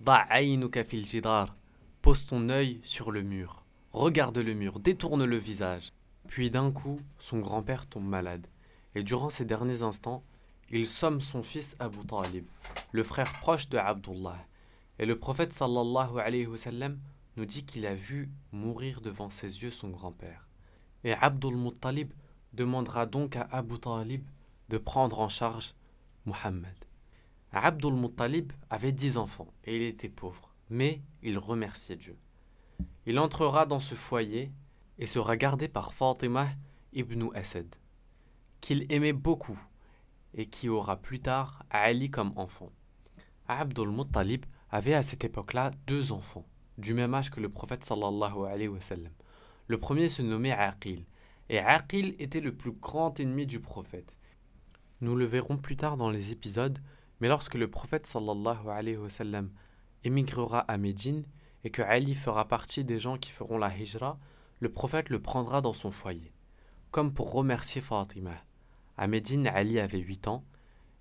Da'aynuka 0.00 0.82
fil 0.82 1.06
jidar, 1.06 1.54
pose 2.02 2.26
ton 2.26 2.48
œil 2.48 2.80
sur 2.82 3.12
le 3.12 3.22
mur. 3.22 3.63
Regarde 3.94 4.38
le 4.38 4.54
mur, 4.54 4.80
détourne 4.80 5.24
le 5.24 5.36
visage. 5.36 5.92
Puis 6.26 6.50
d'un 6.50 6.72
coup, 6.72 6.98
son 7.20 7.38
grand-père 7.38 7.86
tombe 7.86 8.08
malade. 8.08 8.48
Et 8.96 9.04
durant 9.04 9.30
ces 9.30 9.44
derniers 9.44 9.82
instants, 9.82 10.24
il 10.68 10.88
somme 10.88 11.20
son 11.20 11.44
fils 11.44 11.76
Abu 11.78 12.04
Talib, 12.04 12.44
le 12.90 13.04
frère 13.04 13.32
proche 13.34 13.68
de 13.68 13.78
Abdullah. 13.78 14.44
Et 14.98 15.06
le 15.06 15.16
prophète 15.16 15.52
sallallahu 15.52 16.18
alayhi 16.18 16.46
wa 16.46 16.58
sallam 16.58 16.98
nous 17.36 17.44
dit 17.44 17.64
qu'il 17.64 17.86
a 17.86 17.94
vu 17.94 18.32
mourir 18.50 19.00
devant 19.00 19.30
ses 19.30 19.62
yeux 19.62 19.70
son 19.70 19.90
grand-père. 19.90 20.48
Et 21.04 21.12
Abdul 21.12 21.54
Muttalib 21.54 22.12
demandera 22.52 23.06
donc 23.06 23.36
à 23.36 23.46
Abu 23.52 23.78
Talib 23.78 24.24
de 24.70 24.78
prendre 24.78 25.20
en 25.20 25.28
charge 25.28 25.72
Muhammad. 26.26 26.74
Abdul 27.52 27.94
Muttalib 27.94 28.52
avait 28.70 28.90
dix 28.90 29.18
enfants 29.18 29.54
et 29.62 29.76
il 29.76 29.82
était 29.82 30.08
pauvre, 30.08 30.52
mais 30.68 31.00
il 31.22 31.38
remerciait 31.38 31.94
Dieu. 31.94 32.18
Il 33.06 33.18
entrera 33.18 33.66
dans 33.66 33.80
ce 33.80 33.94
foyer 33.94 34.50
et 34.98 35.06
sera 35.06 35.36
gardé 35.36 35.68
par 35.68 35.92
Fatima 35.92 36.48
ibn 36.92 37.28
Asad, 37.34 37.74
qu'il 38.60 38.90
aimait 38.92 39.12
beaucoup, 39.12 39.58
et 40.32 40.46
qui 40.46 40.68
aura 40.68 40.96
plus 40.96 41.20
tard 41.20 41.64
Ali 41.70 42.10
comme 42.10 42.32
enfant. 42.36 42.70
Abdul 43.46 43.90
Muttalib 43.90 44.46
avait 44.70 44.94
à 44.94 45.02
cette 45.02 45.24
époque-là 45.24 45.72
deux 45.86 46.12
enfants, 46.12 46.46
du 46.78 46.94
même 46.94 47.14
âge 47.14 47.30
que 47.30 47.40
le 47.40 47.48
prophète 47.48 47.84
sallallahu 47.84 48.46
alayhi 48.46 48.68
wa. 48.68 48.78
Le 49.66 49.78
premier 49.78 50.08
se 50.08 50.22
nommait 50.22 50.52
Aqil, 50.52 51.04
et 51.48 51.58
Aqil 51.58 52.16
était 52.18 52.40
le 52.40 52.54
plus 52.54 52.72
grand 52.72 53.18
ennemi 53.20 53.46
du 53.46 53.60
prophète. 53.60 54.16
Nous 55.00 55.14
le 55.14 55.24
verrons 55.24 55.58
plus 55.58 55.76
tard 55.76 55.96
dans 55.96 56.10
les 56.10 56.32
épisodes, 56.32 56.78
mais 57.20 57.28
lorsque 57.28 57.54
le 57.54 57.68
prophète 57.68 58.06
sallallahu 58.06 59.50
émigrera 60.04 60.60
à 60.60 60.78
Médine 60.78 61.24
et 61.64 61.70
que 61.70 61.82
Ali 61.82 62.14
fera 62.14 62.46
partie 62.46 62.84
des 62.84 63.00
gens 63.00 63.16
qui 63.16 63.30
feront 63.30 63.58
la 63.58 63.76
hijra, 63.76 64.18
le 64.60 64.70
prophète 64.70 65.08
le 65.08 65.20
prendra 65.20 65.60
dans 65.60 65.72
son 65.72 65.90
foyer, 65.90 66.32
comme 66.90 67.12
pour 67.12 67.32
remercier 67.32 67.80
Fatima. 67.80 68.34
À 68.96 69.06
Médine, 69.08 69.48
Ali 69.48 69.80
avait 69.80 69.98
8 69.98 70.28
ans, 70.28 70.44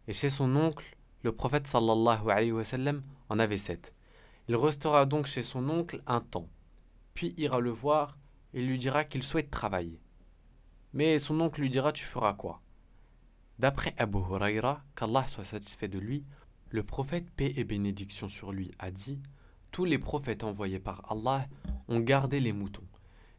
et 0.07 0.14
chez 0.14 0.30
son 0.30 0.55
oncle, 0.55 0.97
le 1.22 1.32
prophète 1.32 1.68
sallallahu 1.68 2.30
alayhi 2.30 2.51
wa 2.51 2.64
sallam 2.64 3.03
en 3.30 3.39
avait 3.39 3.57
7. 3.57 3.93
Il 4.47 4.55
restera 4.55 5.05
donc 5.05 5.28
chez 5.28 5.43
son 5.43 5.70
oncle 5.70 6.01
un 6.07 6.20
temps, 6.20 6.49
puis 7.14 7.34
ira 7.38 7.59
le 7.59 7.70
voir 7.70 8.18
et 8.53 8.61
lui 8.61 8.78
dira 8.78 9.03
qu'il 9.03 9.24
souhaite 9.24 9.51
travailler. 9.51 10.01
Mais 10.93 11.20
son 11.20 11.39
oncle 11.39 11.61
lui 11.61 11.70
dira 11.70 11.91
Tu 11.91 12.03
feras 12.03 12.34
quoi? 12.34 12.59
D'après 13.59 13.93
Abu 13.97 14.18
Huraira, 14.18 14.84
qu'Allah 14.95 15.28
soit 15.28 15.45
satisfait 15.45 15.88
de 15.88 15.99
lui, 15.99 16.26
le 16.70 16.84
prophète, 16.84 17.30
paix 17.32 17.53
et 17.55 17.64
bénédiction 17.64 18.28
sur 18.30 18.51
lui, 18.51 18.72
a 18.80 18.91
dit 18.91 19.22
Tous 19.74 19.86
les 19.86 19.97
prophètes 19.97 20.43
envoyés 20.43 20.78
par 20.78 21.11
Allah 21.11 21.47
ont 21.88 21.99
gardé 21.99 22.39
les 22.39 22.53
moutons. 22.53 22.86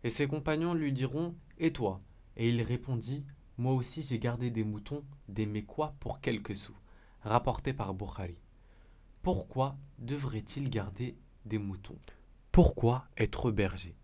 Et 0.03 0.11
ses 0.11 0.27
compagnons 0.27 0.75
lui 0.75 0.93
diront 0.93 1.37
Et 1.59 1.73
toi? 1.73 2.01
Et 2.37 2.49
il 2.49 2.61
répondit 2.61 3.25
Moi 3.57 3.73
aussi 3.73 4.03
j'ai 4.03 4.19
gardé 4.19 4.51
des 4.51 4.65
moutons, 4.65 5.05
des 5.29 5.63
quoi 5.63 5.95
pour 6.01 6.21
quelques 6.21 6.57
sous. 6.57 6.75
Rapporté 7.21 7.73
par 7.73 7.95
Bukhari. 7.95 8.37
Pourquoi 9.23 9.77
devrait-il 10.01 10.71
garder 10.71 11.17
des 11.45 11.59
moutons? 11.59 12.01
Pourquoi 12.51 13.07
être 13.17 13.53
berger? 13.53 13.95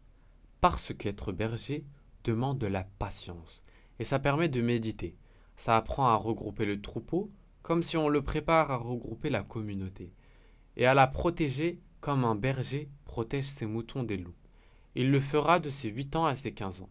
Parce 0.60 0.94
qu'être 0.94 1.32
berger 1.32 1.84
demande 2.22 2.58
de 2.58 2.68
la 2.68 2.84
patience 2.84 3.60
et 3.98 4.04
ça 4.04 4.20
permet 4.20 4.48
de 4.48 4.60
méditer. 4.60 5.16
Ça 5.56 5.76
apprend 5.76 6.06
à 6.06 6.14
regrouper 6.14 6.64
le 6.64 6.80
troupeau 6.80 7.32
comme 7.62 7.82
si 7.82 7.96
on 7.96 8.08
le 8.08 8.22
prépare 8.22 8.70
à 8.70 8.76
regrouper 8.76 9.30
la 9.30 9.42
communauté 9.42 10.12
et 10.76 10.86
à 10.86 10.94
la 10.94 11.08
protéger 11.08 11.80
comme 12.00 12.24
un 12.24 12.34
berger 12.34 12.88
protège 13.04 13.46
ses 13.46 13.66
moutons 13.66 14.02
des 14.02 14.16
loups. 14.16 14.34
Il 14.94 15.10
le 15.10 15.20
fera 15.20 15.60
de 15.60 15.70
ses 15.70 15.88
8 15.88 16.16
ans 16.16 16.26
à 16.26 16.36
ses 16.36 16.52
15 16.52 16.82
ans. 16.82 16.90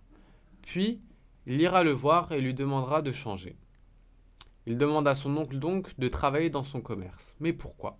Puis, 0.61 1.01
il 1.45 1.59
ira 1.59 1.83
le 1.83 1.91
voir 1.91 2.31
et 2.31 2.41
lui 2.41 2.53
demandera 2.53 3.01
de 3.01 3.11
changer. 3.11 3.57
Il 4.65 4.77
demande 4.77 5.07
à 5.07 5.15
son 5.15 5.35
oncle 5.35 5.57
donc 5.57 5.97
de 5.97 6.07
travailler 6.07 6.49
dans 6.49 6.63
son 6.63 6.81
commerce. 6.81 7.35
Mais 7.39 7.53
pourquoi? 7.53 7.97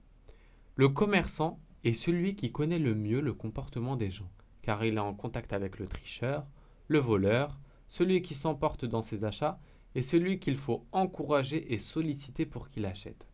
Le 0.75 0.89
commerçant 0.89 1.59
est 1.83 1.93
celui 1.93 2.35
qui 2.35 2.51
connaît 2.51 2.79
le 2.79 2.95
mieux 2.95 3.21
le 3.21 3.33
comportement 3.33 3.95
des 3.95 4.11
gens, 4.11 4.29
car 4.61 4.85
il 4.85 4.95
est 4.95 4.99
en 4.99 5.13
contact 5.13 5.51
avec 5.51 5.79
le 5.79 5.87
tricheur, 5.87 6.45
le 6.87 6.99
voleur, 6.99 7.57
celui 7.87 8.21
qui 8.21 8.35
s'emporte 8.35 8.85
dans 8.85 9.01
ses 9.01 9.23
achats 9.23 9.59
et 9.95 10.03
celui 10.03 10.39
qu'il 10.39 10.57
faut 10.57 10.85
encourager 10.91 11.73
et 11.73 11.79
solliciter 11.79 12.45
pour 12.45 12.69
qu'il 12.69 12.85
achète. 12.85 13.27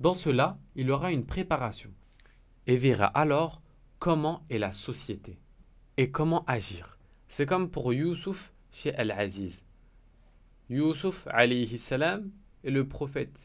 Dans 0.00 0.14
cela, 0.14 0.58
il 0.76 0.90
aura 0.90 1.12
une 1.12 1.26
préparation 1.26 1.92
et 2.66 2.76
verra 2.76 3.06
alors 3.06 3.62
comment 3.98 4.44
est 4.50 4.58
la 4.58 4.72
société 4.72 5.38
et 5.96 6.10
comment 6.10 6.44
agir. 6.46 6.98
C'est 7.28 7.46
comme 7.46 7.70
pour 7.70 7.92
Youssouf 7.92 8.52
chez 8.72 8.94
Al-Aziz. 8.94 9.62
Youssouf 10.70 11.28
salam 11.76 12.30
est 12.64 12.70
le 12.70 12.86
prophète 12.86 13.38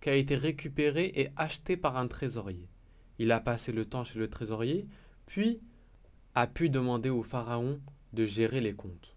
qui 0.00 0.10
a 0.10 0.14
été 0.14 0.36
récupéré 0.36 1.12
et 1.14 1.30
acheté 1.36 1.76
par 1.76 1.96
un 1.96 2.06
trésorier. 2.06 2.68
Il 3.18 3.32
a 3.32 3.40
passé 3.40 3.72
le 3.72 3.86
temps 3.86 4.04
chez 4.04 4.18
le 4.18 4.28
trésorier, 4.28 4.86
puis 5.26 5.58
a 6.34 6.46
pu 6.46 6.68
demander 6.68 7.08
au 7.08 7.22
pharaon 7.22 7.80
de 8.12 8.26
gérer 8.26 8.60
les 8.60 8.74
comptes. 8.74 9.16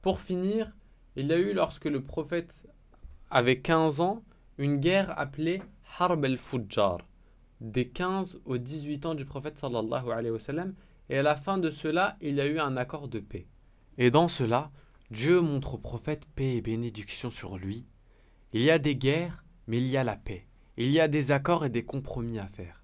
Pour 0.00 0.20
finir, 0.20 0.72
il 1.16 1.26
y 1.26 1.32
a 1.32 1.38
eu 1.38 1.52
lorsque 1.52 1.86
le 1.86 2.02
prophète 2.02 2.54
avait 3.30 3.60
15 3.60 4.00
ans 4.00 4.22
une 4.58 4.78
guerre 4.78 5.18
appelée 5.18 5.62
Harb 5.98 6.24
al-Fujjar, 6.24 6.98
des 7.60 7.88
15 7.88 8.40
aux 8.44 8.58
18 8.58 9.06
ans 9.06 9.14
du 9.14 9.24
prophète 9.24 9.58
sallallahu 9.58 10.10
alayhi 10.10 10.30
wa 10.30 10.40
sallam, 10.40 10.74
et 11.08 11.18
à 11.18 11.22
la 11.22 11.36
fin 11.36 11.58
de 11.58 11.70
cela, 11.70 12.16
il 12.20 12.34
y 12.34 12.40
a 12.40 12.46
eu 12.46 12.58
un 12.58 12.76
accord 12.76 13.08
de 13.08 13.20
paix. 13.20 13.46
Et 13.98 14.10
dans 14.10 14.28
cela, 14.28 14.70
Dieu 15.10 15.40
montre 15.40 15.74
au 15.74 15.78
prophète 15.78 16.26
paix 16.34 16.56
et 16.56 16.60
bénédiction 16.60 17.30
sur 17.30 17.56
lui. 17.56 17.86
Il 18.52 18.62
y 18.62 18.70
a 18.70 18.78
des 18.78 18.96
guerres, 18.96 19.44
mais 19.66 19.78
il 19.78 19.86
y 19.88 19.96
a 19.96 20.04
la 20.04 20.16
paix. 20.16 20.46
Il 20.76 20.90
y 20.90 21.00
a 21.00 21.08
des 21.08 21.30
accords 21.30 21.64
et 21.64 21.70
des 21.70 21.84
compromis 21.84 22.38
à 22.38 22.46
faire. 22.46 22.82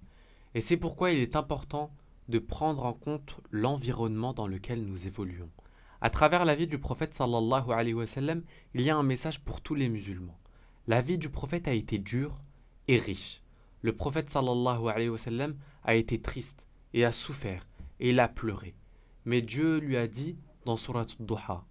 Et 0.55 0.61
c'est 0.61 0.77
pourquoi 0.77 1.13
il 1.13 1.19
est 1.19 1.37
important 1.37 1.95
de 2.29 2.39
prendre 2.39 2.85
en 2.85 2.93
compte 2.93 3.37
l'environnement 3.51 4.33
dans 4.33 4.47
lequel 4.47 4.85
nous 4.85 5.07
évoluons. 5.07 5.51
À 6.01 6.11
travers 6.11 6.45
la 6.45 6.55
vie 6.55 6.67
du 6.67 6.79
prophète 6.79 7.15
sallallahu 7.15 7.71
alayhi 7.71 7.95
wa 7.95 8.07
sallam, 8.07 8.43
il 8.75 8.83
y 8.83 8.91
a 8.91 8.97
un 8.97 9.03
message 9.03 9.41
pour 9.41 9.61
tous 9.61 9.75
les 9.75 9.89
musulmans. 9.89 10.39
La 10.87 11.01
vie 11.01 11.19
du 11.19 11.29
prophète 11.29 11.69
a 11.69 11.75
été 11.75 11.99
dure 11.99 12.41
et 12.89 12.97
riche. 12.97 13.43
Le 13.83 13.93
prophète 13.93 14.31
sallallahu 14.31 14.89
alayhi 14.89 15.09
wa 15.09 15.19
sallam 15.19 15.57
a 15.83 15.97
été 15.97 16.21
triste 16.21 16.69
et 16.95 17.05
a 17.05 17.13
souffert 17.13 17.67
et 17.99 18.11
il 18.11 18.21
a 18.21 18.29
pleuré. 18.29 18.75
Mais 19.25 19.43
Dieu 19.43 19.79
lui 19.79 19.97
a 19.97 20.07
dit 20.07 20.37
dans 20.65 20.77
Surat 20.77 21.07
Duha 21.19 21.67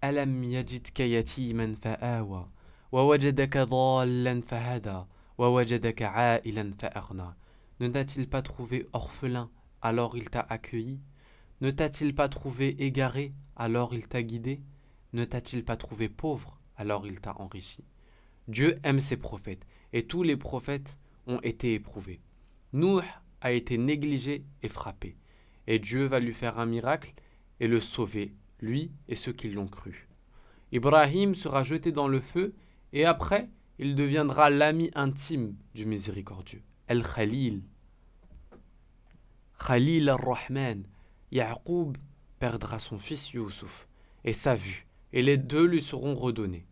Alam 0.00 0.42
yajidka 0.42 1.06
yatiman 1.06 1.74
fa'awa 1.74 2.50
wa 2.90 3.06
wajadaka 3.06 3.66
dhallan 3.66 4.42
fahada 4.42 5.06
wa 5.38 5.50
wajadaka 5.50 6.10
a'ilan 6.10 6.72
fa'aghna. 6.80 7.36
Ne 7.80 7.88
t'a-t-il 7.88 8.28
pas 8.28 8.42
trouvé 8.42 8.88
orphelin 8.92 9.50
alors 9.82 10.16
il 10.16 10.28
t'a 10.30 10.40
accueilli? 10.40 11.00
Ne 11.60 11.70
t'a-t-il 11.70 12.14
pas 12.14 12.28
trouvé 12.28 12.70
égaré 12.82 13.32
alors 13.54 13.94
il 13.94 14.08
t'a 14.08 14.22
guidé? 14.22 14.60
Ne 15.12 15.24
t'a-t-il 15.24 15.64
pas 15.64 15.76
trouvé 15.76 16.08
pauvre 16.08 16.58
alors 16.76 17.06
il 17.06 17.20
t'a 17.20 17.40
enrichi? 17.40 17.84
Dieu 18.48 18.78
aime 18.82 19.00
ses 19.00 19.16
prophètes 19.16 19.66
et 19.92 20.06
tous 20.06 20.22
les 20.22 20.36
prophètes 20.36 20.96
ont 21.26 21.40
été 21.42 21.74
éprouvés. 21.74 22.20
Nuh 22.72 23.02
a 23.40 23.52
été 23.52 23.78
négligé 23.78 24.44
et 24.62 24.68
frappé. 24.68 25.16
Et 25.66 25.78
Dieu 25.78 26.06
va 26.06 26.20
lui 26.20 26.34
faire 26.34 26.58
un 26.58 26.66
miracle 26.66 27.12
et 27.60 27.66
le 27.66 27.80
sauver, 27.80 28.34
lui 28.60 28.90
et 29.08 29.16
ceux 29.16 29.32
qui 29.32 29.50
l'ont 29.50 29.68
cru. 29.68 30.08
Ibrahim 30.72 31.34
sera 31.34 31.62
jeté 31.62 31.92
dans 31.92 32.08
le 32.08 32.20
feu 32.20 32.54
et 32.92 33.04
après, 33.04 33.48
il 33.78 33.94
deviendra 33.94 34.50
l'ami 34.50 34.90
intime 34.94 35.54
du 35.74 35.84
miséricordieux, 35.84 36.62
El 36.88 37.02
Khalil. 37.02 37.62
Khalil 39.64 40.08
al-Rahman, 40.08 40.84
Yaqub 41.30 41.96
perdra 42.38 42.78
son 42.78 42.98
fils 42.98 43.32
Youssouf 43.32 43.88
et 44.24 44.32
sa 44.32 44.54
vue, 44.54 44.86
et 45.12 45.22
les 45.22 45.36
deux 45.36 45.66
lui 45.66 45.82
seront 45.82 46.14
redonnés. 46.14 46.66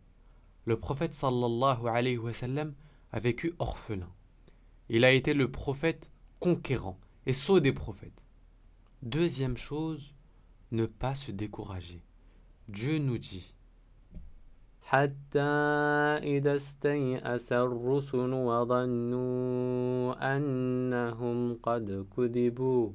Le 0.65 0.79
prophète 0.79 1.15
sallallahu 1.15 1.87
alayhi 1.87 2.19
wa 2.19 2.33
sallam 2.33 2.75
a 3.16 3.20
vécu 3.20 3.54
orphelin. 3.60 4.10
Il 4.90 5.06
a 5.06 5.12
été 5.12 5.34
le 5.34 5.52
prophète 5.52 6.10
conquérant 6.40 7.00
et 7.26 7.34
sceau 7.34 7.60
des 7.60 7.74
prophètes. 7.74 8.24
Deuxième 9.04 9.58
chose, 9.58 10.14
ne 10.72 10.86
pas 10.86 11.16
se 11.16 11.32
décourager. 11.32 12.04
Dieu 12.68 12.98
nous 12.98 13.18
dit 13.18 13.54
حتى 14.92 15.40
إذا 16.36 16.56
استيأس 16.56 17.54
الرسل 17.54 18.34
وظنوا 18.34 20.36
أنهم 20.36 21.58
قد 21.64 22.06
كذبوا 22.18 22.92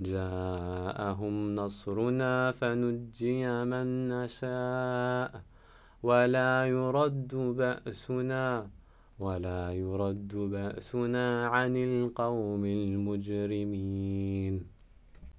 جاءهم 0.00 1.54
نصرنا 1.54 2.52
فنجي 2.52 3.64
من 3.64 4.08
نشاء 4.08 5.42
ولا 6.02 6.66
يرد 6.66 7.34
بأسنا 7.34 8.68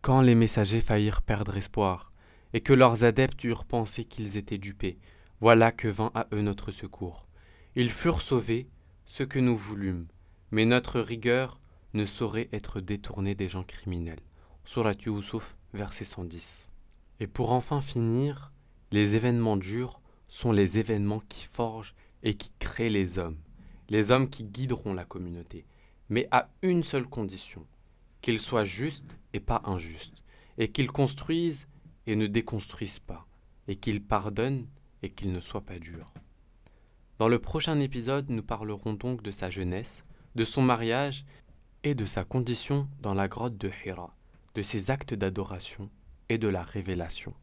quand 0.03 0.20
les 0.20 0.35
messagers 0.35 0.83
faillirent 0.83 1.22
perdre 1.22 1.57
espoir, 1.57 2.12
et 2.53 2.61
que 2.61 2.74
leurs 2.74 3.05
adeptes 3.05 3.43
eurent 3.43 3.64
pensé 3.64 4.05
qu'ils 4.05 4.37
étaient 4.37 4.59
dupés, 4.59 4.99
voilà 5.41 5.72
que 5.72 5.89
vint 5.89 6.11
à 6.14 6.26
eux 6.35 6.43
notre 6.43 6.72
secours. 6.72 7.26
Ils 7.74 7.91
furent 7.91 8.20
sauvés, 8.20 8.68
ce 9.07 9.22
que 9.22 9.39
nous 9.39 9.57
voulûmes, 9.57 10.09
mais 10.51 10.66
notre 10.66 11.01
rigueur 11.01 11.59
ne 11.95 12.05
saurait 12.05 12.51
être 12.53 12.83
détournée 12.83 13.35
des 13.35 13.49
gens 13.49 13.64
criminels. 13.64 14.20
Surat 14.66 14.93
Yusuf, 15.07 15.57
verset 15.72 16.05
110. 16.05 16.68
Et 17.20 17.26
pour 17.26 17.51
enfin 17.53 17.81
finir, 17.81 18.53
les 18.93 19.14
événements 19.14 19.57
durs 19.57 20.01
sont 20.28 20.53
les 20.53 20.76
événements 20.76 21.22
qui 21.31 21.47
forgent 21.51 21.95
et 22.22 22.35
qui 22.35 22.53
créent 22.59 22.91
les 22.91 23.18
hommes 23.18 23.39
les 23.91 24.11
hommes 24.11 24.30
qui 24.30 24.45
guideront 24.45 24.95
la 24.95 25.05
communauté, 25.05 25.66
mais 26.09 26.26
à 26.30 26.49
une 26.62 26.84
seule 26.84 27.07
condition, 27.07 27.66
qu'ils 28.22 28.41
soient 28.41 28.64
justes 28.64 29.18
et 29.34 29.41
pas 29.41 29.62
injustes, 29.64 30.22
et 30.59 30.70
qu'ils 30.70 30.91
construisent 30.91 31.66
et 32.07 32.16
ne 32.16 32.26
déconstruisent 32.26 33.01
pas, 33.01 33.26
et 33.68 33.76
qu'ils 33.76 34.03
pardonnent 34.03 34.66
et 35.03 35.11
qu'ils 35.11 35.32
ne 35.32 35.41
soient 35.41 35.61
pas 35.61 35.78
durs. 35.78 36.12
Dans 37.18 37.28
le 37.28 37.38
prochain 37.38 37.78
épisode, 37.80 38.30
nous 38.30 38.43
parlerons 38.43 38.95
donc 38.95 39.22
de 39.22 39.30
sa 39.30 39.51
jeunesse, 39.51 40.03
de 40.34 40.45
son 40.45 40.62
mariage 40.62 41.24
et 41.82 41.95
de 41.95 42.07
sa 42.07 42.24
condition 42.24 42.88
dans 43.01 43.14
la 43.14 43.28
grotte 43.28 43.59
de 43.59 43.70
Hira, 43.84 44.16
de 44.55 44.62
ses 44.62 44.91
actes 44.91 45.14
d'adoration 45.14 45.91
et 46.28 46.38
de 46.38 46.49
la 46.49 46.62
révélation. 46.62 47.34